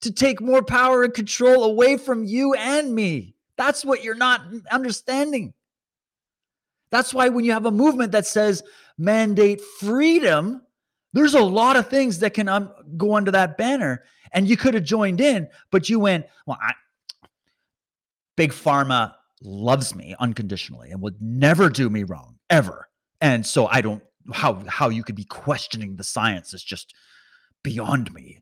[0.00, 3.34] to take more power and control away from you and me.
[3.56, 5.52] That's what you're not understanding.
[6.90, 8.62] That's why when you have a movement that says
[8.98, 10.62] mandate freedom,
[11.12, 14.04] there's a lot of things that can um, go under that banner.
[14.32, 16.72] And you could have joined in, but you went, well, I,
[18.36, 22.88] big pharma loves me unconditionally and would never do me wrong ever.
[23.20, 24.02] And so I don't
[24.32, 26.94] how how you could be questioning the science is just
[27.62, 28.40] beyond me.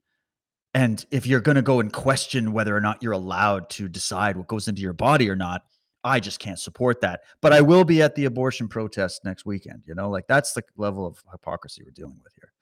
[0.74, 4.36] And if you're going to go and question whether or not you're allowed to decide
[4.36, 5.64] what goes into your body or not,
[6.04, 7.20] I just can't support that.
[7.40, 10.10] But I will be at the abortion protest next weekend, you know?
[10.10, 12.52] Like that's the level of hypocrisy we're dealing with here.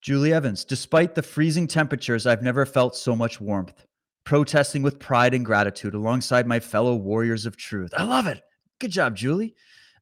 [0.00, 3.86] Julie Evans, despite the freezing temperatures, I've never felt so much warmth.
[4.24, 7.92] Protesting with pride and gratitude alongside my fellow warriors of truth.
[7.96, 8.42] I love it.
[8.80, 9.54] Good job, Julie.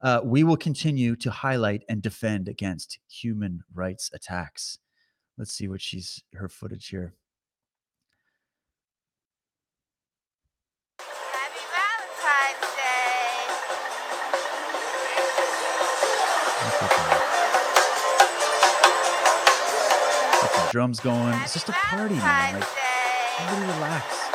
[0.03, 4.78] Uh, we will continue to highlight and defend against human rights attacks.
[5.37, 7.15] Let's see what she's her footage here.
[20.70, 21.35] Drums going.
[21.43, 22.60] It's just a party, man.
[22.60, 22.68] Like,
[23.40, 24.31] everybody relax.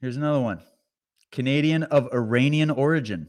[0.00, 0.60] Here's another one
[1.30, 3.28] Canadian of Iranian origin.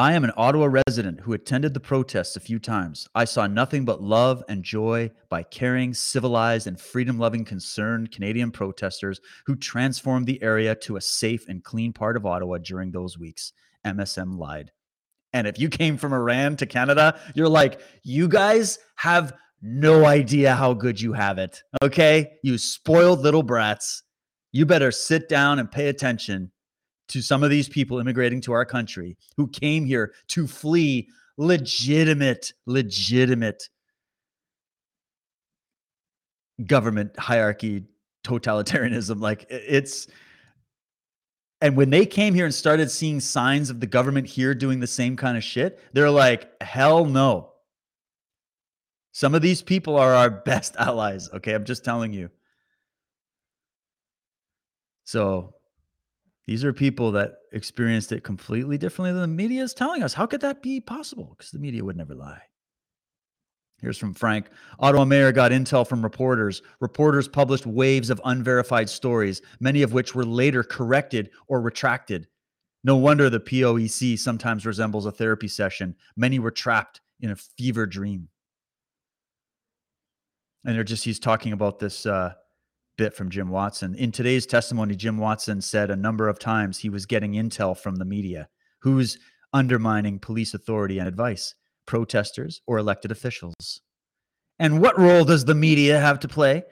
[0.00, 3.08] I am an Ottawa resident who attended the protests a few times.
[3.16, 8.52] I saw nothing but love and joy by caring, civilized, and freedom loving, concerned Canadian
[8.52, 13.18] protesters who transformed the area to a safe and clean part of Ottawa during those
[13.18, 13.52] weeks.
[13.84, 14.70] MSM lied.
[15.32, 20.54] And if you came from Iran to Canada, you're like, you guys have no idea
[20.54, 21.60] how good you have it.
[21.82, 22.34] Okay.
[22.44, 24.04] You spoiled little brats.
[24.52, 26.52] You better sit down and pay attention
[27.08, 32.52] to some of these people immigrating to our country who came here to flee legitimate,
[32.66, 33.68] legitimate
[36.66, 37.84] government hierarchy,
[38.24, 39.20] totalitarianism.
[39.20, 40.08] Like it's,
[41.60, 44.86] and when they came here and started seeing signs of the government here doing the
[44.86, 47.52] same kind of shit, they're like, hell no.
[49.12, 51.28] Some of these people are our best allies.
[51.32, 51.52] Okay.
[51.54, 52.30] I'm just telling you.
[55.04, 55.54] So
[56.48, 60.14] these are people that experienced it completely differently than the media is telling us.
[60.14, 61.34] How could that be possible?
[61.36, 62.40] Because the media would never lie.
[63.82, 64.48] Here's from Frank.
[64.80, 66.62] Ottawa mayor got intel from reporters.
[66.80, 72.26] Reporters published waves of unverified stories, many of which were later corrected or retracted.
[72.82, 75.94] No wonder the POEC sometimes resembles a therapy session.
[76.16, 78.30] Many were trapped in a fever dream.
[80.64, 82.32] and they're just he's talking about this uh,
[82.98, 83.94] bit from Jim Watson.
[83.94, 87.96] In today's testimony, Jim Watson said a number of times he was getting intel from
[87.96, 88.48] the media,
[88.80, 89.18] who's
[89.54, 91.54] undermining police authority and advice,
[91.86, 93.80] protesters or elected officials.
[94.58, 96.64] And what role does the media have to play?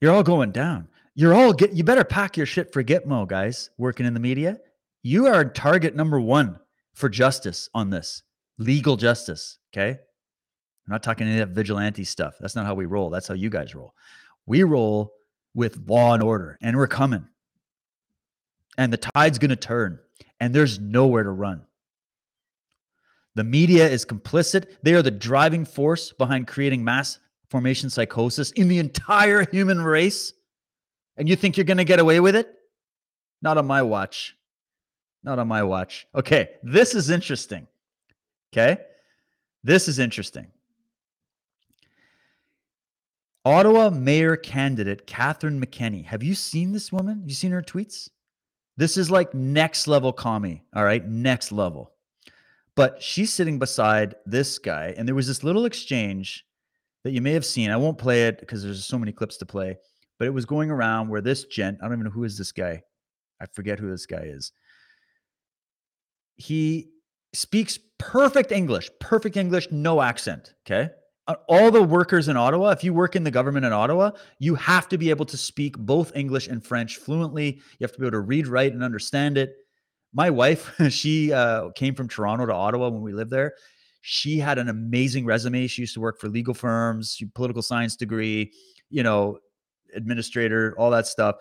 [0.00, 0.88] You're all going down.
[1.14, 4.58] You're all get you better pack your shit for Gitmo, guys, working in the media.
[5.02, 6.58] You are target number one
[6.94, 8.22] for justice on this.
[8.58, 9.58] Legal justice.
[9.72, 9.90] Okay.
[9.90, 12.34] I'm not talking any of that vigilante stuff.
[12.40, 13.10] That's not how we roll.
[13.10, 13.94] That's how you guys roll.
[14.46, 15.12] We roll
[15.54, 17.26] with law and order, and we're coming.
[18.78, 19.98] And the tide's going to turn,
[20.40, 21.62] and there's nowhere to run.
[23.34, 24.66] The media is complicit.
[24.82, 30.32] They are the driving force behind creating mass formation psychosis in the entire human race.
[31.16, 32.52] And you think you're going to get away with it?
[33.42, 34.36] Not on my watch.
[35.22, 36.06] Not on my watch.
[36.14, 37.66] Okay, this is interesting.
[38.52, 38.78] Okay,
[39.62, 40.48] this is interesting.
[43.44, 46.04] Ottawa mayor candidate Catherine McKenney.
[46.04, 47.20] Have you seen this woman?
[47.20, 48.08] Have you seen her tweets?
[48.76, 50.62] This is like next level commie.
[50.74, 51.92] All right, next level.
[52.76, 56.46] But she's sitting beside this guy, and there was this little exchange
[57.04, 57.70] that you may have seen.
[57.70, 59.76] I won't play it because there's so many clips to play,
[60.18, 62.52] but it was going around where this gent, I don't even know who is this
[62.52, 62.82] guy.
[63.40, 64.52] I forget who this guy is.
[66.36, 66.90] He
[67.34, 70.54] speaks perfect English, perfect English, no accent.
[70.64, 70.90] Okay.
[71.28, 74.54] Uh, all the workers in Ottawa, if you work in the government in Ottawa, you
[74.56, 77.60] have to be able to speak both English and French fluently.
[77.78, 79.54] You have to be able to read, write, and understand it.
[80.12, 83.54] My wife, she uh, came from Toronto to Ottawa when we lived there.
[84.00, 85.68] She had an amazing resume.
[85.68, 88.52] She used to work for legal firms, political science degree,
[88.90, 89.38] you know,
[89.94, 91.36] administrator, all that stuff.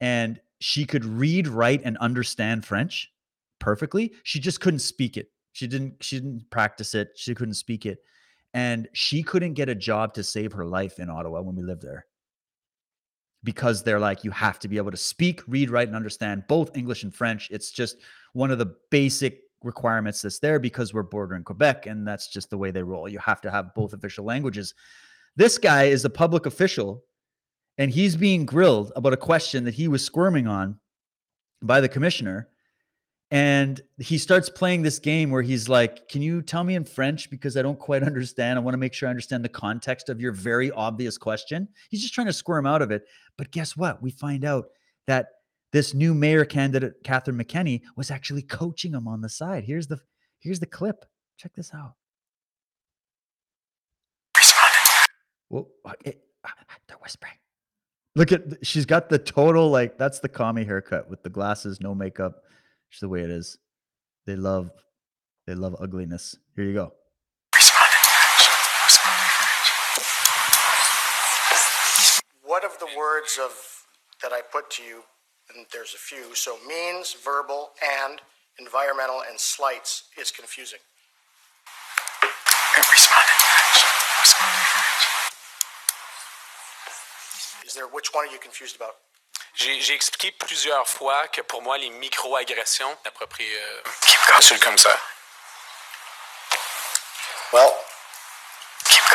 [0.00, 3.12] And she could read, write, and understand French
[3.58, 4.12] perfectly.
[4.22, 5.30] She just couldn't speak it.
[5.52, 5.94] She didn't.
[6.02, 7.10] She didn't practice it.
[7.16, 7.98] She couldn't speak it,
[8.54, 11.82] and she couldn't get a job to save her life in Ottawa when we lived
[11.82, 12.06] there
[13.42, 16.76] because they're like you have to be able to speak, read, write, and understand both
[16.76, 17.50] English and French.
[17.50, 17.98] It's just
[18.32, 22.56] one of the basic requirements that's there because we're bordering Quebec, and that's just the
[22.56, 23.08] way they roll.
[23.08, 24.72] You have to have both official languages.
[25.36, 27.04] This guy is a public official,
[27.76, 30.78] and he's being grilled about a question that he was squirming on
[31.60, 32.48] by the commissioner
[33.30, 37.30] and he starts playing this game where he's like, Can you tell me in French?
[37.30, 38.58] Because I don't quite understand.
[38.58, 41.68] I want to make sure I understand the context of your very obvious question.
[41.90, 43.06] He's just trying to squirm out of it.
[43.36, 44.02] But guess what?
[44.02, 44.66] We find out
[45.06, 45.28] that
[45.72, 49.64] this new mayor candidate, Catherine McKenney, was actually coaching him on the side.
[49.64, 49.98] Here's the
[50.38, 51.04] here's the clip.
[51.36, 51.94] Check this out.
[55.50, 55.68] Well,
[56.04, 56.48] it, uh,
[56.88, 57.34] they're whispering.
[58.16, 61.94] Look at she's got the total like that's the commie haircut with the glasses, no
[61.94, 62.44] makeup
[63.00, 63.58] the way it is.
[64.26, 64.70] They love
[65.46, 66.36] they love ugliness.
[66.56, 66.92] Here you go.
[72.42, 73.52] What of the words of
[74.22, 75.02] that I put to you,
[75.54, 77.70] and there's a few, so means, verbal,
[78.02, 78.20] and
[78.58, 80.78] environmental and slights is confusing.
[87.66, 88.94] Is there which one are you confused about?
[89.54, 92.96] J'ai expliqué plusieurs fois que pour moi, les micro-agressions,
[93.28, 93.44] près.
[93.44, 93.82] Euh,
[94.36, 94.98] insulte comme ça.
[97.52, 97.72] Well,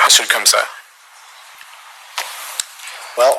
[0.06, 0.66] insulte comme ça.
[3.18, 3.36] Well,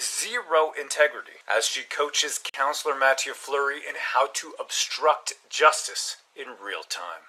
[0.00, 6.82] Zero integrity as she coaches Counselor Mathieu Fleury in how to obstruct justice in real
[6.82, 7.20] time.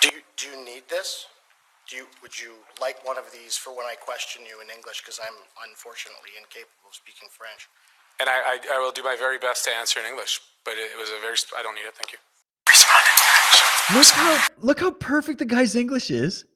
[0.00, 1.26] do you do you need this?
[1.90, 5.02] Do you would you like one of these for when I question you in English
[5.02, 5.36] because I'm
[5.68, 7.68] unfortunately incapable of speaking French?
[8.20, 10.92] And I, I, I will do my very best to answer in English, but it,
[10.94, 11.36] it was a very.
[11.36, 11.94] sp- I don't need it.
[11.94, 12.18] Thank you.
[13.92, 16.46] Look how look how perfect the guy's English is.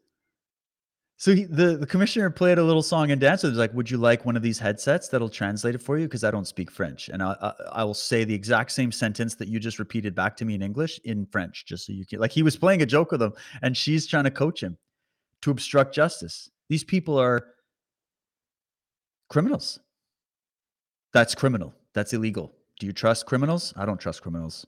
[1.18, 3.44] So he, the the commissioner played a little song and dance.
[3.44, 6.06] It was like, "Would you like one of these headsets that'll translate it for you?"
[6.06, 9.34] Because I don't speak French, and I, I I will say the exact same sentence
[9.34, 12.18] that you just repeated back to me in English in French, just so you can.
[12.18, 14.78] Like he was playing a joke with him, and she's trying to coach him
[15.42, 16.50] to obstruct justice.
[16.68, 17.46] These people are
[19.28, 19.78] criminals.
[21.12, 21.74] That's criminal.
[21.94, 22.52] That's illegal.
[22.78, 23.72] Do you trust criminals?
[23.76, 24.66] I don't trust criminals.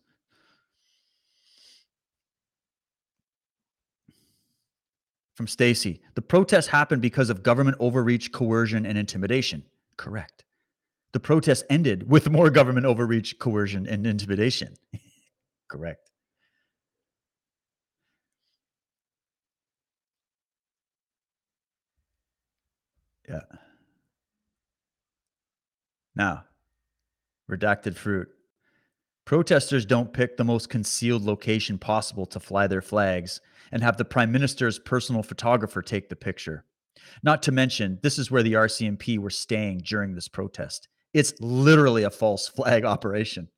[5.34, 9.62] From Stacy, the protests happened because of government overreach, coercion, and intimidation.
[9.96, 10.44] Correct.
[11.12, 14.74] The protests ended with more government overreach, coercion, and intimidation.
[15.68, 16.09] Correct.
[23.30, 23.58] Yeah.
[26.16, 26.44] Now,
[27.50, 28.28] redacted fruit.
[29.24, 33.40] Protesters don't pick the most concealed location possible to fly their flags
[33.70, 36.64] and have the prime minister's personal photographer take the picture.
[37.22, 40.88] Not to mention, this is where the RCMP were staying during this protest.
[41.14, 43.48] It's literally a false flag operation.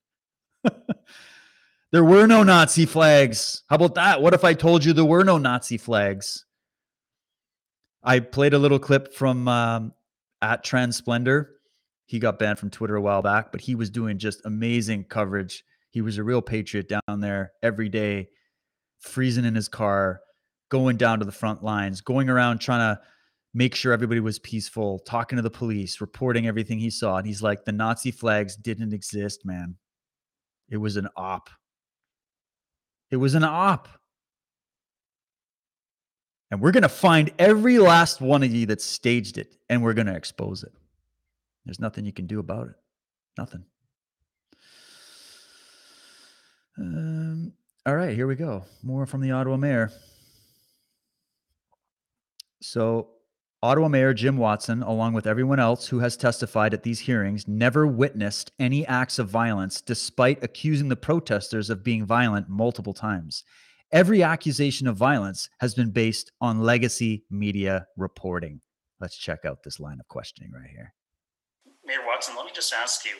[1.92, 3.62] there were no Nazi flags.
[3.68, 4.20] How about that?
[4.20, 6.44] What if I told you there were no Nazi flags?
[8.02, 9.92] I played a little clip from um,
[10.40, 11.50] at Transplendor.
[12.06, 15.64] He got banned from Twitter a while back, but he was doing just amazing coverage.
[15.90, 18.28] He was a real patriot down there every day,
[19.00, 20.20] freezing in his car,
[20.68, 23.00] going down to the front lines, going around trying to
[23.54, 27.18] make sure everybody was peaceful, talking to the police, reporting everything he saw.
[27.18, 29.76] And he's like, the Nazi flags didn't exist, man.
[30.68, 31.50] It was an op.
[33.10, 33.88] It was an op.
[36.52, 39.94] And we're going to find every last one of you that staged it and we're
[39.94, 40.72] going to expose it.
[41.64, 42.74] There's nothing you can do about it.
[43.38, 43.64] Nothing.
[46.78, 47.54] Um,
[47.86, 48.66] all right, here we go.
[48.82, 49.92] More from the Ottawa mayor.
[52.60, 53.08] So,
[53.62, 57.86] Ottawa Mayor Jim Watson, along with everyone else who has testified at these hearings, never
[57.86, 63.42] witnessed any acts of violence despite accusing the protesters of being violent multiple times.
[63.92, 68.62] Every accusation of violence has been based on legacy media reporting.
[69.00, 70.94] Let's check out this line of questioning right here.
[71.84, 73.12] Mayor Watson, let me just ask you.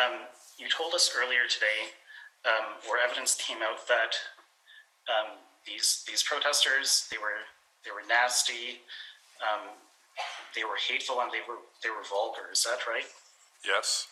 [0.00, 0.20] Um,
[0.60, 1.90] you told us earlier today,
[2.44, 4.14] um, where evidence came out that
[5.10, 7.42] um, these these protesters they were
[7.84, 8.82] they were nasty,
[9.42, 9.74] um,
[10.54, 12.52] they were hateful, and they were they were vulgar.
[12.52, 13.06] Is that right?
[13.66, 14.06] Yes.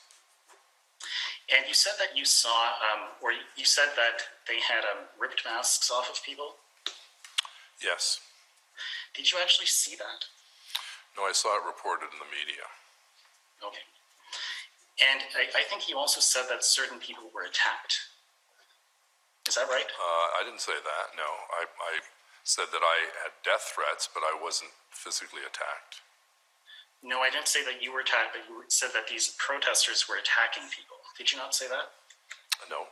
[1.52, 5.44] And you said that you saw, um, or you said that they had um, ripped
[5.44, 6.56] masks off of people.
[7.82, 8.20] Yes.
[9.12, 10.24] Did you actually see that?
[11.16, 12.64] No, I saw it reported in the media.
[13.60, 13.84] Okay.
[15.04, 17.98] And I, I think you also said that certain people were attacked.
[19.46, 19.84] Is that right?
[19.84, 21.06] Uh, I didn't say that.
[21.12, 21.28] No,
[21.60, 22.00] I, I
[22.42, 26.00] said that I had death threats, but I wasn't physically attacked.
[27.04, 30.16] No, I didn't say that you were attacked, but you said that these protesters were
[30.16, 31.03] attacking people.
[31.16, 31.94] Did you not say that?
[32.70, 32.90] No.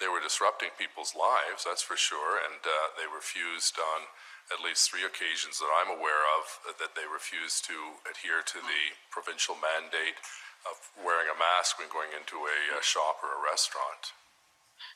[0.00, 4.10] They were disrupting people's lives, that's for sure, and uh, they refused on
[4.52, 8.58] at least three occasions that I'm aware of uh, that they refused to adhere to
[8.60, 10.20] the provincial mandate
[10.68, 14.14] of wearing a mask when going into a, a shop or a restaurant.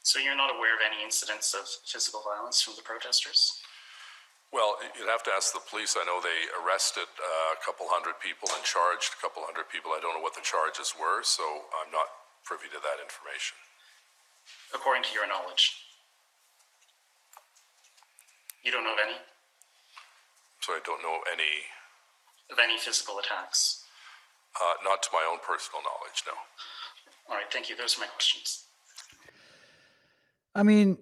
[0.02, 3.58] So you're not aware of any incidents of physical violence from the protesters?
[4.52, 5.94] Well, you'd have to ask the police.
[5.94, 9.92] I know they arrested uh, a couple hundred people and charged a couple hundred people.
[9.94, 11.42] I don't know what the charges were, so
[11.78, 12.10] I'm not
[12.42, 13.54] privy to that information.
[14.74, 15.86] According to your knowledge?
[18.66, 19.16] You don't know of any?
[20.60, 21.70] So I don't know any,
[22.50, 23.84] Of any physical attacks?
[24.60, 26.34] uh, not to my own personal knowledge, no.
[27.30, 27.76] All right, thank you.
[27.76, 28.64] Those are my questions.
[30.56, 30.98] I mean,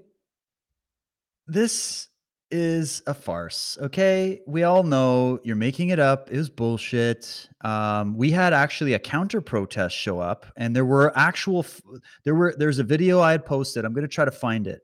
[1.47, 2.09] this
[2.51, 3.77] is a farce.
[3.81, 4.41] Okay.
[4.47, 6.31] We all know you're making it up.
[6.31, 7.49] It was bullshit.
[7.63, 11.83] Um, we had actually a counter protest show up, and there were actual, f-
[12.25, 13.85] there were, there's a video I had posted.
[13.85, 14.83] I'm going to try to find it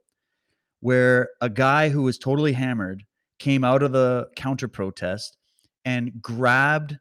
[0.80, 3.02] where a guy who was totally hammered
[3.38, 5.38] came out of the counter protest
[5.86, 6.98] and grabbed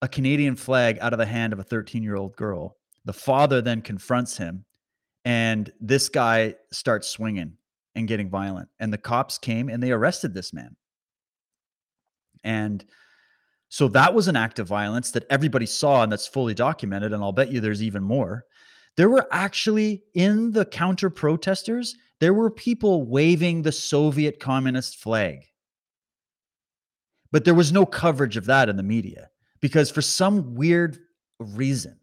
[0.00, 2.76] a Canadian flag out of the hand of a 13 year old girl.
[3.04, 4.64] The father then confronts him,
[5.24, 7.57] and this guy starts swinging
[7.98, 8.68] and getting violent.
[8.78, 10.76] And the cops came and they arrested this man.
[12.44, 12.84] And
[13.68, 17.12] so that was an act of violence that everybody saw and that's fully documented.
[17.12, 18.44] And I'll bet you there's even more.
[18.96, 25.44] There were actually in the counter protesters, there were people waving the Soviet communist flag.
[27.30, 29.28] But there was no coverage of that in the media
[29.60, 30.98] because for some weird
[31.38, 31.98] reason,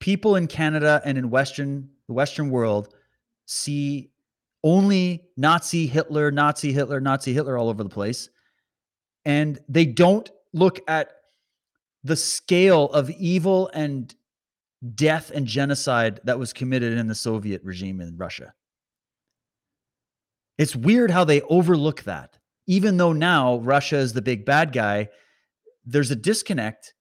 [0.00, 2.94] people in Canada and in Western the Western world
[3.46, 4.10] see
[4.66, 8.28] only Nazi Hitler, Nazi Hitler, Nazi Hitler all over the place.
[9.24, 11.10] And they don't look at
[12.02, 14.12] the scale of evil and
[14.96, 18.54] death and genocide that was committed in the Soviet regime in Russia.
[20.58, 22.36] It's weird how they overlook that.
[22.66, 25.08] Even though now Russia is the big bad guy,
[25.84, 26.92] there's a disconnect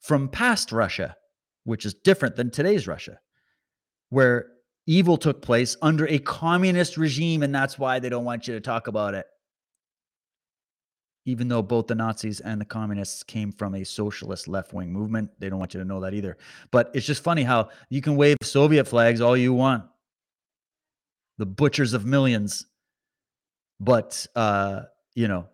[0.00, 1.16] from past Russia,
[1.64, 3.18] which is different than today's Russia,
[4.10, 4.46] where
[4.88, 8.60] evil took place under a communist regime, and that's why they don't want you to
[8.60, 9.26] talk about it.
[11.26, 15.30] Even though both the Nazis and the communists came from a socialist left wing movement,
[15.38, 16.38] they don't want you to know that either.
[16.70, 19.84] But it's just funny how you can wave Soviet flags all you want,
[21.36, 22.64] the butchers of millions.
[23.78, 24.82] But, uh,
[25.14, 25.46] you know,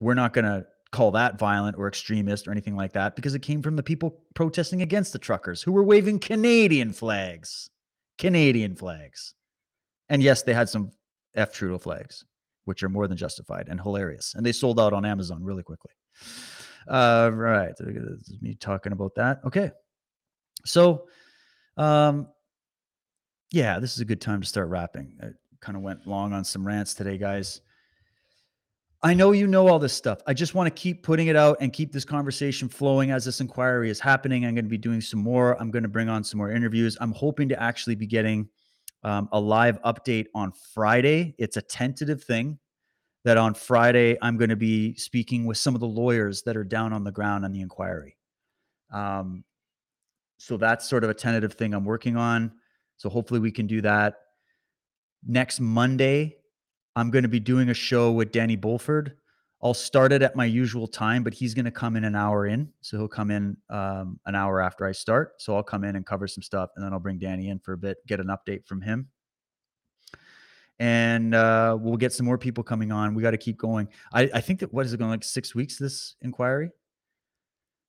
[0.00, 3.42] we're not going to call that violent or extremist or anything like that because it
[3.42, 7.70] came from the people protesting against the truckers who were waving Canadian flags.
[8.18, 9.34] Canadian flags.
[10.08, 10.92] And yes, they had some
[11.34, 12.24] F Trudeau flags,
[12.64, 14.34] which are more than justified and hilarious.
[14.34, 15.92] And they sold out on Amazon really quickly.
[16.88, 17.74] Uh, right.
[18.40, 19.40] Me talking about that.
[19.44, 19.70] Okay.
[20.64, 21.06] So,
[21.76, 22.28] um,
[23.52, 25.12] yeah, this is a good time to start wrapping.
[25.22, 25.28] I
[25.60, 27.60] kind of went long on some rants today, guys.
[29.06, 30.18] I know you know all this stuff.
[30.26, 33.40] I just want to keep putting it out and keep this conversation flowing as this
[33.40, 34.44] inquiry is happening.
[34.44, 35.56] I'm going to be doing some more.
[35.62, 36.96] I'm going to bring on some more interviews.
[37.00, 38.48] I'm hoping to actually be getting
[39.04, 41.36] um, a live update on Friday.
[41.38, 42.58] It's a tentative thing
[43.24, 46.64] that on Friday I'm going to be speaking with some of the lawyers that are
[46.64, 48.16] down on the ground on the inquiry.
[48.92, 49.44] Um,
[50.38, 52.50] so that's sort of a tentative thing I'm working on.
[52.96, 54.16] So hopefully we can do that.
[55.24, 56.38] Next Monday,
[56.96, 59.12] I'm going to be doing a show with Danny Bulford.
[59.62, 62.46] I'll start it at my usual time, but he's going to come in an hour
[62.46, 62.70] in.
[62.80, 65.34] So he'll come in um, an hour after I start.
[65.40, 67.74] So I'll come in and cover some stuff, and then I'll bring Danny in for
[67.74, 69.08] a bit, get an update from him.
[70.78, 73.14] And uh, we'll get some more people coming on.
[73.14, 73.88] We got to keep going.
[74.12, 75.78] I, I think that what is it going like six weeks?
[75.78, 76.70] This inquiry.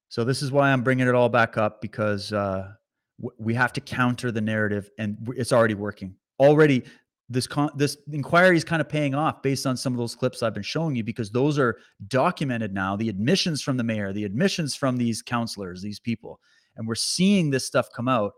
[0.09, 2.71] So this is why I'm bringing it all back up because uh,
[3.19, 6.15] w- we have to counter the narrative, and it's already working.
[6.39, 6.83] Already,
[7.29, 10.41] this con- this inquiry is kind of paying off based on some of those clips
[10.41, 11.77] I've been showing you because those are
[12.07, 12.95] documented now.
[12.95, 16.39] The admissions from the mayor, the admissions from these counselors, these people,
[16.75, 18.33] and we're seeing this stuff come out.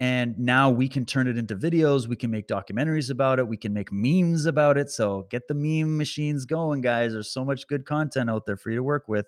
[0.00, 2.08] And now we can turn it into videos.
[2.08, 3.46] We can make documentaries about it.
[3.46, 4.90] We can make memes about it.
[4.90, 7.12] So get the meme machines going, guys.
[7.12, 9.26] There's so much good content out there for you to work with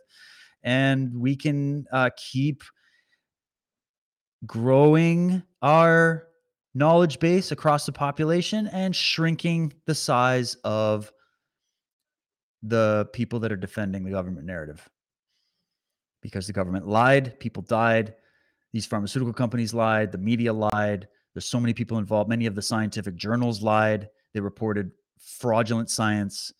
[0.66, 2.62] and we can uh, keep
[4.44, 6.25] growing our
[6.76, 11.10] knowledge base across the population and shrinking the size of
[12.62, 14.88] the people that are defending the government narrative
[16.22, 18.14] because the government lied people died
[18.72, 22.62] these pharmaceutical companies lied the media lied there's so many people involved many of the
[22.62, 26.52] scientific journals lied they reported fraudulent science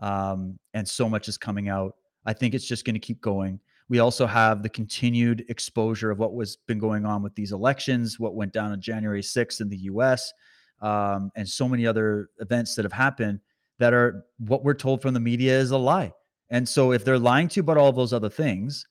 [0.00, 1.94] um, and so much is coming out
[2.26, 3.60] I think it's just going to keep going.
[3.88, 8.18] We also have the continued exposure of what was been going on with these elections,
[8.18, 10.32] what went down on January 6th in the U.S.,
[10.80, 13.40] um, and so many other events that have happened
[13.78, 16.12] that are what we're told from the media is a lie.
[16.50, 18.86] And so, if they're lying to you about all those other things,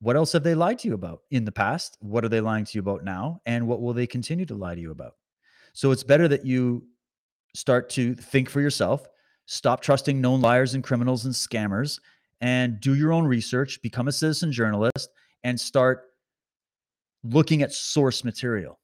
[0.00, 1.98] what else have they lied to you about in the past?
[2.00, 3.40] What are they lying to you about now?
[3.44, 5.14] And what will they continue to lie to you about?
[5.72, 6.86] So, it's better that you
[7.54, 9.06] start to think for yourself
[9.46, 12.00] Stop trusting known liars and criminals and scammers
[12.40, 15.08] and do your own research, become a citizen journalist,
[15.44, 16.04] and start
[17.24, 18.78] looking at source material.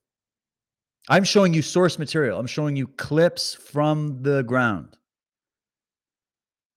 [1.08, 2.38] I'm showing you source material.
[2.38, 4.96] I'm showing you clips from the ground.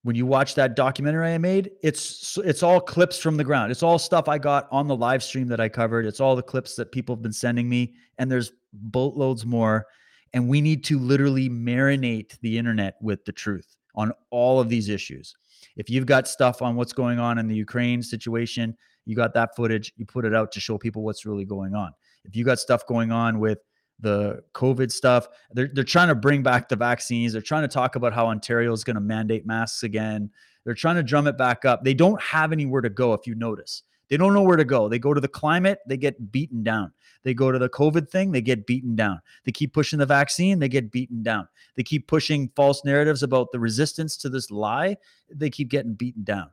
[0.03, 3.71] When you watch that documentary I made, it's it's all clips from the ground.
[3.71, 6.05] It's all stuff I got on the live stream that I covered.
[6.05, 9.87] It's all the clips that people have been sending me and there's boatloads more
[10.33, 14.89] and we need to literally marinate the internet with the truth on all of these
[14.89, 15.33] issues.
[15.75, 18.75] If you've got stuff on what's going on in the Ukraine situation,
[19.05, 21.91] you got that footage, you put it out to show people what's really going on.
[22.23, 23.59] If you got stuff going on with
[23.99, 27.33] the COVID stuff, they're, they're trying to bring back the vaccines.
[27.33, 30.29] They're trying to talk about how Ontario is going to mandate masks again.
[30.65, 31.83] They're trying to drum it back up.
[31.83, 33.83] They don't have anywhere to go, if you notice.
[34.09, 34.87] They don't know where to go.
[34.87, 36.91] They go to the climate, they get beaten down.
[37.23, 39.19] They go to the COVID thing, they get beaten down.
[39.45, 41.47] They keep pushing the vaccine, they get beaten down.
[41.75, 44.97] They keep pushing false narratives about the resistance to this lie,
[45.29, 46.51] they keep getting beaten down.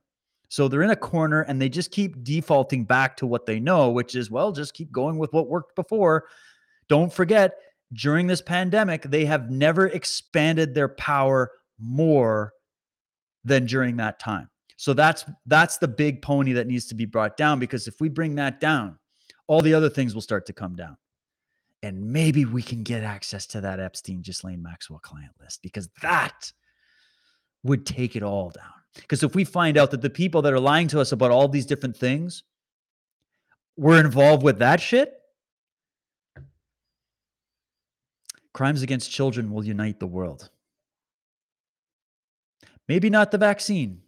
[0.49, 3.91] So they're in a corner and they just keep defaulting back to what they know,
[3.91, 6.27] which is, well, just keep going with what worked before.
[6.89, 7.55] Don't forget,
[7.95, 12.53] during this pandemic, they have never expanded their power more
[13.45, 14.49] than during that time.
[14.83, 18.09] So that's that's the big pony that needs to be brought down because if we
[18.09, 18.99] bring that down,
[19.47, 20.97] all the other things will start to come down.
[21.85, 26.53] And maybe we can get access to that Epstein Ghislaine Maxwell client list because that
[27.63, 28.73] would take it all down.
[28.97, 31.47] Because if we find out that the people that are lying to us about all
[31.47, 32.43] these different things
[33.77, 35.15] were involved with that shit,
[38.53, 40.51] crimes against children will unite the world.
[42.89, 44.02] Maybe not the vaccine,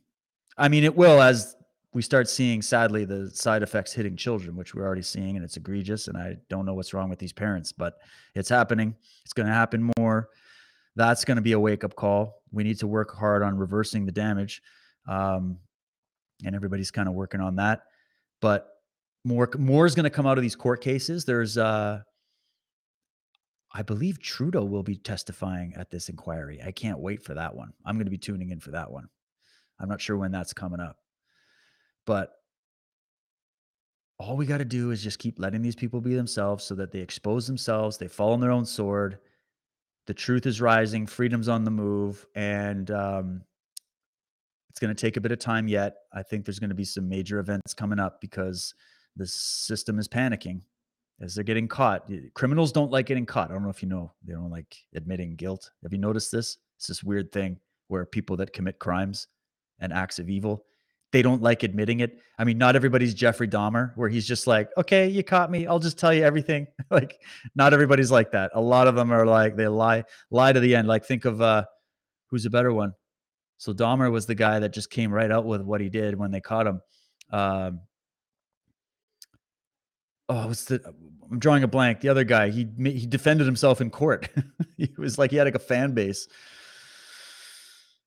[0.57, 1.57] I mean, it will as
[1.93, 5.57] we start seeing, sadly, the side effects hitting children, which we're already seeing, and it's
[5.57, 6.09] egregious.
[6.09, 7.99] And I don't know what's wrong with these parents, but
[8.35, 8.97] it's happening.
[9.25, 10.29] It's going to happen more.
[10.97, 12.43] That's going to be a wake up call.
[12.53, 14.61] We need to work hard on reversing the damage.
[15.09, 15.59] Um,
[16.45, 17.83] and everybody's kind of working on that.
[18.41, 18.69] But
[19.25, 21.25] more, more is going to come out of these court cases.
[21.25, 22.01] There's, uh,
[23.73, 26.61] I believe Trudeau will be testifying at this inquiry.
[26.65, 27.73] I can't wait for that one.
[27.85, 29.09] I'm going to be tuning in for that one.
[29.81, 30.99] I'm not sure when that's coming up.
[32.07, 32.33] But
[34.19, 36.93] all we got to do is just keep letting these people be themselves so that
[36.93, 39.19] they expose themselves, they fall on their own sword.
[40.07, 43.43] The truth is rising, freedom's on the move, and um,
[44.71, 45.97] it's going to take a bit of time yet.
[46.13, 48.75] I think there's going to be some major events coming up because
[49.17, 50.61] the system is panicking
[51.21, 52.11] as they're getting caught.
[52.35, 53.51] Criminals don't like getting caught.
[53.51, 55.71] I don't know if you know, they don't like admitting guilt.
[55.83, 56.59] Have you noticed this?
[56.77, 59.29] It's this weird thing where people that commit crimes
[59.85, 60.65] and acts of evil,
[61.13, 62.19] they don't like admitting it.
[62.39, 65.67] I mean, not everybody's Jeffrey Dahmer, where he's just like, okay, you caught me.
[65.67, 66.67] I'll just tell you everything.
[66.91, 67.21] like,
[67.55, 68.51] not everybody's like that.
[68.55, 70.03] A lot of them are like, they lie,
[70.33, 70.89] lie to the end.
[70.89, 71.65] Like, think of uh,
[72.31, 72.95] who's a better one?
[73.59, 76.33] So Dahmer was the guy that just came right out with what he did when
[76.33, 76.81] they caught him.
[77.31, 77.81] Um,
[80.29, 80.83] oh, what's the?
[81.31, 82.01] I'm drawing a blank.
[82.01, 84.29] The other guy, he he defended himself in court.
[84.77, 86.27] he was like he had like a fan base.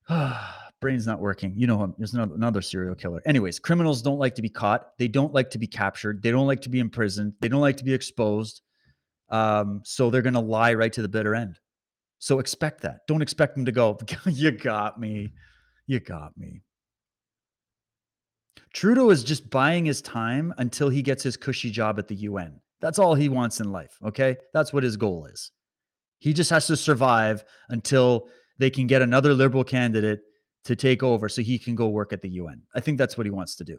[0.79, 1.53] Brain's not working.
[1.55, 1.95] You know him.
[1.97, 3.21] There's another, another serial killer.
[3.25, 4.97] Anyways, criminals don't like to be caught.
[4.99, 6.21] They don't like to be captured.
[6.21, 7.33] They don't like to be imprisoned.
[7.41, 8.61] They don't like to be exposed.
[9.29, 11.59] Um, so they're gonna lie right to the bitter end.
[12.19, 13.07] So expect that.
[13.07, 15.33] Don't expect them to go, you got me.
[15.87, 16.61] You got me.
[18.73, 22.59] Trudeau is just buying his time until he gets his cushy job at the UN.
[22.81, 23.97] That's all he wants in life.
[24.05, 24.35] Okay.
[24.53, 25.51] That's what his goal is.
[26.19, 28.27] He just has to survive until
[28.59, 30.21] they can get another liberal candidate
[30.67, 32.61] to take over so he can go work at the UN.
[32.75, 33.77] I think that's what he wants to do.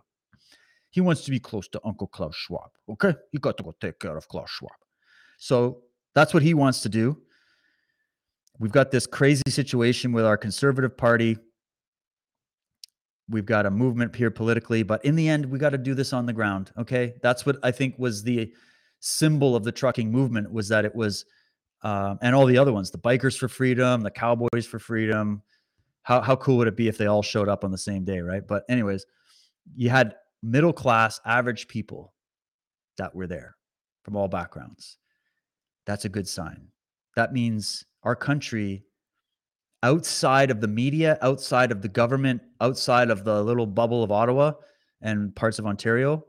[0.90, 2.70] He wants to be close to Uncle Klaus Schwab.
[2.88, 3.14] Okay.
[3.32, 4.72] You got to go take care of Klaus Schwab.
[5.38, 5.82] So
[6.14, 7.18] that's what he wants to do.
[8.58, 11.36] We've got this crazy situation with our conservative party.
[13.28, 16.14] We've got a movement here politically, but in the end, we got to do this
[16.14, 16.72] on the ground.
[16.78, 17.14] Okay.
[17.22, 18.52] That's what I think was the
[19.00, 21.26] symbol of the trucking movement was that it was,
[21.82, 25.42] um, and all the other ones, the bikers for freedom, the cowboys for freedom.
[26.08, 28.20] How, how cool would it be if they all showed up on the same day?
[28.20, 28.40] Right.
[28.44, 29.04] But, anyways,
[29.76, 32.14] you had middle class, average people
[32.96, 33.56] that were there
[34.04, 34.96] from all backgrounds.
[35.84, 36.68] That's a good sign.
[37.14, 38.86] That means our country
[39.82, 44.52] outside of the media, outside of the government, outside of the little bubble of Ottawa
[45.02, 46.24] and parts of Ontario,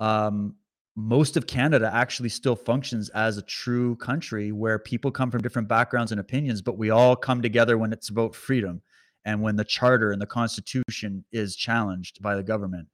[0.00, 0.56] um,
[0.96, 5.68] most of Canada actually still functions as a true country where people come from different
[5.68, 8.82] backgrounds and opinions, but we all come together when it's about freedom.
[9.24, 12.88] And when the charter and the constitution is challenged by the government,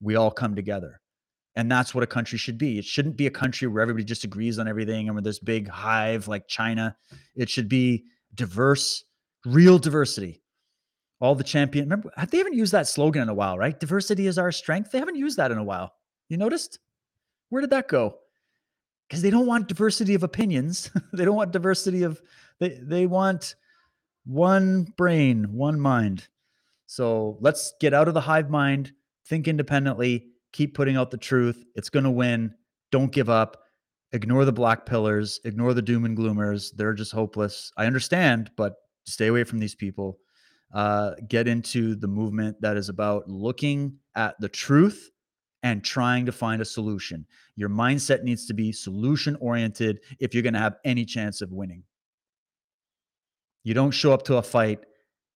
[0.00, 1.00] we all come together.
[1.54, 2.78] And that's what a country should be.
[2.78, 5.68] It shouldn't be a country where everybody just agrees on everything and with this big
[5.68, 6.96] hive like China.
[7.34, 8.04] It should be
[8.34, 9.04] diverse,
[9.44, 10.40] real diversity.
[11.20, 11.84] All the champion.
[11.84, 13.78] Remember, they haven't used that slogan in a while, right?
[13.78, 14.90] Diversity is our strength.
[14.90, 15.92] They haven't used that in a while.
[16.28, 16.80] You noticed?
[17.50, 18.16] Where did that go?
[19.08, 20.90] Because they don't want diversity of opinions.
[21.12, 22.20] they don't want diversity of
[22.58, 23.54] they they want
[24.24, 26.28] one brain, one mind.
[26.86, 28.92] So let's get out of the hive mind,
[29.26, 31.64] think independently, keep putting out the truth.
[31.74, 32.54] It's going to win.
[32.90, 33.58] Don't give up.
[34.12, 36.70] Ignore the black pillars, ignore the doom and gloomers.
[36.76, 37.72] They're just hopeless.
[37.78, 38.74] I understand, but
[39.06, 40.18] stay away from these people.
[40.74, 45.10] Uh, get into the movement that is about looking at the truth
[45.62, 47.26] and trying to find a solution.
[47.56, 51.52] Your mindset needs to be solution oriented if you're going to have any chance of
[51.52, 51.82] winning.
[53.64, 54.80] You don't show up to a fight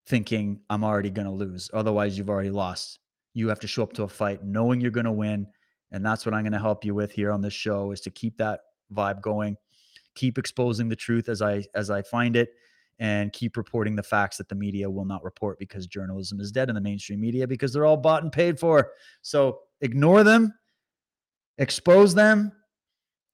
[0.07, 1.69] thinking, I'm already going to lose.
[1.73, 2.99] Otherwise, you've already lost.
[3.33, 5.47] You have to show up to a fight knowing you're going to win.
[5.91, 8.09] And that's what I'm going to help you with here on this show is to
[8.09, 8.61] keep that
[8.93, 9.55] vibe going,
[10.15, 12.49] keep exposing the truth as I as I find it
[12.99, 16.69] and keep reporting the facts that the media will not report because journalism is dead
[16.69, 18.91] in the mainstream media because they're all bought and paid for.
[19.21, 20.53] So ignore them,
[21.57, 22.51] expose them,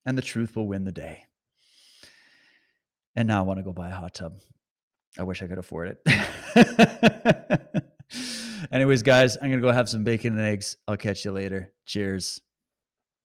[0.06, 1.24] and the truth will win the day.
[3.16, 4.34] And now I want to go buy a hot tub.
[5.18, 7.84] I wish I could afford it.
[8.72, 10.78] Anyways, guys, I'm going to go have some bacon and eggs.
[10.88, 11.72] I'll catch you later.
[11.86, 12.42] Cheers.